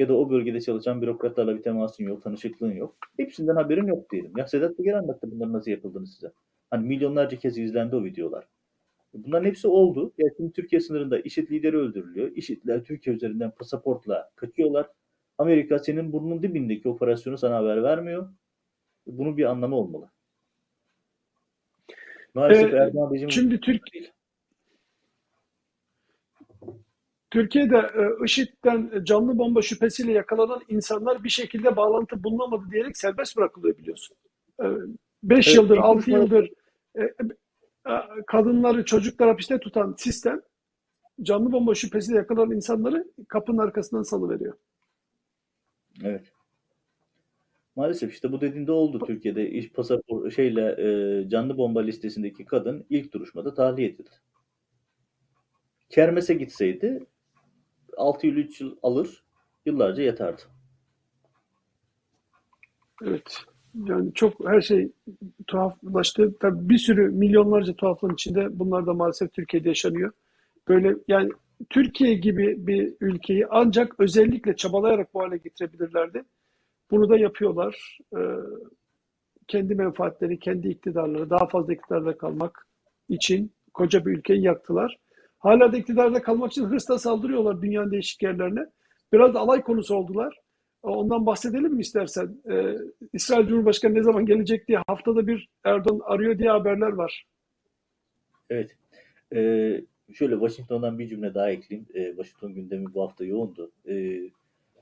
Ya 0.00 0.08
da 0.08 0.14
o 0.14 0.30
bölgede 0.30 0.60
çalışan 0.60 1.02
bürokratlarla 1.02 1.56
bir 1.56 1.62
temasın 1.62 2.04
yok, 2.04 2.22
tanışıklığın 2.22 2.72
yok. 2.72 2.96
Hepsinden 3.16 3.54
haberin 3.54 3.86
yok 3.86 4.10
diyelim. 4.10 4.32
Ya 4.36 4.46
Sedat 4.46 4.76
Peker 4.76 4.94
anlattı 4.94 5.30
bunların 5.30 5.52
nasıl 5.52 5.70
yapıldığını 5.70 6.06
size. 6.06 6.32
Hani 6.70 6.86
milyonlarca 6.86 7.38
kez 7.38 7.58
izlendi 7.58 7.96
o 7.96 8.04
videolar. 8.04 8.44
Bunların 9.14 9.44
hepsi 9.44 9.68
oldu. 9.68 10.12
Ya 10.18 10.28
şimdi 10.36 10.52
Türkiye 10.52 10.80
sınırında 10.80 11.20
IŞİD 11.20 11.50
lideri 11.50 11.76
öldürülüyor. 11.76 12.36
IŞİD'ler 12.36 12.84
Türkiye 12.84 13.16
üzerinden 13.16 13.50
pasaportla 13.50 14.30
kaçıyorlar. 14.36 14.86
Amerika 15.38 15.78
senin 15.78 16.12
burnunun 16.12 16.42
dibindeki 16.42 16.88
operasyonu 16.88 17.38
sana 17.38 17.56
haber 17.56 17.82
vermiyor. 17.82 18.28
Bunun 19.06 19.36
bir 19.36 19.44
anlamı 19.44 19.76
olmalı. 19.76 20.10
Maalesef 22.34 22.72
Ee, 22.72 22.76
Erdoğan 22.76 23.14
rejimi 23.14 23.32
Şimdi 23.32 23.60
Türk 23.60 23.92
değil. 23.94 24.12
Türkiye'de 27.30 27.76
e, 27.76 28.24
IŞİD'den 28.24 29.04
canlı 29.04 29.38
bomba 29.38 29.62
şüphesiyle 29.62 30.12
yakalanan 30.12 30.60
insanlar 30.68 31.24
bir 31.24 31.28
şekilde 31.28 31.76
bağlantı 31.76 32.24
bulunamadı 32.24 32.70
diyerek 32.70 32.96
serbest 32.98 33.36
bırakılıyor 33.36 33.78
biliyorsun. 33.78 34.16
5 35.22 35.46
Evet, 35.48 35.56
yıldır, 35.56 35.76
ilk 35.76 35.84
6 35.84 35.98
duruşmada- 36.10 36.18
yıldır 36.18 36.50
e, 36.94 37.02
e, 37.02 37.12
kadınları, 38.26 38.84
çocukları 38.84 39.30
hapiste 39.30 39.58
tutan 39.58 39.94
sistem 39.98 40.40
canlı 41.22 41.52
bomba 41.52 41.74
şüphesiyle 41.74 42.18
yakalanan 42.18 42.56
insanları 42.56 43.04
kapının 43.28 43.58
arkasından 43.58 44.02
salıveriyor. 44.02 44.54
Evet. 46.04 46.32
Maalesef 47.76 48.12
işte 48.12 48.32
bu 48.32 48.40
dediğinde 48.40 48.72
oldu 48.72 49.06
Türkiye'de 49.06 49.50
iş 49.50 49.72
pasaport 49.72 50.32
şeyle 50.34 50.62
e, 50.78 51.28
canlı 51.28 51.56
bomba 51.56 51.80
listesindeki 51.80 52.44
kadın 52.44 52.86
ilk 52.90 53.12
duruşmada 53.12 53.54
tahliye 53.54 53.88
edildi. 53.88 54.10
Kermes'e 55.88 56.34
gitseydi 56.34 57.06
6 57.96 58.26
yıl 58.26 58.36
3 58.36 58.60
yıl 58.60 58.76
alır 58.82 59.24
yıllarca 59.66 60.02
yatardı. 60.02 60.42
Evet. 63.02 63.44
Yani 63.74 64.14
çok 64.14 64.48
her 64.48 64.60
şey 64.60 64.92
tuhaflaştı. 65.46 66.38
Tabii 66.40 66.68
bir 66.68 66.78
sürü 66.78 67.08
milyonlarca 67.10 67.74
tuhaflığın 67.74 68.14
içinde 68.14 68.58
bunlar 68.58 68.86
da 68.86 68.94
maalesef 68.94 69.32
Türkiye'de 69.32 69.68
yaşanıyor. 69.68 70.12
Böyle 70.68 70.96
yani 71.08 71.30
Türkiye 71.70 72.14
gibi 72.14 72.66
bir 72.66 72.94
ülkeyi 73.00 73.46
ancak 73.50 74.00
özellikle 74.00 74.56
çabalayarak 74.56 75.14
bu 75.14 75.20
hale 75.20 75.36
getirebilirlerdi. 75.36 76.22
Bunu 76.90 77.08
da 77.08 77.16
yapıyorlar. 77.16 77.98
Ee, 78.16 78.18
kendi 79.48 79.74
menfaatleri, 79.74 80.38
kendi 80.38 80.68
iktidarları, 80.68 81.30
daha 81.30 81.46
fazla 81.46 81.72
iktidarda 81.72 82.18
kalmak 82.18 82.66
için 83.08 83.52
koca 83.74 84.06
bir 84.06 84.10
ülkeyi 84.10 84.42
yaktılar. 84.42 84.98
Hala 85.40 85.72
da 85.72 85.76
iktidarda 85.76 86.22
kalmak 86.22 86.52
için 86.52 86.64
hırsla 86.64 86.98
saldırıyorlar 86.98 87.62
dünyanın 87.62 87.90
değişik 87.90 88.22
yerlerine. 88.22 88.66
Biraz 89.12 89.34
da 89.34 89.40
alay 89.40 89.62
konusu 89.62 89.94
oldular. 89.94 90.36
Ondan 90.82 91.26
bahsedelim 91.26 91.74
mi 91.74 91.80
istersen? 91.80 92.36
Ee, 92.50 92.74
İsrail 93.12 93.46
Cumhurbaşkanı 93.46 93.94
ne 93.94 94.02
zaman 94.02 94.26
gelecek 94.26 94.68
diye 94.68 94.78
haftada 94.86 95.26
bir 95.26 95.48
Erdoğan 95.64 96.00
arıyor 96.04 96.38
diye 96.38 96.50
haberler 96.50 96.92
var. 96.92 97.26
Evet. 98.50 98.76
Ee, 99.34 99.80
şöyle 100.14 100.34
Washington'dan 100.34 100.98
bir 100.98 101.08
cümle 101.08 101.34
daha 101.34 101.50
ekleyeyim. 101.50 101.88
Ee, 101.94 102.06
Washington 102.06 102.54
gündemi 102.54 102.94
bu 102.94 103.02
hafta 103.02 103.24
yoğundu. 103.24 103.70
Ee, 103.88 104.20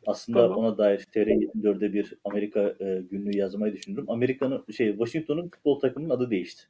aslında 0.07 0.39
Tamam. 0.39 0.59
ona 0.59 0.79
dair 0.79 0.99
TR24'de 0.99 1.93
bir 1.93 2.15
Amerika 2.25 2.61
e, 2.81 3.03
günlüğü 3.11 3.37
yazmayı 3.37 3.73
düşündüm. 3.73 4.05
Amerika'nın 4.09 4.65
şey 4.77 4.91
Washington'un 4.91 5.49
futbol 5.49 5.81
takımının 5.81 6.11
adı 6.11 6.31
değişti. 6.31 6.63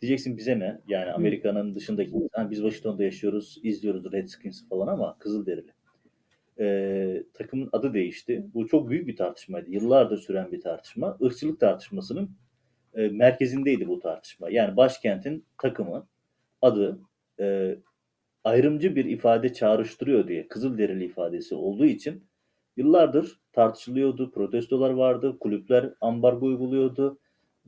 Diyeceksin 0.00 0.36
bize 0.36 0.58
ne? 0.58 0.80
Yani 0.88 1.12
Amerika'nın 1.12 1.74
dışındaki 1.74 2.10
insan 2.10 2.50
biz 2.50 2.58
Washington'da 2.58 3.04
yaşıyoruz, 3.04 3.60
izliyoruz 3.62 4.12
Redskins 4.12 4.68
falan 4.68 4.86
ama 4.86 5.18
Kızılderili. 5.18 5.70
Ee, 6.60 7.22
takımın 7.34 7.68
adı 7.72 7.94
değişti. 7.94 8.46
Bu 8.54 8.66
çok 8.66 8.90
büyük 8.90 9.06
bir 9.06 9.16
tartışmaydı. 9.16 9.70
Yıllardır 9.70 10.18
süren 10.18 10.52
bir 10.52 10.60
tartışma. 10.60 11.16
Irkçılık 11.20 11.60
tartışmasının 11.60 12.30
e, 12.94 13.08
merkezindeydi 13.08 13.88
bu 13.88 14.00
tartışma. 14.00 14.50
Yani 14.50 14.76
başkentin 14.76 15.44
takımı 15.62 16.06
adı 16.62 17.00
e, 17.40 17.76
ayrımcı 18.44 18.96
bir 18.96 19.04
ifade 19.04 19.52
çağrıştırıyor 19.52 20.28
diye 20.28 20.48
Kızılderili 20.48 21.04
ifadesi 21.04 21.54
olduğu 21.54 21.86
için 21.86 22.24
yıllardır 22.76 23.40
tartışılıyordu, 23.52 24.30
protestolar 24.30 24.90
vardı, 24.90 25.36
kulüpler 25.40 25.94
ambargo 26.00 26.46
uyguluyordu. 26.46 27.18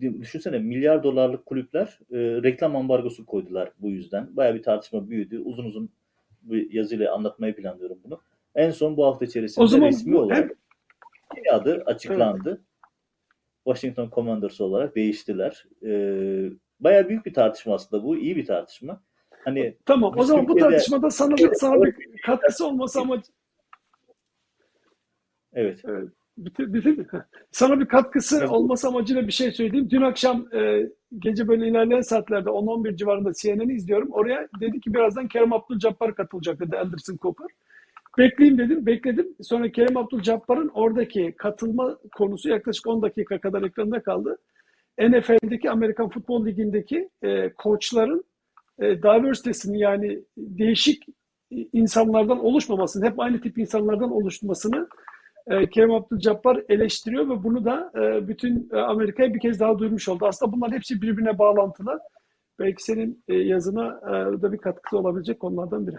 Düşünsene 0.02 0.58
milyar 0.58 1.02
dolarlık 1.02 1.46
kulüpler 1.46 1.98
e, 2.10 2.16
reklam 2.18 2.76
ambargosu 2.76 3.26
koydular 3.26 3.72
bu 3.78 3.90
yüzden. 3.90 4.36
Baya 4.36 4.54
bir 4.54 4.62
tartışma 4.62 5.08
büyüdü. 5.08 5.38
Uzun 5.38 5.64
uzun 5.64 5.90
bir 6.42 6.72
yazıyla 6.72 7.14
anlatmayı 7.14 7.56
planlıyorum 7.56 7.98
bunu. 8.04 8.20
En 8.54 8.70
son 8.70 8.96
bu 8.96 9.06
hafta 9.06 9.24
içerisinde 9.24 9.64
O 9.64 9.66
zaman 9.66 9.88
resmi 9.88 10.16
olarak 10.16 10.50
bir 11.36 11.54
adı 11.54 11.82
açıklandı. 11.86 12.62
Washington 13.64 14.10
Commanders 14.14 14.60
olarak 14.60 14.96
değiştiler. 14.96 15.66
Ee, 15.86 16.50
Baya 16.80 17.08
büyük 17.08 17.26
bir 17.26 17.34
tartışma 17.34 17.74
aslında 17.74 18.04
bu. 18.04 18.16
iyi 18.16 18.36
bir 18.36 18.46
tartışma. 18.46 19.02
Hani 19.44 19.76
tamam 19.86 20.18
o 20.18 20.22
zaman 20.22 20.48
bu 20.48 20.56
tartışmada 20.56 21.10
sana 21.10 21.36
sana 21.54 21.82
bir 21.82 21.94
katkısı 22.26 22.66
olması 22.66 23.00
ama 23.00 23.22
evet. 25.52 25.82
Evet. 25.84 26.08
Bitir. 26.38 27.07
Sana 27.51 27.81
bir 27.81 27.87
katkısı 27.87 28.38
Evet. 28.38 28.51
olması 28.51 28.88
amacıyla 28.88 29.27
bir 29.27 29.33
şey 29.33 29.53
söyleyeyim. 29.53 29.90
Dün 29.90 30.03
akşam 30.03 30.55
e, 30.55 30.88
gece 31.18 31.49
böyle 31.49 31.68
ilerleyen 31.68 32.01
saatlerde 32.01 32.49
10-11 32.49 32.97
civarında 32.97 33.33
CNN'i 33.33 33.75
izliyorum. 33.75 34.09
Oraya 34.12 34.49
dedi 34.61 34.81
ki 34.81 34.95
birazdan 34.95 35.29
Kerem 35.29 35.53
Abdul-Jabbar 35.53 36.14
katılacak 36.14 36.61
dedi 36.61 36.79
Anderson 36.79 37.16
Cooper. 37.23 37.47
Bekleyeyim 38.18 38.59
dedim, 38.59 38.87
bekledim. 38.87 39.29
Sonra 39.42 39.73
Kerem 39.73 39.97
Abdul-Jabbar'ın 39.97 40.68
oradaki 40.75 41.35
katılma 41.38 41.99
konusu 42.16 42.49
yaklaşık 42.49 42.87
10 42.87 43.03
dakika 43.03 43.40
kadar 43.40 43.62
ekranda 43.62 44.03
kaldı. 44.03 44.38
NFL'deki 44.99 45.71
Amerikan 45.71 46.09
Futbol 46.09 46.47
Ligi'ndeki 46.47 47.09
e, 47.23 47.53
koçların 47.53 48.25
e, 48.79 49.03
diversity'sini 49.03 49.79
yani 49.79 50.21
değişik 50.37 51.03
insanlardan 51.73 52.45
oluşmamasını, 52.45 53.07
hep 53.07 53.21
aynı 53.21 53.40
tip 53.40 53.59
insanlardan 53.59 54.11
oluşmasını 54.11 54.88
e, 55.46 55.70
Kerem 55.70 55.90
Abdul-Jabbar 55.90 56.64
eleştiriyor 56.68 57.28
ve 57.28 57.44
bunu 57.44 57.64
da 57.64 57.92
e, 57.96 58.28
bütün 58.28 58.70
e, 58.72 58.76
Amerika'ya 58.76 59.35
bir 59.35 59.40
kez 59.40 59.61
daha 59.61 59.78
duyurmuş 59.78 60.09
oldu. 60.09 60.26
Aslında 60.26 60.52
bunlar 60.52 60.72
hepsi 60.72 61.02
birbirine 61.02 61.38
bağlantılı. 61.38 62.00
Belki 62.59 62.83
senin 62.83 63.24
e, 63.28 63.35
yazına 63.35 64.00
e, 64.07 64.42
da 64.42 64.52
bir 64.52 64.59
katkısı 64.59 64.98
olabilecek 64.98 65.40
konulardan 65.40 65.87
biri. 65.87 65.96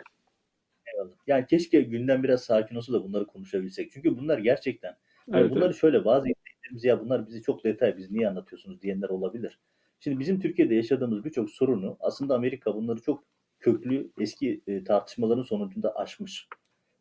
Yani 1.27 1.45
keşke 1.45 1.81
gündem 1.81 2.23
biraz 2.23 2.43
sakin 2.43 2.75
olsa 2.75 2.93
da 2.93 3.03
bunları 3.03 3.25
konuşabilsek. 3.25 3.91
Çünkü 3.91 4.17
bunlar 4.17 4.37
gerçekten 4.37 4.95
yani 5.27 5.41
Evet, 5.41 5.51
bunları 5.51 5.65
evet. 5.65 5.75
şöyle 5.75 6.05
bazı 6.05 6.27
izleyicilerimiz 6.27 6.83
ya 6.83 7.01
bunlar 7.01 7.27
bizi 7.27 7.41
çok 7.41 7.63
detay 7.63 7.97
biz 7.97 8.11
niye 8.11 8.29
anlatıyorsunuz 8.29 8.81
diyenler 8.81 9.09
olabilir. 9.09 9.59
Şimdi 9.99 10.19
bizim 10.19 10.39
Türkiye'de 10.39 10.75
yaşadığımız 10.75 11.25
birçok 11.25 11.49
sorunu 11.49 11.97
aslında 11.99 12.35
Amerika 12.35 12.75
bunları 12.75 13.01
çok 13.01 13.23
köklü 13.59 14.11
eski 14.19 14.61
e, 14.67 14.83
tartışmaların 14.83 15.43
sonucunda 15.43 15.95
aşmış. 15.95 16.47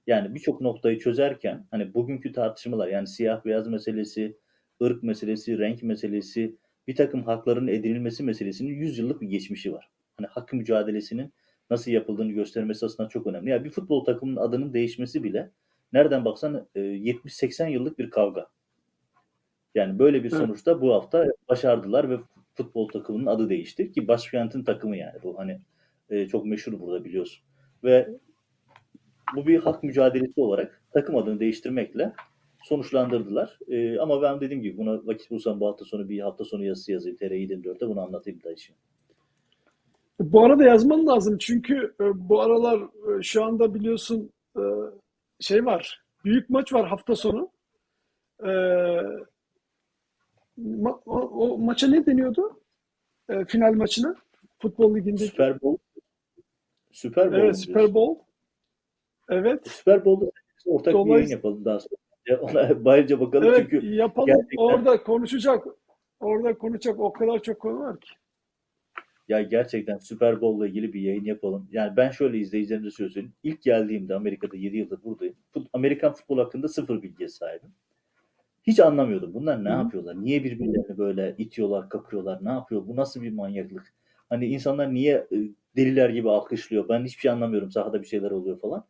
Yani 0.06 0.34
birçok 0.34 0.60
noktayı 0.60 0.98
çözerken 0.98 1.66
hani 1.70 1.94
bugünkü 1.94 2.32
tartışmalar 2.32 2.88
yani 2.88 3.06
siyah 3.06 3.44
beyaz 3.44 3.68
meselesi, 3.68 4.36
ırk 4.82 5.02
meselesi, 5.02 5.58
renk 5.58 5.82
meselesi, 5.82 6.56
bir 6.88 6.96
takım 6.96 7.22
hakların 7.22 7.68
edinilmesi 7.68 8.22
meselesinin 8.22 8.72
100 8.74 8.98
yıllık 8.98 9.20
bir 9.20 9.28
geçmişi 9.28 9.72
var. 9.72 9.90
Hani 10.16 10.26
hak 10.26 10.52
mücadelesinin 10.52 11.32
nasıl 11.70 11.90
yapıldığını 11.90 12.32
göstermesi 12.32 12.86
aslında 12.86 13.08
çok 13.08 13.26
önemli. 13.26 13.50
Yani 13.50 13.64
bir 13.64 13.70
futbol 13.70 14.04
takımının 14.04 14.36
adının 14.36 14.72
değişmesi 14.72 15.22
bile 15.22 15.50
nereden 15.92 16.24
baksan 16.24 16.68
e, 16.74 16.80
70-80 16.80 17.70
yıllık 17.70 17.98
bir 17.98 18.10
kavga. 18.10 18.46
Yani 19.74 19.98
böyle 19.98 20.24
bir 20.24 20.30
sonuçta 20.30 20.80
bu 20.80 20.94
hafta 20.94 21.26
başardılar 21.48 22.10
ve 22.10 22.18
futbol 22.54 22.88
takımının 22.88 23.26
adı 23.26 23.48
değişti 23.48 23.92
ki 23.92 24.08
başkentin 24.08 24.64
takımı 24.64 24.96
yani 24.96 25.18
bu 25.22 25.38
hani 25.38 25.60
e, 26.10 26.28
çok 26.28 26.46
meşhur 26.46 26.80
burada 26.80 27.04
biliyorsun. 27.04 27.44
Ve 27.84 28.08
bu 29.37 29.47
bir 29.47 29.59
hak 29.59 29.83
mücadelesi 29.83 30.40
olarak 30.40 30.83
takım 30.92 31.16
adını 31.16 31.40
değiştirmekle 31.40 32.12
sonuçlandırdılar. 32.62 33.59
E, 33.68 33.99
ama 33.99 34.23
ben 34.23 34.40
dediğim 34.40 34.62
gibi 34.62 34.79
buna 34.79 35.07
vakit 35.07 35.31
bulsam 35.31 35.61
bu 35.61 35.68
hafta 35.68 35.85
sonu 35.85 36.09
bir 36.09 36.21
hafta 36.21 36.45
sonu 36.45 36.64
yazısı 36.64 36.92
yazayım 36.92 37.16
TR24'te 37.18 37.88
bunu 37.88 38.01
anlatayım 38.01 38.42
da 38.42 38.53
işim. 38.53 38.75
Bu 40.21 40.45
arada 40.45 40.64
yazman 40.64 41.07
lazım 41.07 41.38
çünkü 41.38 41.95
e, 42.01 42.29
bu 42.29 42.40
aralar 42.40 42.81
e, 42.81 43.23
şu 43.23 43.45
anda 43.45 43.75
biliyorsun 43.75 44.31
e, 44.57 44.62
şey 45.40 45.64
var. 45.64 46.03
Büyük 46.25 46.51
maç 46.51 46.73
var 46.73 46.88
hafta 46.88 47.16
sonu. 47.16 47.51
E, 48.40 48.51
ma- 50.59 51.01
o, 51.07 51.21
o 51.21 51.59
maça 51.59 51.88
ne 51.88 52.07
deniyordu? 52.07 52.61
E, 53.29 53.45
final 53.45 53.73
maçına. 53.73 54.16
Futbol 54.59 54.95
ligindeki. 54.97 55.27
Süper 55.27 55.61
Bowl 55.62 55.83
Süper 56.92 57.25
Bowl 57.33 57.37
Evet, 57.37 57.66
diyorsun? 57.66 57.95
Bowl. 57.95 58.23
Evet. 59.33 59.68
Süper 59.68 60.05
Bowl'da 60.05 60.31
ortak 60.66 60.95
bir 60.95 60.99
yayın 60.99 61.07
Dolayısıyla 61.09 61.37
yapalım 61.37 61.64
daha 61.64 61.81
sonra. 61.81 62.40
Ona 62.40 62.85
bayırca 62.85 63.21
bakalım 63.21 63.49
evet 63.49 63.68
çünkü 63.71 63.87
yapalım. 63.87 64.27
gerçekten 64.27 64.57
Orada 64.57 65.03
konuşacak. 65.03 65.66
Orada 66.21 66.59
konuşacak 66.59 67.01
o 67.01 67.12
kadar 67.12 67.42
çok 67.42 67.61
konu 67.61 67.81
var 67.81 68.01
ki. 68.01 68.11
ya 69.29 69.42
gerçekten 69.42 69.99
Süper 69.99 70.40
Bowl'la 70.40 70.68
ilgili 70.68 70.92
bir 70.92 71.01
yayın 71.01 71.25
yapalım. 71.25 71.68
Yani 71.73 71.97
ben 71.97 72.11
şöyle 72.11 72.38
izleyicilerimize 72.38 72.90
söyleyeyim. 72.97 73.33
İlk 73.42 73.62
geldiğimde 73.62 74.14
Amerika'da 74.14 74.57
7 74.57 74.77
yıldır 74.77 75.05
buradayım. 75.05 75.35
Fut- 75.55 75.68
Amerikan 75.73 76.12
futbol 76.12 76.38
hakkında 76.38 76.68
sıfır 76.68 77.03
bilgiye 77.03 77.29
sahibim. 77.29 77.71
Hiç 78.66 78.81
anlamıyordum. 78.81 79.35
Bunlar 79.35 79.64
ne 79.64 79.68
Hı 79.68 79.73
yapıyorlar? 79.73 80.25
Niye 80.25 80.45
birbirlerini 80.45 80.99
böyle 80.99 81.35
itiyorlar, 81.38 81.88
kakıyorlar? 81.88 82.45
Ne 82.45 82.51
yapıyor? 82.51 82.87
Bu 82.87 82.97
nasıl 82.97 83.23
bir 83.23 83.33
manyaklık? 83.33 83.95
Hani 84.29 84.47
insanlar 84.47 84.95
niye 84.95 85.14
e, 85.14 85.37
deliler 85.77 86.11
gibi 86.11 86.31
alkışlıyor? 86.31 86.88
Ben 86.88 87.05
hiçbir 87.05 87.21
şey 87.21 87.31
anlamıyorum. 87.31 87.71
Sahada 87.71 88.03
bir 88.03 88.07
şeyler 88.07 88.31
oluyor 88.31 88.61
falan. 88.61 88.85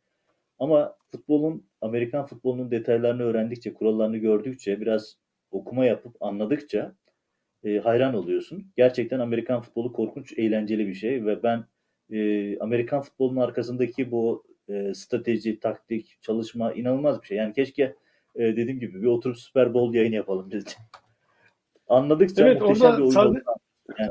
Ama 0.63 0.97
futbolun, 1.11 1.67
Amerikan 1.81 2.27
futbolunun 2.27 2.71
detaylarını 2.71 3.23
öğrendikçe, 3.23 3.75
kurallarını 3.75 4.17
gördükçe, 4.17 4.81
biraz 4.81 5.17
okuma 5.51 5.85
yapıp 5.85 6.23
anladıkça 6.23 6.95
e, 7.65 7.79
hayran 7.79 8.15
oluyorsun. 8.15 8.67
Gerçekten 8.77 9.21
Amerikan 9.21 9.61
futbolu 9.61 9.93
korkunç, 9.93 10.39
eğlenceli 10.39 10.87
bir 10.87 10.95
şey 10.95 11.27
ve 11.27 11.43
ben 11.43 11.65
e, 12.11 12.59
Amerikan 12.59 13.03
futbolunun 13.03 13.41
arkasındaki 13.41 14.11
bu 14.11 14.45
e, 14.69 14.95
strateji, 14.95 15.61
taktik, 15.61 16.19
çalışma 16.21 16.73
inanılmaz 16.73 17.23
bir 17.23 17.27
şey. 17.27 17.37
Yani 17.37 17.53
keşke 17.53 17.95
e, 18.35 18.57
dediğim 18.57 18.81
gibi 18.81 19.03
bir 19.03 19.07
oturup 19.07 19.39
Super 19.39 19.75
Bowl 19.75 19.95
yayını 19.97 20.15
yapalım 20.15 20.51
biz. 20.53 20.65
Anladıkça 21.89 22.47
Evet 22.47 22.61
muhteşem 22.61 22.97
bir 22.97 23.01
oyun 23.01 23.11
sade, 23.11 23.29
oldu. 23.29 23.43
Yani, 23.99 24.11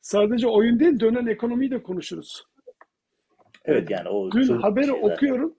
sadece 0.00 0.48
oyun 0.48 0.80
değil 0.80 1.00
dönen 1.00 1.26
ekonomiyi 1.26 1.70
de 1.70 1.82
konuşuruz. 1.82 2.46
Evet 3.66 3.90
yani 3.90 4.08
o 4.08 4.30
dün 4.32 4.48
haberi 4.48 4.86
şey 4.86 4.94
zaten. 4.94 5.14
okuyorum. 5.14 5.55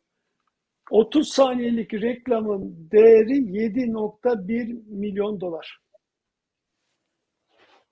30 0.92 1.30
saniyelik 1.30 1.94
reklamın 1.94 2.90
değeri 2.92 3.34
7.1 3.34 4.84
milyon 4.88 5.42
dolar. 5.42 5.80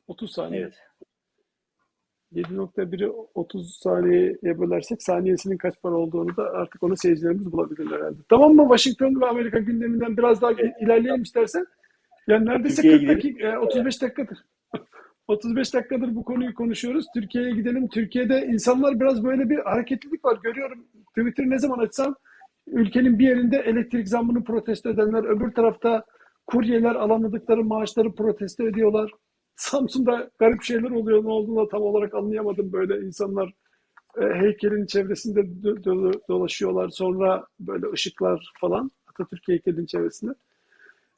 30 0.08 0.32
saniye. 0.32 0.62
Evet. 0.62 0.74
7.1'i 2.34 3.10
30 3.34 3.80
saniyeye 3.84 4.60
bölersek 4.60 5.04
saniyesinin 5.04 5.58
kaç 5.58 5.82
para 5.82 5.96
olduğunu 5.96 6.38
da 6.38 6.44
artık 6.44 6.84
onu 6.84 6.98
seyircilerimiz 6.98 7.52
bulabilirler 7.52 7.98
herhalde. 7.98 8.18
Tamam 8.30 8.56
mı? 8.56 8.64
Washington 8.64 9.22
ve 9.22 9.26
Amerika 9.26 9.60
gündeminden 9.60 10.18
biraz 10.18 10.42
daha 10.42 10.52
ilerleyelim 10.82 11.22
istersen. 11.22 11.66
Yani 12.28 12.46
neredeyse 12.46 12.82
Türkiye'ye 12.82 13.08
40 13.08 13.22
gidelim. 13.22 13.40
dakika, 13.40 13.48
e, 13.48 13.58
35 13.58 14.02
dakikadır. 14.02 14.38
35 15.28 15.74
dakikadır 15.74 16.16
bu 16.16 16.24
konuyu 16.24 16.54
konuşuyoruz. 16.54 17.06
Türkiye'ye 17.14 17.52
gidelim. 17.52 17.88
Türkiye'de 17.88 18.46
insanlar 18.48 19.00
biraz 19.00 19.24
böyle 19.24 19.50
bir 19.50 19.58
hareketlilik 19.58 20.26
var. 20.26 20.40
Görüyorum 20.44 20.88
Twitter'ı 21.18 21.50
ne 21.50 21.60
zaman 21.60 21.80
açsam 21.80 22.16
ülkenin 22.67 23.19
bir 23.19 23.28
yerinde 23.28 23.58
elektrik 23.58 24.08
zammını 24.08 24.43
protesto 24.43 24.89
edenler, 24.89 25.23
öbür 25.23 25.51
tarafta 25.51 26.04
kuryeler 26.47 26.95
alamadıkları 26.95 27.63
maaşları 27.63 28.15
protesto 28.15 28.67
ediyorlar. 28.67 29.12
Samsun'da 29.56 30.30
garip 30.39 30.63
şeyler 30.63 30.91
oluyor. 30.91 31.23
Ne 31.23 31.30
olduğunu 31.30 31.67
tam 31.67 31.82
olarak 31.82 32.13
anlayamadım. 32.13 32.71
Böyle 32.71 33.06
insanlar 33.06 33.54
e, 34.21 34.25
heykelin 34.25 34.86
çevresinde 34.86 35.39
dö- 35.39 35.84
dö- 35.84 36.19
dolaşıyorlar. 36.30 36.89
Sonra 36.89 37.45
böyle 37.60 37.86
ışıklar 37.93 38.54
falan 38.60 38.91
Atatürk 39.08 39.47
heykelinin 39.47 39.86
çevresinde. 39.86 40.32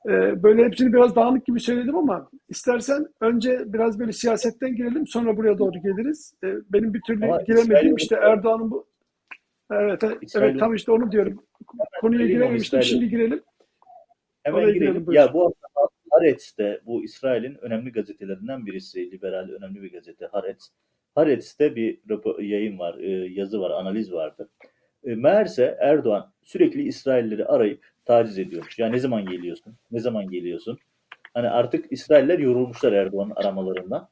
E, 0.05 0.43
böyle 0.43 0.65
hepsini 0.65 0.93
biraz 0.93 1.15
dağınık 1.15 1.45
gibi 1.45 1.59
söyledim 1.59 1.95
ama 1.95 2.29
istersen 2.49 3.07
önce 3.21 3.63
biraz 3.65 3.99
böyle 3.99 4.11
siyasetten 4.11 4.75
girelim 4.75 5.07
sonra 5.07 5.37
buraya 5.37 5.57
doğru 5.57 5.81
geliriz. 5.83 6.33
E, 6.43 6.47
benim 6.73 6.93
bir 6.93 7.01
türlü 7.07 7.25
Ama 7.25 7.41
giremediğim 7.41 7.95
işte. 7.95 8.15
Erdoğan'ın 8.15 8.71
bu 8.71 8.85
evet 9.71 10.03
İsrail'i 10.21 10.49
evet 10.51 10.59
tam 10.59 10.75
işte 10.75 10.91
onu 10.91 11.11
diyorum. 11.11 11.43
Konuya 12.01 12.27
girememiştim. 12.27 12.83
Şimdi 12.83 13.09
girelim. 13.09 13.43
Hemen 14.43 14.57
Oraya 14.57 14.71
girelim. 14.71 14.93
girelim. 14.93 15.13
Ya 15.13 15.33
bu 15.33 15.45
hafta 15.45 15.67
Haaretz'te 16.11 16.81
bu 16.85 17.03
İsrail'in 17.03 17.57
önemli 17.61 17.91
gazetelerinden 17.91 18.65
birisi, 18.65 19.11
liberal 19.11 19.49
önemli 19.49 19.81
bir 19.81 19.91
gazete 19.91 20.25
Haaretz. 20.25 20.71
Haaretz'te 21.15 21.75
bir 21.75 21.99
rapor, 22.09 22.39
yayın 22.39 22.79
var, 22.79 22.97
e, 22.97 23.09
yazı 23.09 23.61
var, 23.61 23.71
analiz 23.71 24.13
vardı. 24.13 24.49
E, 25.03 25.15
meğerse 25.15 25.77
Erdoğan 25.79 26.31
sürekli 26.43 26.83
İsrailleri 26.83 27.45
arayıp 27.45 27.85
taciz 28.05 28.39
ediyormuş. 28.39 28.79
Ya 28.79 28.89
ne 28.89 28.99
zaman 28.99 29.25
geliyorsun? 29.25 29.75
Ne 29.91 29.99
zaman 29.99 30.29
geliyorsun? 30.29 30.77
Hani 31.33 31.49
artık 31.49 31.91
İsrailler 31.91 32.39
yorulmuşlar 32.39 32.93
Erdoğan'ın 32.93 33.33
aramalarından. 33.35 34.09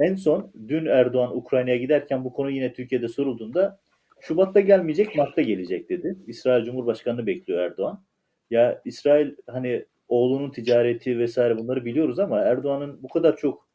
En 0.00 0.14
son 0.14 0.52
dün 0.68 0.86
Erdoğan 0.86 1.36
Ukrayna'ya 1.36 1.76
giderken 1.76 2.24
bu 2.24 2.32
konu 2.32 2.50
yine 2.50 2.72
Türkiye'de 2.72 3.08
sorulduğunda 3.08 3.78
Şubat'ta 4.20 4.60
gelmeyecek, 4.60 5.16
Mart'ta 5.16 5.42
gelecek 5.42 5.90
dedi. 5.90 6.16
İsrail 6.26 6.64
Cumhurbaşkanı'nı 6.64 7.26
bekliyor 7.26 7.60
Erdoğan. 7.60 8.02
Ya 8.50 8.82
İsrail 8.84 9.34
hani 9.46 9.84
oğlunun 10.08 10.50
ticareti 10.50 11.18
vesaire 11.18 11.58
bunları 11.58 11.84
biliyoruz 11.84 12.18
ama 12.18 12.40
Erdoğan'ın 12.40 13.02
bu 13.02 13.08
kadar 13.08 13.36
çok 13.36 13.68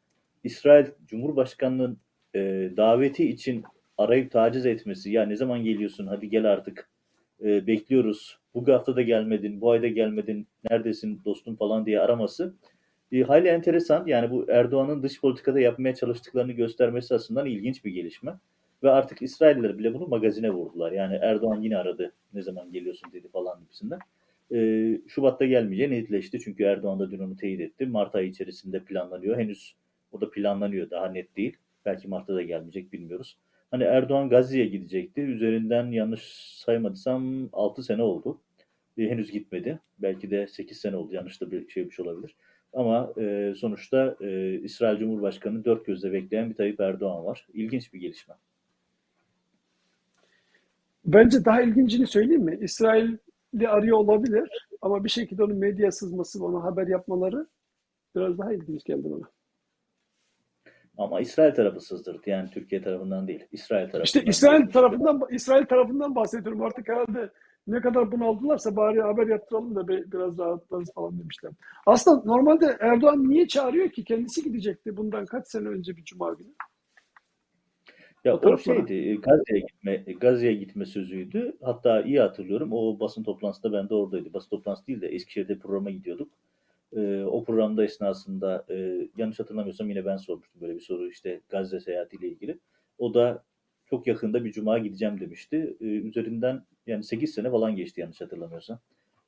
İsrail 0.43 0.85
Cumhurbaşkanı'nın 1.05 1.97
e, 2.35 2.39
daveti 2.77 3.29
için 3.29 3.63
arayıp 3.97 4.31
taciz 4.31 4.65
etmesi 4.65 5.11
ya 5.11 5.25
ne 5.25 5.35
zaman 5.35 5.63
geliyorsun? 5.63 6.07
Hadi 6.07 6.29
gel 6.29 6.45
artık. 6.45 6.89
E, 7.43 7.67
bekliyoruz. 7.67 8.39
Bu 8.55 8.73
hafta 8.73 8.95
da 8.95 9.01
gelmedin 9.01 9.61
bu 9.61 9.71
ayda 9.71 9.87
gelmedin. 9.87 10.47
Neredesin 10.71 11.21
dostum? 11.25 11.55
falan 11.55 11.85
diye 11.85 11.99
araması 11.99 12.55
e, 13.11 13.21
hayli 13.21 13.47
enteresan. 13.47 14.07
Yani 14.07 14.31
bu 14.31 14.45
Erdoğan'ın 14.49 15.03
dış 15.03 15.21
politikada 15.21 15.59
yapmaya 15.59 15.95
çalıştıklarını 15.95 16.51
göstermesi 16.51 17.15
açısından 17.15 17.45
ilginç 17.45 17.85
bir 17.85 17.91
gelişme 17.91 18.31
ve 18.83 18.91
artık 18.91 19.21
İsrailler 19.21 19.77
bile 19.77 19.93
bunu 19.93 20.07
magazine 20.07 20.51
vurdular 20.51 20.91
yani 20.91 21.15
Erdoğan 21.15 21.61
yine 21.61 21.77
aradı 21.77 22.13
ne 22.33 22.41
zaman 22.41 22.71
geliyorsun 22.71 23.11
dedi 23.13 23.27
falan 23.27 23.59
gibisinden. 23.59 23.99
E, 24.53 25.01
Şubat'ta 25.07 25.45
gelmeyeceği 25.45 25.91
netleşti 25.91 26.39
çünkü 26.39 26.63
Erdoğan 26.63 26.99
da 26.99 27.11
dün 27.11 27.19
onu 27.19 27.35
teyit 27.35 27.61
etti. 27.61 27.85
Mart 27.85 28.15
ayı 28.15 28.27
içerisinde 28.29 28.79
planlanıyor. 28.83 29.37
Henüz 29.37 29.75
o 30.11 30.21
da 30.21 30.31
planlanıyor 30.31 30.89
daha 30.89 31.09
net 31.09 31.37
değil. 31.37 31.57
Belki 31.85 32.07
Mart'ta 32.07 32.35
da 32.35 32.41
gelmeyecek 32.41 32.93
bilmiyoruz. 32.93 33.37
Hani 33.71 33.83
Erdoğan 33.83 34.29
Gazze'ye 34.29 34.65
gidecekti. 34.65 35.21
Üzerinden 35.21 35.91
yanlış 35.91 36.21
saymadıysam 36.65 37.49
6 37.53 37.83
sene 37.83 38.01
oldu. 38.03 38.41
E, 38.97 39.09
henüz 39.09 39.31
gitmedi. 39.31 39.79
Belki 39.99 40.31
de 40.31 40.47
8 40.47 40.77
sene 40.77 40.95
oldu. 40.95 41.13
Yanlış 41.13 41.41
da 41.41 41.51
bir 41.51 41.69
şey 41.69 41.85
bir 41.85 41.91
şey 41.91 42.05
olabilir. 42.05 42.35
Ama 42.73 43.13
e, 43.17 43.53
sonuçta 43.57 44.15
e, 44.21 44.59
İsrail 44.63 44.99
Cumhurbaşkanı 44.99 45.65
dört 45.65 45.85
gözle 45.85 46.13
bekleyen 46.13 46.49
bir 46.49 46.55
Tayyip 46.55 46.79
Erdoğan 46.79 47.25
var. 47.25 47.47
İlginç 47.53 47.93
bir 47.93 47.99
gelişme. 47.99 48.33
Bence 51.05 51.45
daha 51.45 51.61
ilgincini 51.61 52.07
söyleyeyim 52.07 52.43
mi? 52.43 52.57
İsrail'i 52.61 53.67
arıyor 53.67 53.97
olabilir 53.97 54.67
ama 54.81 55.03
bir 55.03 55.09
şekilde 55.09 55.43
onun 55.43 55.57
medya 55.57 55.91
sızması, 55.91 56.45
ona 56.45 56.63
haber 56.63 56.87
yapmaları 56.87 57.47
biraz 58.15 58.37
daha 58.37 58.53
ilginç 58.53 58.83
geldi 58.83 59.11
bana. 59.11 59.29
Ama 60.97 61.19
İsrail 61.21 61.53
tarafı 61.53 61.81
sızdırdı. 61.81 62.29
Yani 62.29 62.49
Türkiye 62.49 62.81
tarafından 62.81 63.27
değil. 63.27 63.45
İsrail 63.51 63.85
tarafından. 63.85 64.03
İşte 64.03 64.23
İsrail 64.23 64.67
tarafından 64.67 65.21
İsrail 65.29 65.65
tarafından 65.65 66.15
bahsediyorum. 66.15 66.61
Artık 66.61 66.89
herhalde 66.89 67.29
ne 67.67 67.81
kadar 67.81 68.11
bunaldılarsa 68.11 68.75
bari 68.75 69.01
haber 69.01 69.27
yaptıralım 69.27 69.75
da 69.75 69.87
biraz 69.87 70.37
rahatlarız 70.37 70.93
falan 70.93 71.19
demişler. 71.19 71.51
Aslında 71.85 72.21
normalde 72.25 72.77
Erdoğan 72.79 73.29
niye 73.29 73.47
çağırıyor 73.47 73.89
ki? 73.89 74.03
Kendisi 74.03 74.43
gidecekti 74.43 74.97
bundan 74.97 75.25
kaç 75.25 75.47
sene 75.47 75.67
önce 75.67 75.97
bir 75.97 76.03
cuma 76.03 76.33
günü. 76.33 76.51
Ya 78.23 78.35
O 78.35 78.39
taraflara. 78.39 78.77
şeydi, 78.77 78.93
e, 78.93 79.15
Gazze'ye 79.15 79.59
gitme, 79.59 79.95
Gazze'ye 80.21 80.53
gitme 80.53 80.85
sözüydü. 80.85 81.57
Hatta 81.61 82.01
iyi 82.01 82.19
hatırlıyorum. 82.19 82.73
O 82.73 82.99
basın 82.99 83.23
toplantısında 83.23 83.73
ben 83.73 83.89
de 83.89 83.93
oradaydı. 83.93 84.33
Basın 84.33 84.49
toplantısı 84.49 84.87
değil 84.87 85.01
de 85.01 85.07
Eskişehir'de 85.07 85.59
programa 85.59 85.89
gidiyorduk. 85.89 86.31
Ee, 86.95 87.23
o 87.23 87.43
programda 87.43 87.83
esnasında 87.83 88.65
e, 88.69 89.07
yanlış 89.17 89.39
hatırlamıyorsam 89.39 89.89
yine 89.89 90.05
ben 90.05 90.17
sormuştum 90.17 90.61
böyle 90.61 90.75
bir 90.75 90.79
soru 90.81 91.07
işte 91.09 91.41
Gazze 91.49 91.79
seyahatiyle 91.79 92.27
ilgili. 92.27 92.59
O 92.97 93.13
da 93.13 93.43
çok 93.85 94.07
yakında 94.07 94.45
bir 94.45 94.51
cuma 94.51 94.77
gideceğim 94.77 95.19
demişti. 95.19 95.77
Ee, 95.81 95.85
üzerinden 95.85 96.63
yani 96.87 97.03
8 97.03 97.33
sene 97.33 97.51
falan 97.51 97.75
geçti 97.75 98.01
yanlış 98.01 98.21
hatırlamıyorsam. 98.21 98.79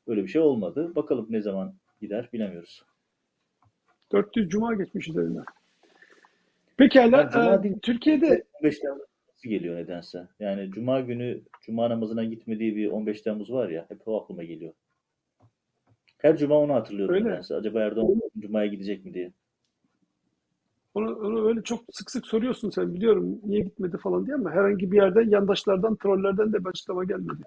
Böyle 0.08 0.24
bir 0.24 0.28
şey 0.28 0.42
olmadı. 0.42 0.96
Bakalım 0.96 1.28
ne 1.30 1.42
zaman 1.42 1.74
gider 2.02 2.30
bilemiyoruz. 2.34 2.84
400 4.12 4.50
cuma 4.50 4.74
geçmiş 4.74 5.08
üzerinden. 5.08 5.44
Pekala. 6.78 7.18
Ya 7.18 7.30
cuma 7.30 7.56
e, 7.56 7.64
değil. 7.64 7.76
Türkiye'de 7.82 8.44
15 8.62 8.80
Temmuz 8.80 9.02
geliyor 9.44 9.76
nedense. 9.76 10.28
Yani 10.40 10.72
cuma 10.72 11.00
günü 11.00 11.42
cuma 11.62 11.90
namazına 11.90 12.24
gitmediği 12.24 12.76
bir 12.76 12.88
15 12.92 13.22
Temmuz 13.22 13.52
var 13.52 13.70
ya 13.70 13.86
hep 13.90 14.08
o 14.08 14.22
aklıma 14.24 14.44
geliyor. 14.44 14.74
Her 16.18 16.38
cuma 16.38 16.60
onu 16.60 16.74
hatırlıyorum 16.74 17.16
Öyle. 17.16 17.26
nedense. 17.30 17.56
Acaba 17.56 17.82
Erdoğan 17.82 18.22
cumaya 18.40 18.66
gidecek 18.66 19.06
mi 19.06 19.14
diye. 19.14 19.32
onu, 20.94 21.16
onu 21.16 21.48
öyle 21.48 21.64
çok 21.64 21.84
sık 21.92 22.12
sık 22.12 22.28
soruyorsun 22.28 22.70
sen 22.70 22.94
biliyorum 22.94 23.40
niye 23.44 23.62
gitmedi 23.62 23.98
falan 23.98 24.26
diye 24.26 24.36
ama 24.36 24.52
herhangi 24.52 24.92
bir 24.92 24.98
yerden 24.98 25.30
yandaşlardan, 25.30 25.96
trollerden 25.96 26.54
de 26.54 26.60
bir 26.60 26.70
açıklama 26.70 27.04
gelmedi. 27.04 27.44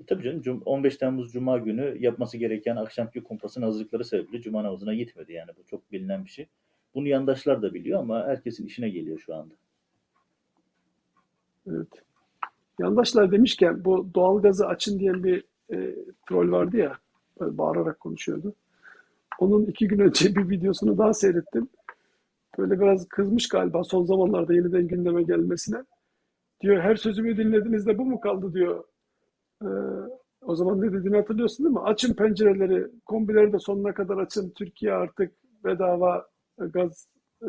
E 0.00 0.04
tabii 0.06 0.22
canım 0.22 0.40
cum- 0.42 0.62
15 0.64 0.96
Temmuz 0.96 1.32
cuma 1.32 1.58
günü 1.58 1.96
yapması 2.00 2.36
gereken 2.38 2.76
akşamki 2.76 3.22
kumpasın 3.22 3.62
hazırlıkları 3.62 4.04
sebebiyle 4.04 4.40
cuma 4.42 4.64
namazına 4.64 4.94
gitmedi. 4.94 5.32
Yani 5.32 5.50
bu 5.58 5.66
çok 5.66 5.92
bilinen 5.92 6.24
bir 6.24 6.30
şey. 6.30 6.46
Bunu 6.94 7.08
yandaşlar 7.08 7.62
da 7.62 7.74
biliyor 7.74 8.00
ama 8.00 8.24
herkesin 8.26 8.66
işine 8.66 8.88
geliyor 8.88 9.18
şu 9.18 9.34
anda. 9.34 9.54
Evet. 11.66 11.88
Yandaşlar 12.80 13.32
demişken 13.32 13.84
bu 13.84 14.14
doğalgazı 14.14 14.66
açın 14.66 14.98
diyen 14.98 15.24
bir 15.24 15.44
e, 15.72 15.94
troll 16.28 16.50
vardı 16.50 16.76
ya 16.76 16.98
böyle 17.40 17.58
bağırarak 17.58 18.00
konuşuyordu. 18.00 18.54
Onun 19.38 19.66
iki 19.66 19.88
gün 19.88 19.98
önce 19.98 20.34
bir 20.34 20.48
videosunu 20.48 20.98
daha 20.98 21.14
seyrettim. 21.14 21.68
Böyle 22.58 22.80
biraz 22.80 23.08
kızmış 23.08 23.48
galiba 23.48 23.84
son 23.84 24.04
zamanlarda 24.04 24.54
yeniden 24.54 24.88
gündeme 24.88 25.22
gelmesine. 25.22 25.84
Diyor 26.60 26.80
her 26.80 26.96
sözümü 26.96 27.36
dinlediniz 27.36 27.86
de 27.86 27.98
bu 27.98 28.04
mu 28.04 28.20
kaldı 28.20 28.54
diyor. 28.54 28.84
Ee, 29.62 29.66
o 30.42 30.54
zaman 30.56 30.80
ne 30.80 30.92
dediğini 30.92 31.16
hatırlıyorsun 31.16 31.66
değil 31.66 31.74
mi? 31.74 31.80
Açın 31.80 32.14
pencereleri, 32.14 32.86
kombileri 33.06 33.52
de 33.52 33.58
sonuna 33.58 33.94
kadar 33.94 34.16
açın. 34.16 34.50
Türkiye 34.50 34.92
artık 34.92 35.32
bedava 35.64 36.26
gaz 36.58 37.06
e, 37.42 37.48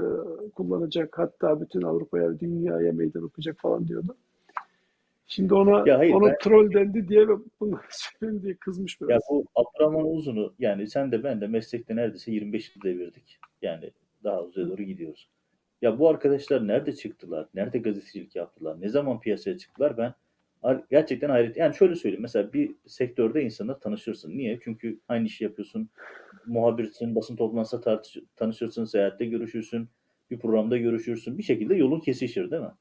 kullanacak. 0.55 1.17
Hatta 1.19 1.61
bütün 1.61 1.81
Avrupa'ya, 1.81 2.39
dünyaya 2.39 2.93
meydan 2.93 3.23
okuyacak 3.23 3.59
falan 3.59 3.87
diyordu. 3.87 4.15
Şimdi 5.27 5.53
ona 5.53 5.83
Ya 5.89 5.97
hayır, 5.99 6.13
ona 6.13 6.25
ben- 6.25 6.37
troll 6.41 6.73
dendi 6.73 7.07
diye 7.07 7.27
bunu 7.59 7.79
söyleyeyim 7.89 8.43
diye 8.43 8.55
kızmış 8.55 8.97
Ya 9.01 9.07
biraz. 9.07 9.21
bu 9.29 9.45
Abdurrahman 9.55 10.05
Uzun'u 10.15 10.53
yani 10.59 10.87
sen 10.87 11.11
de 11.11 11.23
ben 11.23 11.41
de 11.41 11.47
meslekte 11.47 11.95
neredeyse 11.95 12.31
25 12.31 12.75
yıl 12.75 12.83
devirdik. 12.83 13.39
Yani 13.61 13.91
daha 14.23 14.41
uzaya 14.43 14.67
doğru 14.69 14.83
gidiyoruz. 14.83 15.29
Ya 15.81 15.99
bu 15.99 16.09
arkadaşlar 16.09 16.67
nerede 16.67 16.95
çıktılar? 16.95 17.47
Nerede 17.53 17.77
gazetecilik 17.77 18.35
yaptılar? 18.35 18.81
Ne 18.81 18.89
zaman 18.89 19.19
piyasaya 19.19 19.57
çıktılar? 19.57 19.97
Ben 19.97 20.13
gerçekten 20.91 21.29
hayret. 21.29 21.57
Yani 21.57 21.75
şöyle 21.75 21.95
söyleyeyim. 21.95 22.21
Mesela 22.21 22.53
bir 22.53 22.75
sektörde 22.87 23.43
insanlar 23.43 23.79
tanışırsın. 23.79 24.37
Niye? 24.37 24.59
Çünkü 24.63 24.99
aynı 25.07 25.25
işi 25.25 25.43
yapıyorsun. 25.43 25.89
Muhabirsin, 26.45 27.15
basın 27.15 27.35
toplantısında 27.35 27.81
tartış- 27.81 28.23
tanışırsın, 28.35 28.85
seyahatte 28.85 29.25
görüşürsün, 29.25 29.89
bir 30.31 30.39
programda 30.39 30.77
görüşürsün. 30.77 31.37
Bir 31.37 31.43
şekilde 31.43 31.75
yolun 31.75 31.99
kesişir 31.99 32.51
değil 32.51 32.61
mi? 32.61 32.71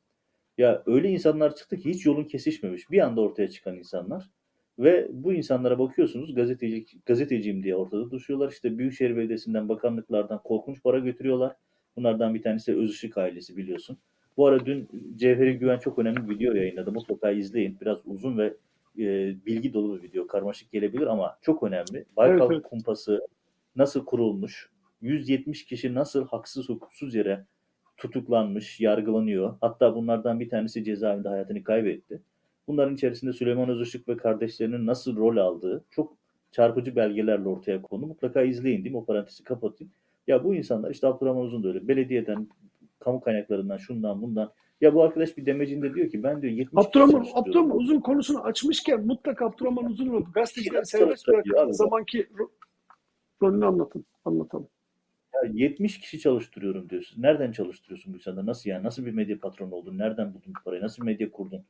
Ya 0.59 0.83
öyle 0.87 1.09
insanlar 1.11 1.57
çıktı 1.57 1.77
ki 1.77 1.90
hiç 1.90 2.07
yolun 2.07 2.25
kesişmemiş. 2.25 2.90
Bir 2.90 2.99
anda 3.01 3.21
ortaya 3.21 3.49
çıkan 3.49 3.77
insanlar. 3.77 4.31
Ve 4.79 5.09
bu 5.12 5.33
insanlara 5.33 5.79
bakıyorsunuz 5.79 6.35
gazetecilik, 6.35 7.07
gazeteciyim 7.07 7.62
diye 7.62 7.77
ortada 7.77 8.11
düşüyorlar. 8.11 8.53
İşte 8.53 8.79
Büyükşehir 8.79 9.16
Belediyesi'nden, 9.16 9.68
bakanlıklardan 9.68 10.42
korkunç 10.42 10.83
para 10.83 10.99
götürüyorlar. 10.99 11.57
Bunlardan 11.97 12.35
bir 12.35 12.42
tanesi 12.42 12.77
Özışık 12.77 13.18
ailesi 13.18 13.57
biliyorsun. 13.57 13.99
Bu 14.37 14.47
ara 14.47 14.66
dün 14.66 14.88
Cevheri 15.16 15.59
Güven 15.59 15.79
çok 15.79 15.99
önemli 15.99 16.29
bir 16.29 16.35
video 16.35 16.55
yayınladı. 16.55 16.92
Mutlaka 16.92 17.31
izleyin. 17.31 17.79
Biraz 17.81 17.99
uzun 18.07 18.38
ve 18.38 18.55
e, 18.99 19.35
bilgi 19.47 19.75
dolu 19.75 19.99
bir 19.99 20.03
video. 20.03 20.27
Karmaşık 20.27 20.73
gelebilir 20.73 21.07
ama 21.07 21.38
çok 21.42 21.62
önemli. 21.62 22.05
Baykal 22.16 22.38
Evet, 22.38 22.51
evet. 22.53 22.62
Kumpası 22.62 23.27
nasıl 23.77 24.05
kurulmuş? 24.05 24.71
170 25.01 25.64
kişi 25.64 25.95
nasıl 25.95 26.27
haksız 26.27 26.68
hukuksuz 26.68 27.14
yere 27.14 27.45
tutuklanmış, 27.97 28.81
yargılanıyor. 28.81 29.55
Hatta 29.61 29.95
bunlardan 29.95 30.40
bir 30.40 30.49
tanesi 30.49 30.85
cezaevinde 30.85 31.29
hayatını 31.29 31.64
kaybetti. 31.64 32.23
Bunların 32.66 32.95
içerisinde 32.95 33.33
Süleyman 33.33 33.68
Özışık 33.68 34.09
ve 34.09 34.16
kardeşlerinin 34.16 34.87
nasıl 34.87 35.16
rol 35.16 35.37
aldığı 35.37 35.85
çok 35.90 36.16
çarpıcı 36.53 36.97
belgelerle 36.97 37.49
ortaya 37.49 37.83
konu. 37.83 38.07
Mutlaka 38.07 38.42
izleyin 38.42 38.85
diyeyim. 38.85 38.97
O 38.97 39.05
parantezi 39.05 39.45
kapatayım. 39.45 39.92
Ya 40.27 40.45
bu 40.45 40.55
insanlar 40.55 40.90
işte 40.90 41.07
Abdurrahman 41.07 41.45
Uzun 41.45 41.64
da 41.64 41.68
öyle. 41.68 41.88
Belediyeden, 41.88 42.49
kamu 43.03 43.21
kaynaklarından, 43.21 43.77
şundan 43.77 44.23
bundan. 44.23 44.53
Ya 44.81 44.95
bu 44.95 45.03
arkadaş 45.03 45.37
bir 45.37 45.47
demecinde 45.47 45.95
diyor 45.95 46.11
ki 46.11 46.23
ben 46.23 46.43
diyor 46.43 46.53
70 46.53 46.87
kişi 46.87 46.88
Abdurrahman. 46.88 47.27
Abdurrahman 47.35 47.77
Uzun 47.77 48.01
konusunu 48.01 48.41
açmışken 48.45 49.07
mutlaka 49.07 49.47
Abdurrahman 49.47 49.85
Uzun'un 49.85 50.25
gazetecileri 50.35 50.87
serbest 50.87 51.29
abi. 51.29 51.75
zamanki 51.75 52.23
ro- 52.23 52.51
rolünü 53.43 53.67
anlatın. 53.67 54.05
Anlatalım. 54.25 54.69
Ya 55.35 55.41
70 55.53 56.01
kişi 56.01 56.19
çalıştırıyorum 56.21 56.91
diyorsun. 56.91 57.23
Nereden 57.23 57.53
çalıştırıyorsun 57.53 58.12
bu 58.12 58.17
insanları? 58.17 58.47
Nasıl 58.47 58.71
yani? 58.71 58.85
Nasıl 58.85 59.07
bir 59.07 59.12
medya 59.12 59.38
patronu 59.41 59.75
oldun? 59.75 59.99
Nereden 59.99 60.35
buldun 60.35 60.53
bu 60.59 60.65
parayı? 60.65 60.83
Nasıl 60.83 61.03
bir 61.03 61.07
medya 61.07 61.31
kurdun? 61.31 61.65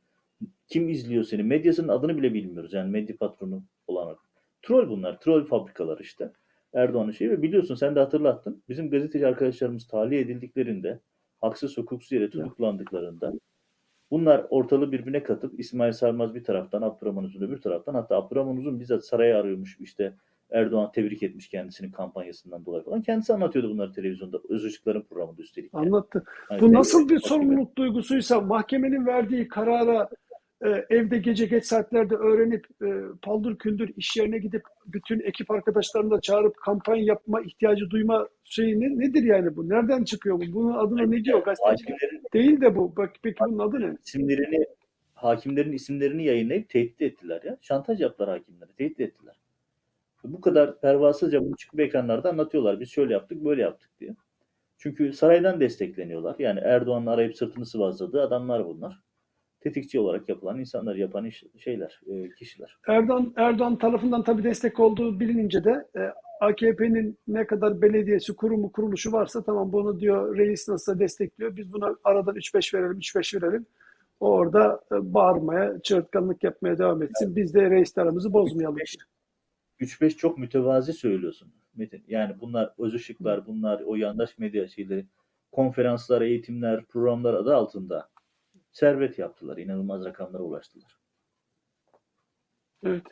Kim 0.67 0.89
izliyor 0.89 1.23
seni? 1.23 1.43
Medyasının 1.43 1.87
adını 1.87 2.17
bile 2.17 2.33
bilmiyoruz. 2.33 2.73
Yani 2.73 2.91
medya 2.91 3.17
patronu 3.17 3.63
olan. 3.87 4.17
Troll 4.61 4.89
bunlar. 4.89 5.19
Troll 5.19 5.45
fabrikalar 5.45 5.99
işte. 5.99 6.31
Erdoğan'ın 6.73 7.11
şeyi 7.11 7.29
ve 7.31 7.41
biliyorsun 7.41 7.75
sen 7.75 7.95
de 7.95 7.99
hatırlattın. 7.99 8.63
Bizim 8.69 8.89
gazeteci 8.89 9.27
arkadaşlarımız 9.27 9.87
tahliye 9.87 10.21
edildiklerinde 10.21 10.99
haksız 11.43 11.77
hukuksuz 11.77 12.11
yere 12.11 12.29
tutuklandıklarında 12.29 13.33
bunlar 14.11 14.45
ortalığı 14.49 14.91
birbirine 14.91 15.23
katıp 15.23 15.59
İsmail 15.59 15.91
Sarmaz 15.91 16.35
bir 16.35 16.43
taraftan 16.43 16.81
Abdurrahman 16.81 17.23
Uzun 17.23 17.41
öbür 17.41 17.61
taraftan 17.61 17.93
hatta 17.93 18.15
Abdurrahman 18.15 18.57
Uzun 18.57 18.79
bizzat 18.79 19.05
saraya 19.05 19.39
arıyormuş 19.39 19.77
işte 19.79 20.13
Erdoğan 20.51 20.91
tebrik 20.91 21.23
etmiş 21.23 21.49
kendisinin 21.49 21.91
kampanyasından 21.91 22.65
dolayı 22.65 22.83
falan. 22.83 23.01
Kendisi 23.01 23.33
anlatıyordu 23.33 23.69
bunları 23.69 23.91
televizyonda. 23.91 24.39
Öz 24.49 24.65
Işıklar'ın 24.65 25.01
programında 25.01 25.41
üstelik. 25.41 25.73
yani. 25.73 25.85
Anlattı. 25.85 26.23
Hani 26.49 26.61
Bu 26.61 26.73
nasıl 26.73 27.09
bir 27.09 27.19
sorumluluk 27.19 27.77
duygusuysa 27.77 28.41
mahkemenin 28.41 29.05
verdiği 29.05 29.47
karara 29.47 30.09
evde 30.89 31.17
gece 31.17 31.45
geç 31.45 31.65
saatlerde 31.65 32.15
öğrenip 32.15 32.67
e, 32.81 32.87
paldır 33.21 33.57
küldür 33.57 33.91
iş 33.97 34.17
yerine 34.17 34.37
gidip 34.37 34.61
bütün 34.85 35.19
ekip 35.19 35.51
arkadaşlarını 35.51 36.11
da 36.11 36.21
çağırıp 36.21 36.57
kampanya 36.57 37.03
yapma 37.03 37.41
ihtiyacı 37.41 37.89
duyma 37.89 38.27
şeyi 38.43 38.79
ne, 38.79 38.99
nedir 38.99 39.23
yani 39.23 39.55
bu? 39.55 39.69
Nereden 39.69 40.03
çıkıyor 40.03 40.37
bu? 40.37 40.53
Bunun 40.53 40.73
adına 40.73 41.05
ne 41.05 41.23
diyor? 41.23 41.43
Gazetecilik 41.43 42.33
değil 42.33 42.61
de 42.61 42.75
bu. 42.75 42.95
Bak 42.97 43.11
peki 43.23 43.37
bunun 43.39 43.69
adı 43.69 43.81
ne? 43.81 43.97
isimlerini 44.05 44.65
hakimlerin 45.13 45.71
isimlerini 45.71 46.23
yayınlayıp 46.23 46.69
tehdit 46.69 47.01
ettiler 47.01 47.41
ya. 47.43 47.57
Şantaj 47.61 48.01
yaptılar 48.01 48.29
hakimlere. 48.29 48.71
Tehdit 48.77 48.99
ettiler. 48.99 49.35
Bu 50.23 50.41
kadar 50.41 50.79
pervasızca 50.79 51.45
bunu 51.45 51.55
çıkıp 51.55 51.79
ekranlarda 51.79 52.29
anlatıyorlar. 52.29 52.79
Biz 52.79 52.89
şöyle 52.89 53.13
yaptık, 53.13 53.45
böyle 53.45 53.61
yaptık 53.61 53.89
diye. 53.99 54.15
Çünkü 54.77 55.13
saraydan 55.13 55.59
destekleniyorlar. 55.59 56.35
Yani 56.39 56.59
Erdoğan'ın 56.59 57.05
arayıp 57.05 57.37
sırtını 57.37 57.65
sıvazladığı 57.65 58.21
adamlar 58.21 58.65
bunlar. 58.65 58.99
Tetikçi 59.63 59.99
olarak 59.99 60.29
yapılan 60.29 60.59
insanlar, 60.59 60.95
yapan 60.95 61.25
iş, 61.25 61.43
şeyler, 61.57 62.01
e, 62.07 62.29
kişiler. 62.29 62.77
Erdoğan 62.87 63.33
Erdoğan 63.35 63.77
tarafından 63.77 64.23
tabii 64.23 64.43
destek 64.43 64.79
olduğu 64.79 65.19
bilinince 65.19 65.63
de 65.63 65.87
e, 65.95 66.01
AKP'nin 66.41 67.17
ne 67.27 67.47
kadar 67.47 67.81
belediyesi, 67.81 68.35
kurumu, 68.35 68.71
kuruluşu 68.71 69.11
varsa 69.11 69.43
tamam 69.43 69.73
bunu 69.73 69.99
diyor 69.99 70.37
reis 70.37 70.69
nasıl 70.69 70.99
destekliyor. 70.99 71.55
Biz 71.55 71.73
buna 71.73 71.95
aradan 72.03 72.35
3-5 72.35 72.77
verelim, 72.77 72.97
3-5 72.97 73.41
verelim. 73.41 73.65
O 74.19 74.29
orada 74.31 74.81
e, 74.91 75.13
bağırmaya, 75.13 75.81
çığırtkanlık 75.83 76.43
yapmaya 76.43 76.77
devam 76.77 77.03
etsin. 77.03 77.35
Biz 77.35 77.53
de 77.53 77.69
reis 77.69 77.97
aramızı 77.97 78.33
bozmayalım. 78.33 78.77
3-5 79.79 80.09
çok 80.09 80.37
mütevazi 80.37 80.93
söylüyorsun 80.93 81.53
Metin. 81.75 82.03
Yani 82.07 82.35
bunlar 82.41 82.73
öz 82.77 82.93
ışıklar, 82.93 83.47
bunlar 83.47 83.81
o 83.85 83.95
yandaş 83.95 84.37
medya 84.37 84.67
şeyleri, 84.67 85.05
konferanslar, 85.51 86.21
eğitimler, 86.21 86.85
programlar 86.85 87.33
adı 87.33 87.55
altında 87.55 88.09
servet 88.73 89.19
yaptılar. 89.19 89.57
İnanılmaz 89.57 90.05
rakamlara 90.05 90.43
ulaştılar. 90.43 90.97
Evet. 92.83 93.03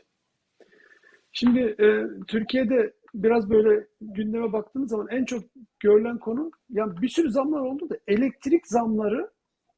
Şimdi 1.32 1.60
e, 1.60 2.06
Türkiye'de 2.28 2.94
biraz 3.14 3.50
böyle 3.50 3.88
gündeme 4.02 4.54
baktığınız 4.54 4.90
zaman 4.90 5.08
en 5.10 5.26
çok 5.26 5.44
görülen 5.80 6.18
konu 6.18 6.52
yani 6.70 7.02
bir 7.02 7.10
sürü 7.10 7.32
zamlar 7.32 7.60
oldu 7.60 7.90
da 7.90 7.98
elektrik 8.08 8.68
zamları 8.68 9.32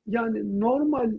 yani 0.08 0.60
normal 0.60 1.12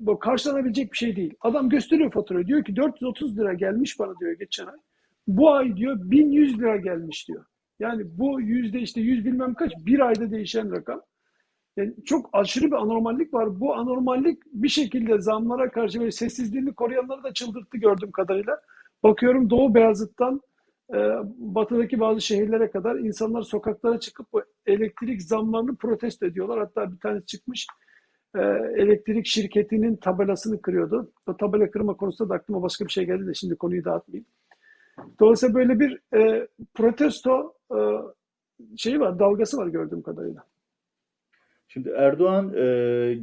bu 0.00 0.18
karşılanabilecek 0.18 0.92
bir 0.92 0.96
şey 0.96 1.16
değil. 1.16 1.34
Adam 1.40 1.68
gösteriyor 1.68 2.12
faturayı 2.12 2.46
diyor 2.46 2.64
ki 2.64 2.76
430 2.76 3.38
lira 3.38 3.54
gelmiş 3.54 3.98
bana 3.98 4.18
diyor 4.20 4.32
geçen 4.32 4.66
ay. 4.66 4.78
Bu 5.26 5.50
ay 5.50 5.76
diyor 5.76 5.96
1100 6.02 6.58
lira 6.58 6.76
gelmiş 6.76 7.28
diyor. 7.28 7.44
Yani 7.80 8.02
bu 8.18 8.40
yüzde 8.40 8.80
işte 8.80 9.00
yüz 9.00 9.24
bilmem 9.24 9.54
kaç 9.54 9.72
bir 9.86 10.00
ayda 10.00 10.30
değişen 10.30 10.72
rakam. 10.72 11.02
Yani 11.76 11.94
çok 12.04 12.30
aşırı 12.32 12.66
bir 12.66 12.72
anormallik 12.72 13.34
var. 13.34 13.60
Bu 13.60 13.74
anormallik 13.74 14.42
bir 14.46 14.68
şekilde 14.68 15.20
zamlara 15.20 15.70
karşı 15.70 16.00
böyle 16.00 16.10
sessizliğini 16.10 16.74
koruyanları 16.74 17.22
da 17.22 17.32
çıldırttı 17.32 17.78
gördüğüm 17.78 18.10
kadarıyla. 18.10 18.60
Bakıyorum 19.02 19.50
Doğu 19.50 19.74
Beyazıt'tan 19.74 20.40
e, 20.94 20.98
batıdaki 21.38 22.00
bazı 22.00 22.20
şehirlere 22.20 22.70
kadar 22.70 22.96
insanlar 22.96 23.42
sokaklara 23.42 24.00
çıkıp 24.00 24.32
bu 24.32 24.42
elektrik 24.66 25.22
zamlarını 25.22 25.76
protesto 25.76 26.26
ediyorlar. 26.26 26.58
Hatta 26.58 26.92
bir 26.92 26.98
tane 26.98 27.20
çıkmış 27.20 27.66
e, 28.34 28.40
elektrik 28.76 29.26
şirketinin 29.26 29.96
tabelasını 29.96 30.62
kırıyordu. 30.62 31.12
O 31.26 31.36
tabela 31.36 31.70
kırma 31.70 31.94
konusunda 31.96 32.30
da 32.30 32.34
aklıma 32.34 32.62
başka 32.62 32.86
bir 32.86 32.92
şey 32.92 33.06
geldi 33.06 33.26
de 33.26 33.34
şimdi 33.34 33.56
konuyu 33.56 33.84
dağıtmayayım. 33.84 34.26
Dolayısıyla 35.20 35.54
böyle 35.54 35.80
bir 35.80 36.00
e, 36.14 36.48
protesto 36.74 37.54
e, 37.70 37.78
şeyi 38.76 39.00
var, 39.00 39.18
dalgası 39.18 39.56
var 39.56 39.66
gördüğüm 39.66 40.02
kadarıyla. 40.02 40.44
Şimdi 41.74 41.88
Erdoğan 41.88 42.52
e, 42.56 42.62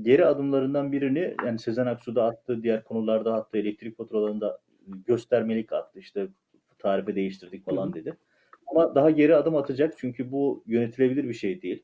geri 0.02 0.26
adımlarından 0.26 0.92
birini 0.92 1.36
yani 1.46 1.60
Sezen 1.60 1.86
Aksu 1.86 2.16
da 2.16 2.26
attı, 2.26 2.64
diğer 2.64 2.84
konularda 2.84 3.34
attı, 3.34 3.58
elektrik 3.58 3.98
faturalarında 3.98 4.60
göstermelik 4.88 5.74
attı. 5.74 6.00
İşte 6.00 6.28
tarife 6.80 7.16
değiştirdik 7.16 7.66
falan 7.66 7.94
dedi. 7.94 8.18
Ama 8.68 8.96
daha 8.96 9.12
geri 9.12 9.36
adım 9.36 9.56
atacak 9.56 9.94
çünkü 9.98 10.32
bu 10.32 10.64
yönetilebilir 10.68 11.24
bir 11.24 11.34
şey 11.34 11.62
değil. 11.62 11.84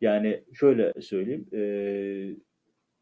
Yani 0.00 0.44
şöyle 0.52 0.92
söyleyeyim, 1.00 1.46
e, 1.52 1.62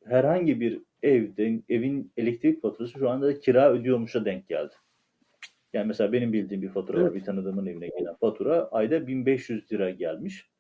herhangi 0.05 0.61
bir 0.61 0.81
evde 1.03 1.61
evin 1.69 2.13
elektrik 2.17 2.63
faturası 2.63 2.99
şu 2.99 3.11
anda 3.11 3.41
kira 3.41 3.73
ödüyormuşa 3.73 4.25
denk 4.25 4.49
geldi. 4.49 4.75
Yani 5.73 5.87
mesela 5.87 6.13
benim 6.13 6.33
bildiğim 6.33 6.63
bir 6.63 6.69
fatura 6.69 6.99
var, 6.99 7.03
Evet. 7.03 7.15
bir 7.15 7.25
tanıdığımın 7.25 7.67
evine 7.67 7.89
gelen 7.89 8.15
fatura 8.15 8.69
ayda 8.69 9.07
1500 9.07 9.73
lira 9.73 9.91
gelmiş. 9.91 10.51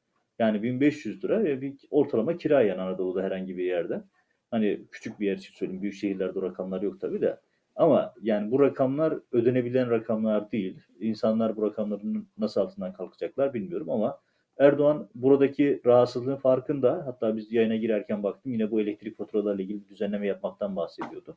Yani 0.41 0.62
1500 0.62 1.24
lira 1.24 1.61
bir 1.61 1.74
ortalama 1.91 2.36
kira 2.36 2.62
yani 2.62 2.80
Anadolu'da 2.80 3.22
herhangi 3.22 3.57
bir 3.57 3.64
yerde. 3.64 4.03
Hani 4.51 4.80
küçük 4.91 5.20
bir 5.20 5.26
yer 5.26 5.36
için 5.36 5.55
söyleyeyim, 5.55 5.82
büyük 5.82 5.95
şehirlerde 5.95 6.38
o 6.38 6.43
rakamlar 6.43 6.82
yok 6.82 7.01
tabii 7.01 7.20
de. 7.20 7.41
Ama 7.76 8.14
yani 8.22 8.51
bu 8.51 8.61
rakamlar 8.61 9.18
ödenebilen 9.32 9.91
rakamlar 9.91 10.53
değil. 10.53 10.80
İnsanlar 11.01 11.57
bu 11.57 11.62
rakamların 11.62 12.28
nasıl 12.38 12.61
altından 12.61 12.93
kalkacaklar 12.93 13.55
bilmiyorum 13.55 13.91
ama 13.91 14.18
Erdoğan 14.59 15.09
buradaki 15.14 15.80
rahatsızlığın 15.86 16.36
farkında. 16.36 17.03
Hatta 17.07 17.36
biz 17.36 17.53
yayına 17.53 17.76
girerken 17.76 18.22
baktım 18.22 18.53
yine 18.53 18.70
bu 18.70 18.80
elektrik 18.80 19.18
faturalarıyla 19.18 19.64
ilgili 19.64 19.88
düzenleme 19.88 20.26
yapmaktan 20.26 20.76
bahsediyordu. 20.76 21.36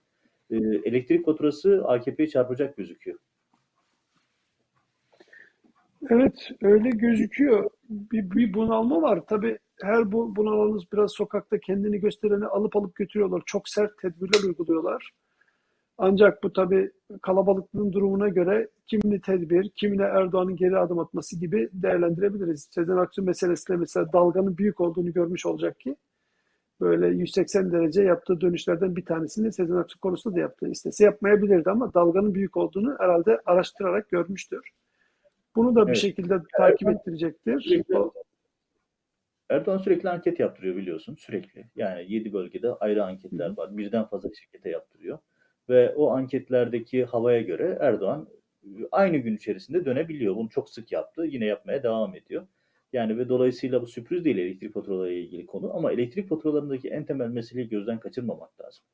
Ee, 0.52 0.56
elektrik 0.58 1.26
faturası 1.26 1.84
AKP'ye 1.86 2.28
çarpacak 2.28 2.78
gözüküyor. 2.78 3.20
Evet, 6.10 6.52
öyle 6.62 6.90
gözüküyor. 6.90 7.70
Bir, 7.90 8.32
bir 8.32 8.54
bunalma 8.54 9.02
var. 9.02 9.24
Tabii 9.28 9.60
her 9.82 10.12
bu 10.12 10.36
bunalanız 10.36 10.84
biraz 10.94 11.12
sokakta 11.12 11.60
kendini 11.60 12.00
göstereni 12.00 12.46
alıp 12.46 12.76
alıp 12.76 12.96
götürüyorlar. 12.96 13.44
Çok 13.46 13.70
sert 13.70 13.98
tedbirler 13.98 14.44
uyguluyorlar. 14.44 15.12
Ancak 15.98 16.44
bu 16.44 16.54
tabii 16.54 16.92
kalabalıklığın 17.22 17.94
durumuna 17.94 18.30
göre 18.30 18.70
kimini 18.88 19.22
tedbir, 19.22 19.70
kimine 19.70 20.04
Erdoğan'ın 20.04 20.56
geri 20.56 20.78
adım 20.78 21.00
atması 21.00 21.40
gibi 21.40 21.70
değerlendirebiliriz. 21.74 22.68
Sezen 22.72 22.98
Aksu 22.98 23.24
meselesiyle 23.24 23.80
mesela 23.80 24.14
dalganın 24.14 24.58
büyük 24.58 24.82
olduğunu 24.82 25.14
görmüş 25.14 25.46
olacak 25.46 25.80
ki 25.80 25.96
böyle 26.82 27.08
180 27.08 27.72
derece 27.72 28.04
yaptığı 28.04 28.42
dönüşlerden 28.42 28.96
bir 28.96 29.06
tanesini 29.06 29.54
Sezen 29.54 29.76
Aksu 29.76 30.00
konusunda 30.00 30.36
da 30.36 30.40
yaptı. 30.40 30.68
İstese 30.70 31.04
yapmayabilirdi 31.04 31.70
ama 31.70 31.94
dalganın 31.94 32.36
büyük 32.36 32.58
olduğunu 32.58 32.96
herhalde 33.00 33.42
araştırarak 33.46 34.10
görmüştür. 34.10 34.70
Bunu 35.56 35.76
da 35.76 35.82
bir 35.82 35.88
Evet. 35.88 35.98
şekilde 35.98 36.38
takip 36.58 36.90
ettirecektir. 36.90 37.82
O- 37.96 38.14
Erdoğan 39.50 39.78
sürekli 39.78 40.10
anket 40.10 40.40
yaptırıyor 40.40 40.76
biliyorsun 40.76 41.16
sürekli. 41.16 41.66
Yani 41.76 42.14
7 42.14 42.34
bölgede 42.34 42.74
ayrı 42.74 43.06
anketler 43.06 43.58
var. 43.58 43.78
Birden 43.78 44.06
fazla 44.06 44.30
şirkete 44.34 44.70
yaptırıyor. 44.70 45.20
Ve 45.70 45.94
o 45.96 46.10
anketlerdeki 46.10 47.06
havaya 47.06 47.42
göre 47.42 47.78
Erdoğan 47.82 48.28
aynı 48.92 49.18
gün 49.18 49.36
içerisinde 49.36 49.86
dönebiliyor. 49.86 50.36
Bunu 50.36 50.50
çok 50.50 50.70
sık 50.70 50.92
yaptı. 50.92 51.26
Yine 51.26 51.46
yapmaya 51.46 51.84
devam 51.84 52.16
ediyor. 52.16 52.48
Yani 52.94 53.18
ve 53.18 53.30
dolayısıyla 53.30 53.82
bu 53.82 53.88
sürpriz 53.88 54.26
değil 54.26 54.38
elektrik 54.38 54.74
faturalarıyla 54.74 55.20
ilgili 55.22 55.46
konu. 55.46 55.74
Ama 55.76 55.92
elektrik 55.92 56.30
faturalarındaki 56.30 56.90
en 56.90 57.06
temel 57.06 57.28
meseleyi 57.28 57.70
gözden 57.70 58.00
kaçırmamak 58.00 58.62
lazım. 58.62 58.86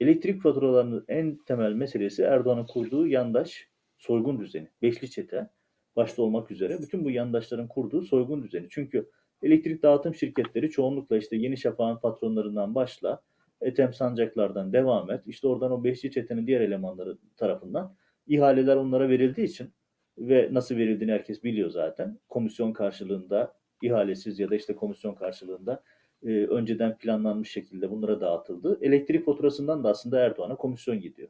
Elektrik 0.00 0.42
faturalarının 0.42 1.04
en 1.08 1.36
temel 1.36 1.72
meselesi 1.72 2.22
Erdoğan'ın 2.22 2.66
kurduğu 2.66 3.06
yandaş 3.06 3.68
soygun 3.98 4.40
düzeni. 4.40 4.68
Beşli 4.82 5.10
çete 5.10 5.50
başta 5.96 6.22
olmak 6.22 6.50
üzere 6.50 6.78
bütün 6.82 7.04
bu 7.04 7.10
yandaşların 7.10 7.68
kurduğu 7.68 8.02
soygun 8.02 8.42
düzeni. 8.42 8.66
Çünkü 8.70 9.10
elektrik 9.42 9.82
dağıtım 9.82 10.14
şirketleri 10.14 10.70
çoğunlukla 10.70 11.16
işte 11.16 11.36
Yeni 11.36 11.56
Şafak'ın 11.56 12.00
patronlarından 12.00 12.74
başla, 12.74 13.22
Ethem 13.60 13.92
Sancaklar'dan 13.92 14.72
devam 14.72 15.10
et. 15.10 15.26
İşte 15.26 15.48
oradan 15.48 15.72
o 15.72 15.84
Beşli 15.84 16.10
Çete'nin 16.10 16.46
diğer 16.46 16.60
elemanları 16.60 17.18
tarafından 17.36 17.96
ihaleler 18.26 18.76
onlara 18.76 19.08
verildiği 19.08 19.46
için 19.46 19.70
ve 20.18 20.48
nasıl 20.52 20.76
verildiğini 20.76 21.12
herkes 21.12 21.44
biliyor 21.44 21.70
zaten. 21.70 22.18
Komisyon 22.28 22.72
karşılığında 22.72 23.54
ihalesiz 23.82 24.38
ya 24.38 24.50
da 24.50 24.56
işte 24.56 24.76
komisyon 24.76 25.14
karşılığında 25.14 25.82
e, 26.22 26.28
önceden 26.28 26.98
planlanmış 26.98 27.50
şekilde 27.50 27.90
bunlara 27.90 28.20
dağıtıldı. 28.20 28.78
Elektrik 28.82 29.26
faturasından 29.26 29.84
da 29.84 29.88
aslında 29.90 30.20
Erdoğan'a 30.20 30.56
komisyon 30.56 31.00
gidiyor. 31.00 31.28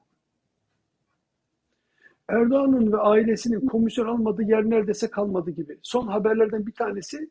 Erdoğan'ın 2.28 2.92
ve 2.92 2.96
ailesinin 2.96 3.66
komisyon 3.66 4.06
almadığı 4.06 4.42
yer 4.42 4.70
neredeyse 4.70 5.10
kalmadı 5.10 5.50
gibi. 5.50 5.78
Son 5.82 6.06
haberlerden 6.06 6.66
bir 6.66 6.74
tanesi 6.74 7.30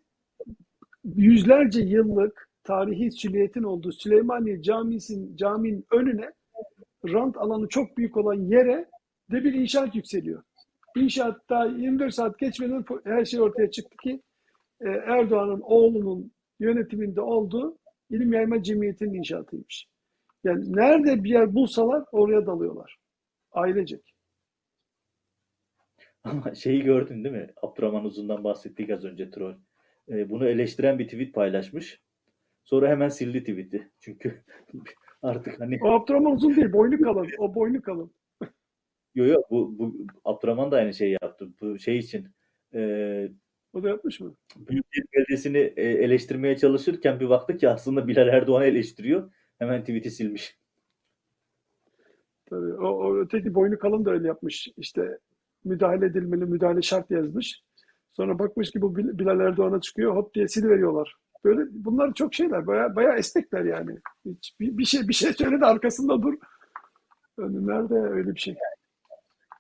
yüzlerce 1.04 1.82
yıllık 1.82 2.50
tarihi 2.64 3.12
sülliyetin 3.12 3.64
olduğu 3.64 3.91
Süleymaniye 3.91 4.62
Camisi'nin 4.62 5.36
caminin 5.36 5.86
önüne 5.91 6.32
rant 7.06 7.38
alanı 7.38 7.68
çok 7.68 7.98
büyük 7.98 8.18
olan 8.18 8.34
yere 8.34 8.89
de 9.32 9.43
bir 9.43 9.54
inşaat 9.54 9.96
yükseliyor. 9.96 10.43
İnşaatta 10.96 11.66
24 11.66 12.14
saat 12.14 12.39
geçmeden 12.39 12.86
her 13.04 13.26
şey 13.26 13.41
ortaya 13.41 13.72
çıktı 13.72 13.98
ki 13.98 14.22
e, 14.82 14.89
Erdoğan'ın 14.89 15.62
oğlunun 15.62 16.32
yönetiminde 16.60 17.22
olduğu 17.22 17.78
İlim 18.10 18.34
Yayma 18.34 18.64
Cemiyeti'nin 18.64 19.14
inşaatıymış. 19.14 19.88
Yani 20.43 20.76
nerede 20.76 21.24
bir 21.24 21.30
yer 21.30 21.56
bulsalar 21.56 22.04
oraya 22.12 22.46
dalıyorlar. 22.46 22.98
Ailecek. 23.52 24.14
Ama 26.26 26.55
şeyi 26.55 26.84
gördün 26.84 27.23
değil 27.23 27.36
mi? 27.36 27.47
Abdurrahman 27.61 28.05
Uzun'dan 28.05 28.43
bahsettik 28.43 28.89
az 28.89 29.05
önce 29.05 29.30
troll. 29.30 29.55
Ee, 30.09 30.30
bunu 30.30 30.47
eleştiren 30.47 30.99
bir 30.99 31.07
tweet 31.07 31.34
paylaşmış. 31.34 32.01
Sonra 32.63 32.89
hemen 32.89 33.09
sildi 33.09 33.39
tweet'i. 33.39 33.91
Çünkü 33.99 34.43
artık 35.21 35.59
hani 35.59 35.80
O 35.82 35.88
Abdurrahman 35.91 36.36
uzun 36.36 36.55
değil, 36.55 36.73
boynu 36.73 37.01
kalın. 37.01 37.28
O 37.38 37.55
boynu 37.55 37.82
kalın. 37.82 38.11
yo 39.15 39.26
yo 39.26 39.41
bu, 39.49 39.80
bu 39.80 39.97
Abdurrahman 40.26 40.71
da 40.71 40.78
aynı 40.78 40.93
şeyi 40.93 41.17
yaptı. 41.21 41.49
Bu 41.61 41.80
şey 41.80 41.97
için 41.97 42.28
e, 42.73 43.30
O 43.73 43.84
da 43.84 43.89
yapmış 43.89 44.19
mı? 44.19 44.36
Büyükşehir 44.55 45.05
Belediyesi'ni 45.15 45.57
e, 45.57 45.84
eleştirmeye 45.84 46.57
çalışırken 46.57 47.19
bir 47.19 47.30
baktı 47.30 47.57
ki 47.57 47.69
aslında 47.69 48.07
Bilal 48.07 48.28
Erdoğan'ı 48.28 48.65
eleştiriyor. 48.65 49.32
Hemen 49.57 49.82
tweet'i 49.82 50.11
silmiş. 50.11 50.57
Tabii. 52.45 52.73
O, 52.73 52.88
o 52.88 53.17
öteki 53.17 53.53
boynu 53.53 53.80
kalın 53.80 54.05
da 54.05 54.11
öyle 54.11 54.28
yapmış. 54.28 54.67
İşte 54.78 55.19
müdahale 55.66 56.05
edilmeli, 56.05 56.45
müdahale 56.45 56.82
şart 56.82 57.11
yazmış. 57.11 57.63
Sonra 58.13 58.39
bakmış 58.39 58.72
ki 58.72 58.82
bu 58.82 58.95
Bil- 58.95 59.20
Bilal 59.20 59.39
Erdoğan'a 59.39 59.82
çıkıyor, 59.82 60.16
hop 60.16 60.34
diye 60.34 60.47
siliveriyorlar. 60.47 61.16
Böyle 61.43 61.61
bunlar 61.72 62.13
çok 62.13 62.34
şeyler, 62.34 62.68
baya 62.68 62.95
baya 62.95 63.16
esnekler 63.16 63.66
yani. 63.66 63.99
Hiç, 64.26 64.55
bir, 64.59 64.78
bir 64.78 64.86
şey 64.86 65.07
bir 65.07 65.13
şey 65.13 65.34
söyle 65.34 65.61
de 65.61 65.66
arkasında 65.66 66.22
dur. 66.22 66.34
Nerede 67.38 67.93
öyle 67.93 68.36
bir 68.36 68.39
şey? 68.39 68.55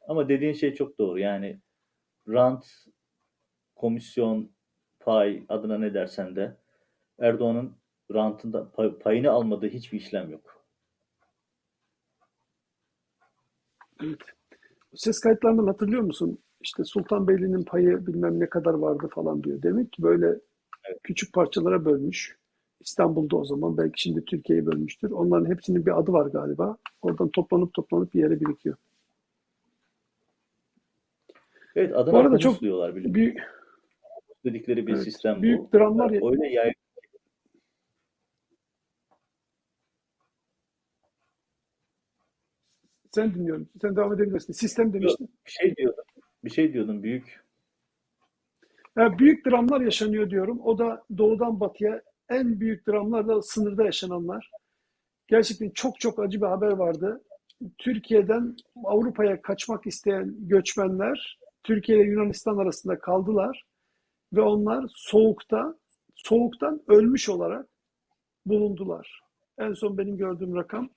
Ama 0.07 0.29
dediğin 0.29 0.53
şey 0.53 0.73
çok 0.73 0.99
doğru. 0.99 1.19
Yani 1.19 1.59
rant, 2.27 2.65
komisyon, 3.75 4.51
pay 4.99 5.43
adına 5.49 5.77
ne 5.77 5.93
dersen 5.93 6.35
de 6.35 6.57
Erdoğan'ın 7.19 7.75
rantında 8.13 8.71
pay- 8.71 8.99
payını 8.99 9.31
almadığı 9.31 9.67
hiçbir 9.67 9.97
işlem 9.97 10.29
yok. 10.31 10.65
Evet. 14.03 14.19
Ses 14.95 15.19
kayıtlarından 15.19 15.67
hatırlıyor 15.67 16.01
musun? 16.01 16.39
İşte 16.61 16.83
Sultanbeyli'nin 16.83 17.63
payı 17.63 18.07
bilmem 18.07 18.39
ne 18.39 18.49
kadar 18.49 18.73
vardı 18.73 19.09
falan 19.15 19.43
diyor. 19.43 19.61
Demek 19.61 19.91
ki 19.93 20.03
böyle 20.03 20.39
küçük 21.03 21.33
parçalara 21.33 21.85
bölmüş. 21.85 22.37
İstanbul'da 22.79 23.37
o 23.37 23.45
zaman 23.45 23.77
belki 23.77 24.01
şimdi 24.01 24.25
Türkiye'yi 24.25 24.65
bölmüştür. 24.65 25.11
Onların 25.11 25.45
hepsinin 25.51 25.85
bir 25.85 25.99
adı 25.99 26.11
var 26.13 26.25
galiba. 26.25 26.77
Oradan 27.01 27.29
toplanıp 27.29 27.73
toplanıp 27.73 28.13
bir 28.13 28.19
yere 28.19 28.39
birikiyor. 28.39 28.75
Evet 31.75 31.91
Bu 31.93 31.97
adına 31.97 32.17
arada 32.17 32.37
çok 32.37 32.61
diyorlar 32.61 32.95
biliyorum. 32.95 33.15
bir 33.15 33.37
dedikleri 34.45 34.87
bir 34.87 34.93
Evet, 34.93 35.03
sistem 35.03 35.41
büyük 35.41 35.59
bu. 35.59 35.77
dramlar 35.77 36.31
Öyle 36.31 36.47
yay 36.47 36.73
Sen 43.15 43.35
dinliyorum. 43.35 43.69
Sen 43.81 43.95
devam 43.95 44.13
edebilirsin. 44.13 44.53
Sistem 44.53 44.93
demiştin. 44.93 45.29
bir 45.45 45.51
şey 45.51 45.75
diyordum. 45.75 46.03
Bir 46.43 46.49
şey 46.49 46.73
diyordum 46.73 47.03
büyük. 47.03 47.43
Ya 48.97 49.19
büyük 49.19 49.45
dramlar 49.45 49.81
yaşanıyor 49.81 50.29
diyorum. 50.29 50.59
O 50.63 50.77
da 50.77 51.03
doğudan 51.17 51.59
batıya 51.59 52.01
en 52.29 52.59
büyük 52.59 52.87
dramlar 52.87 53.27
da 53.27 53.41
sınırda 53.41 53.83
yaşananlar. 53.83 54.51
Gerçekten 55.27 55.69
çok 55.69 55.99
çok 55.99 56.19
acı 56.19 56.41
bir 56.41 56.45
haber 56.45 56.71
vardı. 56.71 57.23
Türkiye'den 57.77 58.55
Avrupa'ya 58.83 59.41
kaçmak 59.41 59.87
isteyen 59.87 60.35
göçmenler 60.39 61.39
Türkiye 61.63 61.97
ile 61.97 62.09
Yunanistan 62.09 62.57
arasında 62.57 62.99
kaldılar 62.99 63.63
ve 64.33 64.41
onlar 64.41 64.85
soğukta 64.95 65.75
soğuktan 66.15 66.81
ölmüş 66.87 67.29
olarak 67.29 67.67
bulundular. 68.45 69.21
En 69.57 69.73
son 69.73 69.97
benim 69.97 70.17
gördüğüm 70.17 70.55
rakam 70.55 70.89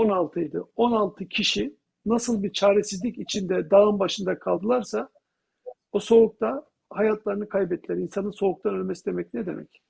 16 0.00 0.40
idi. 0.40 0.60
16 0.76 1.28
kişi 1.28 1.76
nasıl 2.06 2.42
bir 2.42 2.52
çaresizlik 2.52 3.18
içinde 3.18 3.70
dağın 3.70 3.98
başında 3.98 4.38
kaldılarsa 4.38 5.08
o 5.92 6.00
soğukta 6.00 6.64
hayatlarını 6.90 7.48
kaybettiler. 7.48 7.96
İnsanın 7.96 8.30
soğuktan 8.30 8.74
ölmesi 8.74 9.06
demek 9.06 9.34
ne 9.34 9.46
demek? 9.46 9.82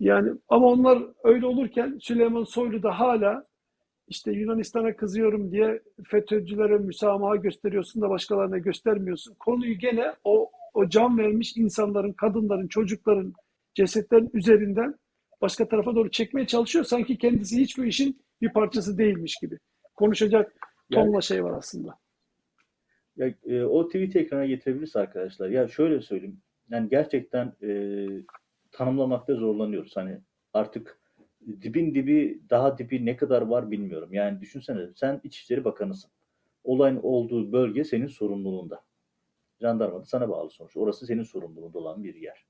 Yani 0.00 0.32
ama 0.48 0.66
onlar 0.66 1.02
öyle 1.24 1.46
olurken 1.46 1.98
Süleyman 2.00 2.44
Soylu 2.44 2.82
da 2.82 3.00
hala 3.00 3.46
işte 4.08 4.32
Yunanistan'a 4.32 4.96
kızıyorum 4.96 5.52
diye 5.52 5.82
FETÖ'cülere 6.04 6.78
müsamaha 6.78 7.36
gösteriyorsun 7.36 8.02
da 8.02 8.10
başkalarına 8.10 8.58
göstermiyorsun. 8.58 9.34
Konuyu 9.34 9.78
gene 9.78 10.14
o 10.24 10.50
o 10.74 10.88
can 10.88 11.18
vermiş 11.18 11.56
insanların, 11.56 12.12
kadınların, 12.12 12.68
çocukların 12.68 13.32
cesetlerin 13.74 14.30
üzerinden 14.34 14.94
başka 15.42 15.68
tarafa 15.68 15.94
doğru 15.94 16.10
çekmeye 16.10 16.46
çalışıyor. 16.46 16.84
Sanki 16.84 17.18
kendisi 17.18 17.60
hiç 17.60 17.78
bu 17.78 17.84
işin 17.84 18.22
bir 18.42 18.52
parçası 18.52 18.98
değilmiş 18.98 19.36
gibi. 19.42 19.58
Konuşacak 19.94 20.54
Yani- 20.90 21.04
tonla 21.06 21.20
şey 21.20 21.44
var 21.44 21.52
aslında. 21.58 21.94
Ya, 23.16 23.34
e, 23.46 23.62
o 23.62 23.86
tweet'i 23.86 24.18
ekrana 24.18 24.46
getirebiliriz 24.46 24.96
arkadaşlar. 24.96 25.48
Ya 25.48 25.68
şöyle 25.68 26.00
söyleyeyim. 26.00 26.40
Yani 26.70 26.88
gerçekten 26.88 27.52
e, 27.62 28.06
tanımlamakta 28.70 29.34
zorlanıyoruz. 29.34 29.96
Hani 29.96 30.18
artık 30.52 31.00
dibin 31.62 31.94
dibi 31.94 32.42
daha 32.50 32.78
dibi 32.78 33.06
ne 33.06 33.16
kadar 33.16 33.42
var 33.42 33.70
bilmiyorum. 33.70 34.14
Yani 34.14 34.40
düşünsene 34.40 34.86
sen 34.94 35.20
İçişleri 35.24 35.64
Bakanısın. 35.64 36.10
Olayın 36.64 37.00
olduğu 37.02 37.52
bölge 37.52 37.84
senin 37.84 38.06
sorumluluğunda. 38.06 38.82
Jandarma 39.60 40.00
da 40.00 40.04
sana 40.04 40.28
bağlı 40.28 40.50
sonuç. 40.50 40.76
Orası 40.76 41.06
senin 41.06 41.22
sorumluluğunda 41.22 41.78
olan 41.78 42.04
bir 42.04 42.14
yer. 42.14 42.44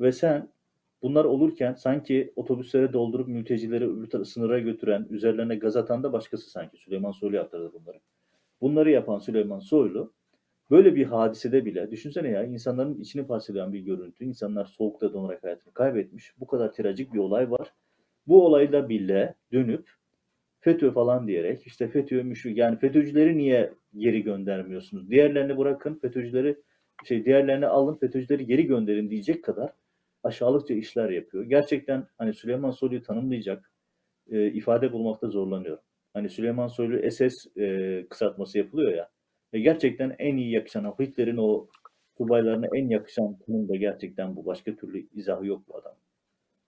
Ve 0.00 0.12
sen 0.12 0.48
bunlar 1.02 1.24
olurken 1.24 1.74
sanki 1.74 2.32
otobüslere 2.36 2.92
doldurup 2.92 3.28
mültecileri 3.28 3.90
öbür 3.90 4.24
sınıra 4.24 4.58
götüren, 4.58 5.06
üzerlerine 5.10 5.56
gaz 5.56 5.76
atan 5.76 6.02
da 6.02 6.12
başkası 6.12 6.50
sanki. 6.50 6.76
Süleyman 6.78 7.12
Soylu 7.12 7.36
yaptırdı 7.36 7.72
bunları. 7.72 7.98
Bunları 8.60 8.90
yapan 8.90 9.18
Süleyman 9.18 9.58
Soylu 9.58 10.12
böyle 10.70 10.94
bir 10.94 11.04
hadisede 11.04 11.64
bile 11.64 11.90
düşünsene 11.90 12.28
ya 12.28 12.44
insanların 12.44 13.00
içini 13.00 13.26
parçalayan 13.26 13.72
bir 13.72 13.80
görüntü. 13.80 14.24
İnsanlar 14.24 14.64
soğukta 14.64 15.12
donarak 15.12 15.44
hayatını 15.44 15.72
kaybetmiş. 15.72 16.34
Bu 16.40 16.46
kadar 16.46 16.72
trajik 16.72 17.14
bir 17.14 17.18
olay 17.18 17.50
var. 17.50 17.72
Bu 18.26 18.46
olayda 18.46 18.88
bile 18.88 19.34
dönüp 19.52 19.90
FETÖ 20.60 20.90
falan 20.90 21.26
diyerek 21.26 21.66
işte 21.66 21.88
FETÖ 21.88 22.22
müşrik 22.22 22.58
yani 22.58 22.78
FETÖ'cüleri 22.78 23.38
niye 23.38 23.72
geri 23.96 24.22
göndermiyorsunuz? 24.22 25.10
Diğerlerini 25.10 25.58
bırakın 25.58 25.94
FETÖ'cüleri 25.94 26.56
şey 27.04 27.24
diğerlerini 27.24 27.66
alın 27.66 27.94
FETÖ'cüleri 27.94 28.46
geri 28.46 28.66
gönderin 28.66 29.10
diyecek 29.10 29.44
kadar 29.44 29.72
aşağılıkça 30.22 30.74
işler 30.74 31.10
yapıyor. 31.10 31.44
Gerçekten 31.44 32.06
hani 32.18 32.34
Süleyman 32.34 32.70
Soylu'yu 32.70 33.02
tanımlayacak 33.02 33.72
e, 34.30 34.46
ifade 34.46 34.92
bulmakta 34.92 35.28
zorlanıyorum. 35.28 35.84
Hani 36.14 36.28
Süleyman 36.28 36.68
Soylu 36.68 37.10
SS 37.10 37.46
e, 37.56 38.06
kısaltması 38.10 38.58
yapılıyor 38.58 38.92
ya. 38.92 39.10
Ve 39.54 39.60
gerçekten 39.60 40.16
en 40.18 40.36
iyi 40.36 40.50
yakışan, 40.50 40.94
Hitler'in 41.00 41.36
o 41.36 41.68
subaylarına 42.18 42.66
en 42.74 42.88
yakışan 42.88 43.38
tanım 43.46 43.68
da 43.68 43.76
gerçekten 43.76 44.36
bu. 44.36 44.46
Başka 44.46 44.76
türlü 44.76 45.06
izahı 45.14 45.46
yok 45.46 45.62
bu 45.68 45.76
adam. 45.78 45.94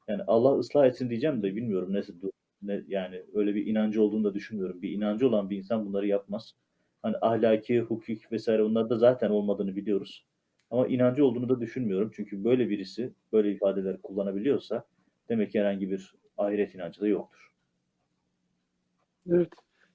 Yani 0.09 0.23
Allah 0.27 0.59
ıslah 0.59 0.87
etsin 0.87 1.11
diyeceğim 1.11 1.43
de 1.43 1.57
bilmiyorum 1.57 1.93
nasıl 1.93 2.15
ne, 2.63 2.83
yani 2.89 3.23
öyle 3.35 3.55
bir 3.55 3.67
inancı 3.67 4.03
olduğunu 4.03 4.25
da 4.25 4.35
düşünmüyorum. 4.35 4.83
Bir 4.83 4.93
inancı 4.93 5.29
olan 5.29 5.51
bir 5.51 5.57
insan 5.57 5.87
bunları 5.87 6.07
yapmaz. 6.07 6.55
Hani 7.03 7.17
ahlaki, 7.21 7.81
hukuk 7.81 8.33
vesaire 8.33 8.63
onlarda 8.63 8.99
zaten 8.99 9.31
olmadığını 9.31 9.77
biliyoruz. 9.77 10.25
Ama 10.71 10.87
inancı 10.87 11.25
olduğunu 11.25 11.49
da 11.49 11.61
düşünmüyorum. 11.61 12.11
Çünkü 12.15 12.45
böyle 12.45 12.69
birisi 12.69 13.13
böyle 13.33 13.53
ifadeler 13.53 14.03
kullanabiliyorsa 14.03 14.85
demek 15.29 15.53
ki 15.53 15.61
herhangi 15.61 15.91
bir 15.91 16.15
ahiret 16.39 16.75
inancı 16.75 17.01
da 17.01 17.09
yoktur. 17.09 17.51
Evet. 19.31 19.49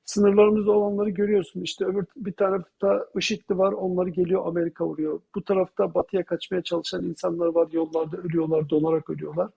Sınırlarımızda 0.05 0.71
olanları 0.71 1.09
görüyorsun. 1.09 1.61
İşte 1.61 1.85
öbür 1.85 2.05
bir 2.15 2.31
tarafta 2.31 3.05
IŞİD'li 3.15 3.57
var, 3.57 3.71
onları 3.71 4.09
geliyor 4.09 4.47
Amerika 4.47 4.85
vuruyor. 4.85 5.21
Bu 5.35 5.43
tarafta 5.43 5.93
batıya 5.93 6.23
kaçmaya 6.23 6.63
çalışan 6.63 7.03
insanlar 7.03 7.47
var, 7.47 7.67
yollarda 7.71 8.17
ölüyorlar, 8.17 8.69
donarak 8.69 9.09
ölüyorlar. 9.09 9.49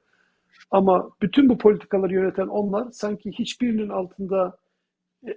Ama 0.71 1.11
bütün 1.23 1.49
bu 1.49 1.59
politikaları 1.59 2.15
yöneten 2.15 2.47
onlar 2.47 2.91
sanki 2.91 3.33
hiçbirinin 3.33 3.89
altında 3.89 4.59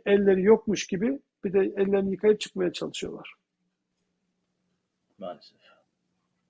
elleri 0.06 0.44
yokmuş 0.44 0.88
gibi 0.88 1.20
bir 1.44 1.54
de 1.54 1.60
ellerini 1.60 2.12
yıkayıp 2.12 2.40
çıkmaya 2.40 2.74
çalışıyorlar. 2.74 3.34
Maalesef. 5.18 5.65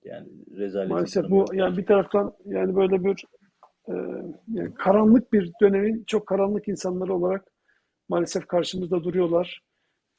Yani 0.06 0.28
rezalet. 0.56 0.90
Maalesef 0.90 1.30
bu 1.30 1.44
yani 1.52 1.76
bir 1.76 1.86
taraftan 1.86 2.32
yani 2.44 2.76
böyle 2.76 3.04
bir 3.04 3.24
e, 3.88 3.94
yani 4.48 4.74
karanlık 4.74 5.32
bir 5.32 5.52
dönemin 5.60 6.04
çok 6.06 6.26
karanlık 6.26 6.68
insanları 6.68 7.14
olarak 7.14 7.44
maalesef 8.08 8.46
karşımızda 8.46 9.04
duruyorlar. 9.04 9.60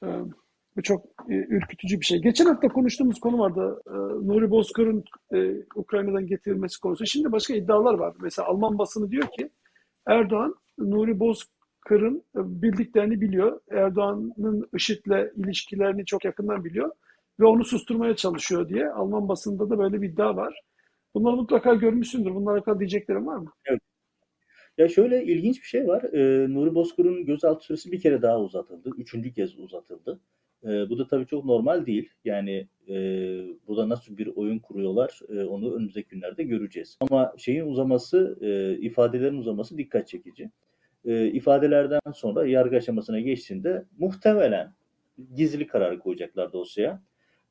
E, 0.03 0.07
bu 0.77 0.81
çok 0.81 1.05
e, 1.29 1.33
ürkütücü 1.35 1.99
bir 1.99 2.05
şey. 2.05 2.21
Geçen 2.21 2.45
hafta 2.45 2.67
konuştuğumuz 2.67 3.19
konu 3.19 3.39
vardı. 3.39 3.81
E, 3.87 3.91
Nuri 4.27 4.49
Bozkır'ın 4.49 5.03
e, 5.33 5.53
Ukrayna'dan 5.75 6.27
getirilmesi 6.27 6.79
konusu. 6.79 7.05
Şimdi 7.05 7.31
başka 7.31 7.53
iddialar 7.53 7.93
var. 7.93 8.15
Mesela 8.21 8.47
Alman 8.47 8.77
basını 8.77 9.11
diyor 9.11 9.27
ki 9.37 9.49
Erdoğan 10.07 10.55
Nuri 10.77 11.19
Bozkır'ın 11.19 12.23
bildiklerini 12.35 13.21
biliyor. 13.21 13.59
Erdoğan'ın 13.71 14.69
IŞİD'le 14.73 15.31
ilişkilerini 15.35 16.05
çok 16.05 16.25
yakından 16.25 16.65
biliyor 16.65 16.91
ve 17.39 17.45
onu 17.45 17.65
susturmaya 17.65 18.15
çalışıyor 18.15 18.69
diye 18.69 18.89
Alman 18.89 19.29
basında 19.29 19.69
da 19.69 19.79
böyle 19.79 20.01
bir 20.01 20.09
iddia 20.09 20.35
var. 20.35 20.61
Bunları 21.13 21.35
mutlaka 21.35 21.73
görmüşsündür. 21.73 22.35
Bunlara 22.35 22.55
alakalı 22.55 22.79
diyeceklerim 22.79 23.27
var 23.27 23.37
mı? 23.37 23.51
Ya 24.77 24.89
şöyle 24.89 25.23
ilginç 25.23 25.61
bir 25.61 25.67
şey 25.67 25.87
var. 25.87 26.03
Ee, 26.03 26.53
Nuri 26.53 26.75
Bozkır'ın 26.75 27.25
gözaltı 27.25 27.65
süresi 27.65 27.91
bir 27.91 28.01
kere 28.01 28.21
daha 28.21 28.39
uzatıldı. 28.39 28.89
Üçüncü 28.97 29.33
kez 29.33 29.59
uzatıldı. 29.59 30.19
Ee, 30.63 30.89
bu 30.89 30.97
da 30.97 31.07
tabii 31.07 31.25
çok 31.25 31.45
normal 31.45 31.85
değil. 31.85 32.09
Yani 32.25 32.67
e, 32.89 32.95
burada 33.67 33.89
nasıl 33.89 34.17
bir 34.17 34.27
oyun 34.27 34.59
kuruyorlar 34.59 35.19
e, 35.29 35.43
onu 35.43 35.75
önümüzdeki 35.75 36.09
günlerde 36.09 36.43
göreceğiz. 36.43 36.97
Ama 36.99 37.33
şeyin 37.37 37.65
uzaması, 37.65 38.37
e, 38.41 38.77
ifadelerin 38.81 39.37
uzaması 39.37 39.77
dikkat 39.77 40.07
çekici. 40.07 40.51
E, 41.05 41.27
ifadelerden 41.27 41.99
sonra 42.13 42.47
yargı 42.47 42.75
aşamasına 42.77 43.19
geçtiğinde 43.19 43.85
muhtemelen 43.97 44.73
gizli 45.35 45.67
karar 45.67 45.99
koyacaklar 45.99 46.53
dosyaya. 46.53 47.01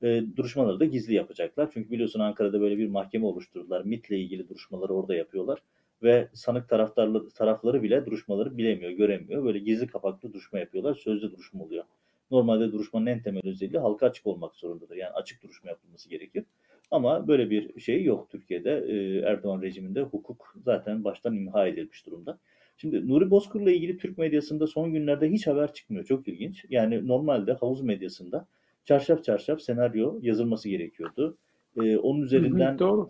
E, 0.03 0.23
duruşmaları 0.37 0.81
da 0.81 0.85
gizli 0.85 1.15
yapacaklar. 1.15 1.71
Çünkü 1.75 1.91
biliyorsun 1.91 2.21
Ankara'da 2.21 2.61
böyle 2.61 2.79
bir 2.79 2.89
mahkeme 2.89 3.27
oluşturdular. 3.27 3.85
MIT'le 3.85 4.11
ilgili 4.11 4.49
duruşmaları 4.49 4.95
orada 4.95 5.15
yapıyorlar 5.15 5.63
ve 6.03 6.29
sanık 6.33 6.69
taraftarları 6.69 7.31
tarafları 7.31 7.83
bile 7.83 8.07
duruşmaları 8.07 8.57
bilemiyor, 8.57 8.91
göremiyor. 8.91 9.45
Böyle 9.45 9.59
gizli 9.59 9.87
kapaklı 9.87 10.33
duruşma 10.33 10.59
yapıyorlar. 10.59 10.95
Sözlü 10.95 11.33
duruşma 11.33 11.65
oluyor. 11.65 11.85
Normalde 12.31 12.73
duruşmanın 12.73 13.07
en 13.07 13.23
temel 13.23 13.43
özelliği 13.45 13.81
halka 13.81 14.07
açık 14.07 14.27
olmak 14.27 14.55
zorundadır. 14.55 14.97
Yani 14.97 15.11
açık 15.11 15.43
duruşma 15.43 15.71
yapılması 15.71 16.11
gerekir. 16.11 16.45
Ama 16.91 17.29
böyle 17.29 17.51
bir 17.51 17.81
şey 17.81 18.05
yok 18.05 18.31
Türkiye'de. 18.31 18.85
Ee, 18.89 19.19
Erdoğan 19.19 19.63
rejiminde 19.63 20.03
hukuk 20.03 20.55
zaten 20.65 21.05
baştan 21.05 21.35
imha 21.37 21.67
edilmiş 21.67 22.07
durumda. 22.07 22.39
Şimdi 22.77 23.09
Nuri 23.09 23.31
Bozkır'la 23.31 23.71
ilgili 23.71 23.99
Türk 23.99 24.19
medyasında 24.19 24.67
son 24.67 24.93
günlerde 24.93 25.31
hiç 25.31 25.47
haber 25.47 25.75
çıkmıyor. 25.75 26.05
Çok 26.05 26.29
ilginç. 26.29 26.65
Yani 26.71 27.09
normalde 27.09 27.53
havuz 27.53 27.83
medyasında 27.83 28.47
çarşaf 28.87 29.24
çarşaf 29.24 29.61
senaryo 29.61 30.18
yazılması 30.22 30.68
gerekiyordu. 30.68 31.39
Ee, 31.82 31.97
onun 31.97 32.22
üzerinden 32.22 32.70
Hı 32.70 32.74
hı, 32.74 32.78
doğru. 32.78 33.09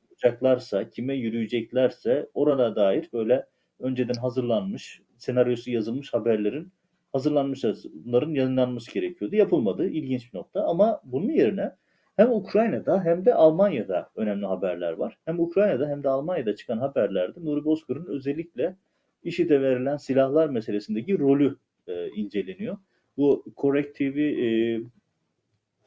yapacaklarsa, 0.00 0.90
kime 0.90 1.14
yürüyeceklerse 1.14 2.30
orana 2.34 2.76
dair 2.76 3.08
böyle 3.12 3.46
önceden 3.80 4.20
hazırlanmış, 4.20 5.00
senaryosu 5.18 5.70
yazılmış 5.70 6.14
haberlerin 6.14 6.72
hazırlanmış, 7.12 7.64
bunların 7.94 8.30
yayınlanması 8.30 8.94
gerekiyordu. 8.94 9.36
Yapılmadı. 9.36 9.88
İlginç 9.88 10.32
bir 10.32 10.38
nokta. 10.38 10.64
Ama 10.64 11.00
bunun 11.04 11.32
yerine 11.32 11.72
hem 12.16 12.32
Ukrayna'da 12.32 13.04
hem 13.04 13.24
de 13.24 13.34
Almanya'da 13.34 14.10
önemli 14.16 14.46
haberler 14.46 14.92
var. 14.92 15.18
Hem 15.24 15.40
Ukrayna'da 15.40 15.88
hem 15.88 16.02
de 16.02 16.08
Almanya'da 16.08 16.56
çıkan 16.56 16.78
haberlerde 16.78 17.44
Nuri 17.44 17.64
Bozkır'ın 17.64 18.06
özellikle 18.06 18.76
IŞİD'e 19.22 19.62
verilen 19.62 19.96
silahlar 19.96 20.48
meselesindeki 20.48 21.18
rolü 21.18 21.56
e, 21.86 22.08
inceleniyor. 22.08 22.76
Bu 23.16 23.44
Correct 23.56 23.98
TV 23.98 24.18
e, 24.18 24.80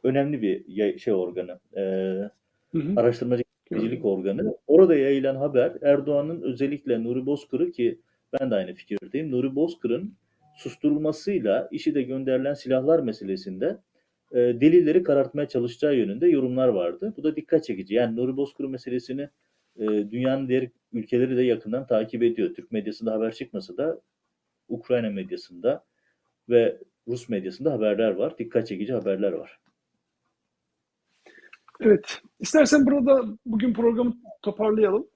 önemli 0.04 0.42
bir 0.42 0.98
şey 1.00 1.14
organı, 1.14 1.60
e, 1.76 1.82
Hı 2.72 2.78
hı. 2.78 2.94
araştırmacı 3.00 3.44
gizlilik 3.72 4.06
organı. 4.06 4.58
Orada 4.68 4.96
yayılan 4.96 5.36
haber 5.36 5.74
Erdoğan'ın 5.82 6.42
özellikle 6.42 7.04
Nuri 7.04 7.26
Bozkır'ı 7.26 7.72
ki 7.72 8.00
ben 8.40 8.52
de 8.52 8.56
aynı 8.56 8.74
fikirdeyim. 8.74 9.32
Nuri 9.32 9.56
Bozkır'ın 9.56 10.14
susturulmasıyla 10.58 11.70
işi 11.72 11.96
de 11.96 12.02
gönderilen 12.02 12.54
silahlar 12.54 13.00
meselesinde 13.00 13.78
e, 14.32 14.38
delilleri 14.38 15.04
karartmaya 15.04 15.48
çalışacağı 15.48 15.96
yönünde 15.96 16.28
yorumlar 16.28 16.68
vardı. 16.68 17.14
Bu 17.18 17.24
da 17.24 17.36
dikkat 17.36 17.64
çekici. 17.64 17.94
Yani 17.94 18.16
Nuri 18.16 18.38
Bozkır 18.38 18.66
meselesini 18.66 19.30
e, 19.80 19.86
dünyanın 19.88 20.48
diğer 20.48 20.70
ülkeleri 20.94 21.38
de 21.38 21.42
yakından 21.42 21.88
takip 21.88 22.24
ediyor. 22.24 22.54
Türk 22.54 22.72
medyasında 22.72 23.12
haber 23.12 23.34
çıkmasa 23.34 23.78
da 23.78 24.02
Ukrayna 24.68 25.10
medyasında 25.10 25.84
ve 26.50 26.78
Rus 27.08 27.30
medyasında 27.30 27.72
haberler 27.72 28.12
var. 28.12 28.38
Dikkat 28.38 28.68
çekici 28.68 28.94
haberler 28.94 29.32
var. 29.32 29.60
Evet. 31.80 32.22
İstersen 32.40 32.86
burada 32.86 33.26
bugün 33.46 33.74
programı 33.74 34.14
toparlayalım. 34.42 35.08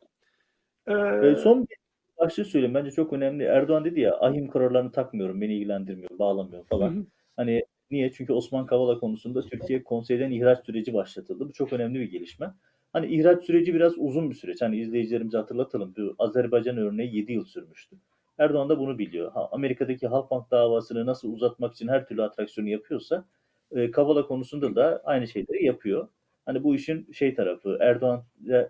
Ee, 0.88 0.94
E, 1.28 1.36
son 1.36 1.62
bir 1.62 1.78
başlığı 2.20 2.46
söyleyeyim. 2.46 2.74
Bence 2.76 2.92
çok 2.92 3.14
önemli. 3.14 3.44
Erdoğan 3.44 3.86
dedi 3.86 4.00
ya 4.00 4.18
ahim 4.20 4.48
kararlarını 4.48 4.92
takmıyorum, 4.92 5.42
beni 5.42 5.56
ilgilendirmiyor, 5.56 6.20
bağlamıyor 6.20 6.64
falan. 6.66 6.90
Hı. 6.96 7.06
Hani 7.36 7.66
niye? 7.92 8.12
Çünkü 8.12 8.34
Osman 8.34 8.66
Kavala 8.66 9.00
konusunda 9.00 9.42
Türkiye 9.42 9.84
konseyden 9.84 10.32
ihraç 10.32 10.66
süreci 10.66 10.94
başlatıldı. 10.94 11.48
Bu 11.50 11.54
çok 11.54 11.74
önemli 11.74 12.00
bir 12.00 12.12
gelişme. 12.12 12.54
Hani 12.94 13.08
ihraç 13.16 13.44
süreci 13.46 13.74
biraz 13.74 13.94
uzun 13.98 14.30
bir 14.30 14.36
süreç. 14.36 14.62
Hani 14.62 14.78
izleyicilerimize 14.78 15.38
hatırlatalım. 15.38 15.94
Bu 15.98 16.16
Azerbaycan 16.20 16.78
örneği 16.78 17.16
7 17.16 17.34
yıl 17.34 17.46
sürmüştü. 17.46 17.96
Erdoğan 18.38 18.70
da 18.70 18.80
bunu 18.80 18.98
biliyor. 19.00 19.32
Ha, 19.32 19.50
Amerika'daki 19.52 20.08
Halkbank 20.08 20.52
davasını 20.52 21.06
nasıl 21.06 21.34
uzatmak 21.34 21.74
için 21.74 21.88
her 21.88 22.06
türlü 22.08 22.24
atraksiyonu 22.24 22.70
yapıyorsa 22.70 23.26
e, 23.72 23.92
Kavala 23.92 24.28
konusunda 24.28 24.76
da 24.76 25.02
aynı 25.04 25.28
şeyleri 25.28 25.66
yapıyor. 25.66 26.08
Hani 26.46 26.64
bu 26.64 26.76
işin 26.76 27.12
şey 27.12 27.36
tarafı, 27.36 27.78
Erdoğan 27.82 28.24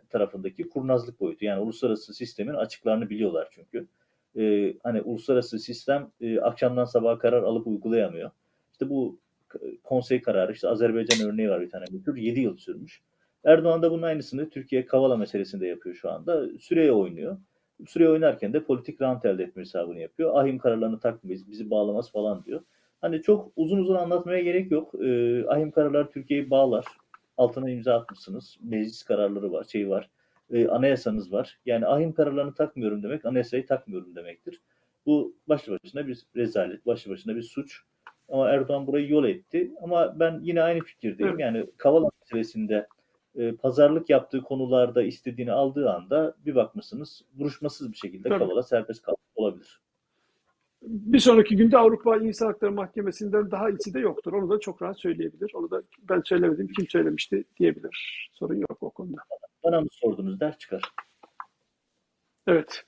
tarafındaki 0.10 0.70
kurnazlık 0.70 1.20
boyutu. 1.20 1.46
Yani 1.46 1.62
uluslararası 1.62 2.14
sistemin 2.14 2.54
açıklarını 2.54 3.10
biliyorlar 3.10 3.48
çünkü. 3.52 3.88
Ee, 4.38 4.74
hani 4.84 5.02
uluslararası 5.02 5.60
sistem 5.60 6.12
e, 6.22 6.40
akşamdan 6.40 6.86
sabaha 6.86 7.18
karar 7.18 7.44
alıp 7.44 7.68
uygulayamıyor. 7.68 8.32
İşte 8.72 8.90
bu 8.90 9.20
konsey 9.84 10.22
kararı, 10.22 10.52
işte 10.52 10.68
Azerbaycan 10.68 11.30
örneği 11.30 11.50
var 11.50 11.62
bir 11.62 11.70
tane 11.70 11.86
tür, 12.06 12.18
7 12.18 12.40
yıl 12.40 12.58
sürmüş. 12.58 13.02
Erdoğan 13.46 13.82
da 13.82 13.92
bunun 13.92 14.02
aynısını 14.02 14.50
Türkiye 14.50 14.86
Kavala 14.86 15.18
meselesinde 15.18 15.68
yapıyor 15.68 15.96
şu 15.96 16.12
anda. 16.12 16.48
Süreye 16.60 16.92
oynuyor. 16.92 17.38
Süreye 17.88 18.10
oynarken 18.10 18.54
de 18.54 18.64
politik 18.64 19.02
rant 19.02 19.26
elde 19.26 19.44
etme 19.44 19.62
hesabını 19.62 20.00
yapıyor. 20.00 20.36
Ahim 20.36 20.58
kararlarını 20.58 21.00
takmayız, 21.00 21.52
bizi 21.52 21.70
bağlamaz 21.70 22.12
falan 22.12 22.46
diyor. 22.46 22.62
Hani 23.02 23.22
çok 23.22 23.52
uzun 23.56 23.78
uzun 23.78 23.96
anlatmaya 23.96 24.42
gerek 24.42 24.72
yok. 24.72 24.96
Ee, 25.04 25.46
ahim 25.48 25.72
kararlar 25.72 26.12
Türkiye'yi 26.12 26.50
bağlar 26.50 26.86
altına 27.38 27.70
imza 27.70 27.96
atmışsınız. 27.96 28.58
Meclis 28.64 29.04
kararları 29.04 29.52
var, 29.52 29.64
şey 29.64 29.90
var. 29.90 30.10
E, 30.52 30.68
anayasanız 30.68 31.34
var. 31.34 31.60
Yani 31.66 31.88
ahim 31.88 32.14
kararlarını 32.14 32.54
takmıyorum 32.54 33.04
demek, 33.04 33.26
anayasayı 33.26 33.66
takmıyorum 33.66 34.16
demektir. 34.16 34.62
Bu 35.06 35.36
başlı 35.48 35.80
başına 35.84 36.08
bir 36.08 36.24
rezalet, 36.36 36.86
başlı 36.86 37.12
başına 37.12 37.36
bir 37.36 37.42
suç. 37.42 37.82
Ama 38.30 38.50
Erdoğan 38.50 38.88
burayı 38.88 39.10
yol 39.10 39.26
etti. 39.26 39.72
Ama 39.82 40.20
ben 40.20 40.40
yine 40.44 40.62
aynı 40.62 40.84
fikirdeyim. 40.84 41.40
Yani 41.40 41.66
Kavala 41.78 42.10
meselesinde 42.22 42.88
e, 43.36 43.52
pazarlık 43.52 44.10
yaptığı 44.10 44.42
konularda 44.42 45.04
istediğini 45.04 45.52
aldığı 45.52 45.90
anda 45.90 46.36
bir 46.46 46.56
bakmışsınız 46.56 47.26
vuruşmasız 47.38 47.92
bir 47.92 47.98
şekilde 47.98 48.30
Tabii. 48.30 48.40
Kavala 48.40 48.64
serbest 48.64 49.10
olabilir. 49.10 49.23
Bir 50.88 51.20
sonraki 51.20 51.56
günde 51.56 51.78
Avrupa 51.78 52.18
İnsan 52.18 52.46
Hakları 52.48 52.72
Mahkemesi'nden 52.72 53.52
daha 53.52 53.70
iyisi 53.70 53.94
de 53.94 54.00
yoktur. 54.00 54.34
Onu 54.34 54.50
da 54.50 54.60
çok 54.60 54.82
rahat 54.82 55.00
söyleyebilir. 55.00 55.52
Onu 55.54 55.72
da 55.72 55.82
ben 56.10 56.22
söylemedim, 56.26 56.68
kim 56.68 56.88
söylemişti 56.88 57.44
diyebilir. 57.60 58.30
Sorun 58.34 58.56
yok 58.56 58.78
o 58.82 58.90
konuda. 58.90 59.22
Bana 59.64 59.82
mı 59.82 59.88
sordunuz 59.92 60.40
der 60.40 60.58
çıkar. 60.58 60.82
Evet. 62.48 62.86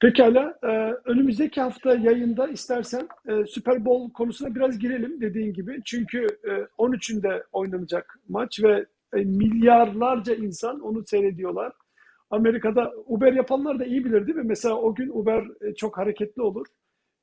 Pekala. 0.00 0.58
e, 0.62 0.68
önümüzdeki 1.04 1.60
hafta 1.60 1.94
yayında 1.94 2.48
istersen 2.48 3.08
e, 3.28 3.46
Super 3.46 3.84
Bowl 3.84 4.12
konusuna 4.12 4.54
biraz 4.54 4.78
girelim 4.78 5.20
dediğin 5.20 5.52
gibi. 5.52 5.80
Çünkü 5.84 6.26
e, 6.44 6.50
13'ünde 6.78 7.42
oynanacak 7.52 8.18
maç 8.28 8.62
ve 8.62 8.86
e, 9.14 9.16
milyarlarca 9.16 10.34
insan 10.34 10.80
onu 10.80 11.06
seyrediyorlar. 11.06 11.72
Amerika'da 12.30 12.92
Uber 13.06 13.32
yapanlar 13.32 13.78
da 13.78 13.84
iyi 13.84 14.04
bilir 14.04 14.26
değil 14.26 14.38
mi? 14.38 14.44
Mesela 14.46 14.74
o 14.74 14.94
gün 14.94 15.10
Uber 15.14 15.44
e, 15.60 15.74
çok 15.74 15.98
hareketli 15.98 16.42
olur. 16.42 16.66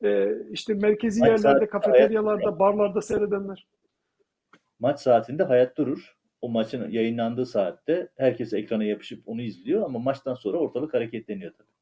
E, 0.03 0.31
işte 0.51 0.73
merkezi 0.73 1.19
Maç 1.19 1.29
yerlerde, 1.29 1.67
kafeteryalarda, 1.67 2.59
barlarda 2.59 3.01
seyredenler. 3.01 3.67
Maç 4.79 4.99
saatinde 4.99 5.43
hayat 5.43 5.77
durur. 5.77 6.15
O 6.41 6.49
maçın 6.49 6.89
yayınlandığı 6.89 7.45
saatte 7.45 8.09
herkes 8.17 8.53
ekrana 8.53 8.83
yapışıp 8.83 9.27
onu 9.27 9.41
izliyor 9.41 9.85
ama 9.85 9.99
maçtan 9.99 10.33
sonra 10.33 10.57
ortalık 10.57 10.93
hareketleniyor 10.93 11.51
tabii. 11.51 11.75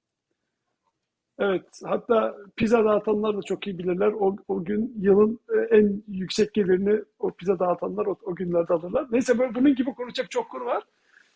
Evet, 1.39 1.65
hatta 1.83 2.35
pizza 2.55 2.85
dağıtanlar 2.85 3.37
da 3.37 3.41
çok 3.41 3.67
iyi 3.67 3.77
bilirler. 3.77 4.07
O, 4.07 4.35
o 4.47 4.63
gün 4.63 4.93
yılın 4.99 5.39
e, 5.55 5.77
en 5.77 6.03
yüksek 6.07 6.53
gelirini 6.53 7.01
o 7.19 7.31
pizza 7.31 7.59
dağıtanlar 7.59 8.05
o, 8.05 8.15
o 8.23 8.35
günlerde 8.35 8.73
alırlar. 8.73 9.07
Neyse 9.11 9.39
böyle 9.39 9.55
bunun 9.55 9.75
gibi 9.75 9.93
konuşacak 9.93 10.31
çok 10.31 10.49
konu 10.51 10.65
var. 10.65 10.83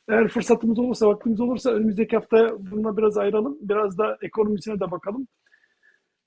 Eğer 0.10 0.28
fırsatımız 0.28 0.80
olursa, 0.80 1.08
vaktimiz 1.08 1.40
olursa 1.40 1.72
önümüzdeki 1.72 2.16
hafta 2.16 2.50
bununla 2.60 2.98
biraz 2.98 3.18
ayıralım. 3.18 3.58
Biraz 3.62 3.98
da 3.98 4.18
ekonomisine 4.22 4.80
de 4.80 4.92
bakalım. 4.92 5.28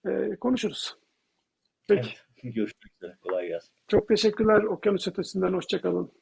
E, 0.07 0.37
konuşuruz. 0.41 0.97
Peki. 1.89 2.09
Evet. 2.09 2.55
Görüşmek 2.55 2.93
üzere. 2.97 3.17
Kolay 3.23 3.49
gelsin. 3.49 3.75
Çok 3.89 4.09
teşekkürler 4.09 4.63
Okyanus 4.63 5.09
Ötesi'nden. 5.09 5.53
Hoşçakalın. 5.53 6.13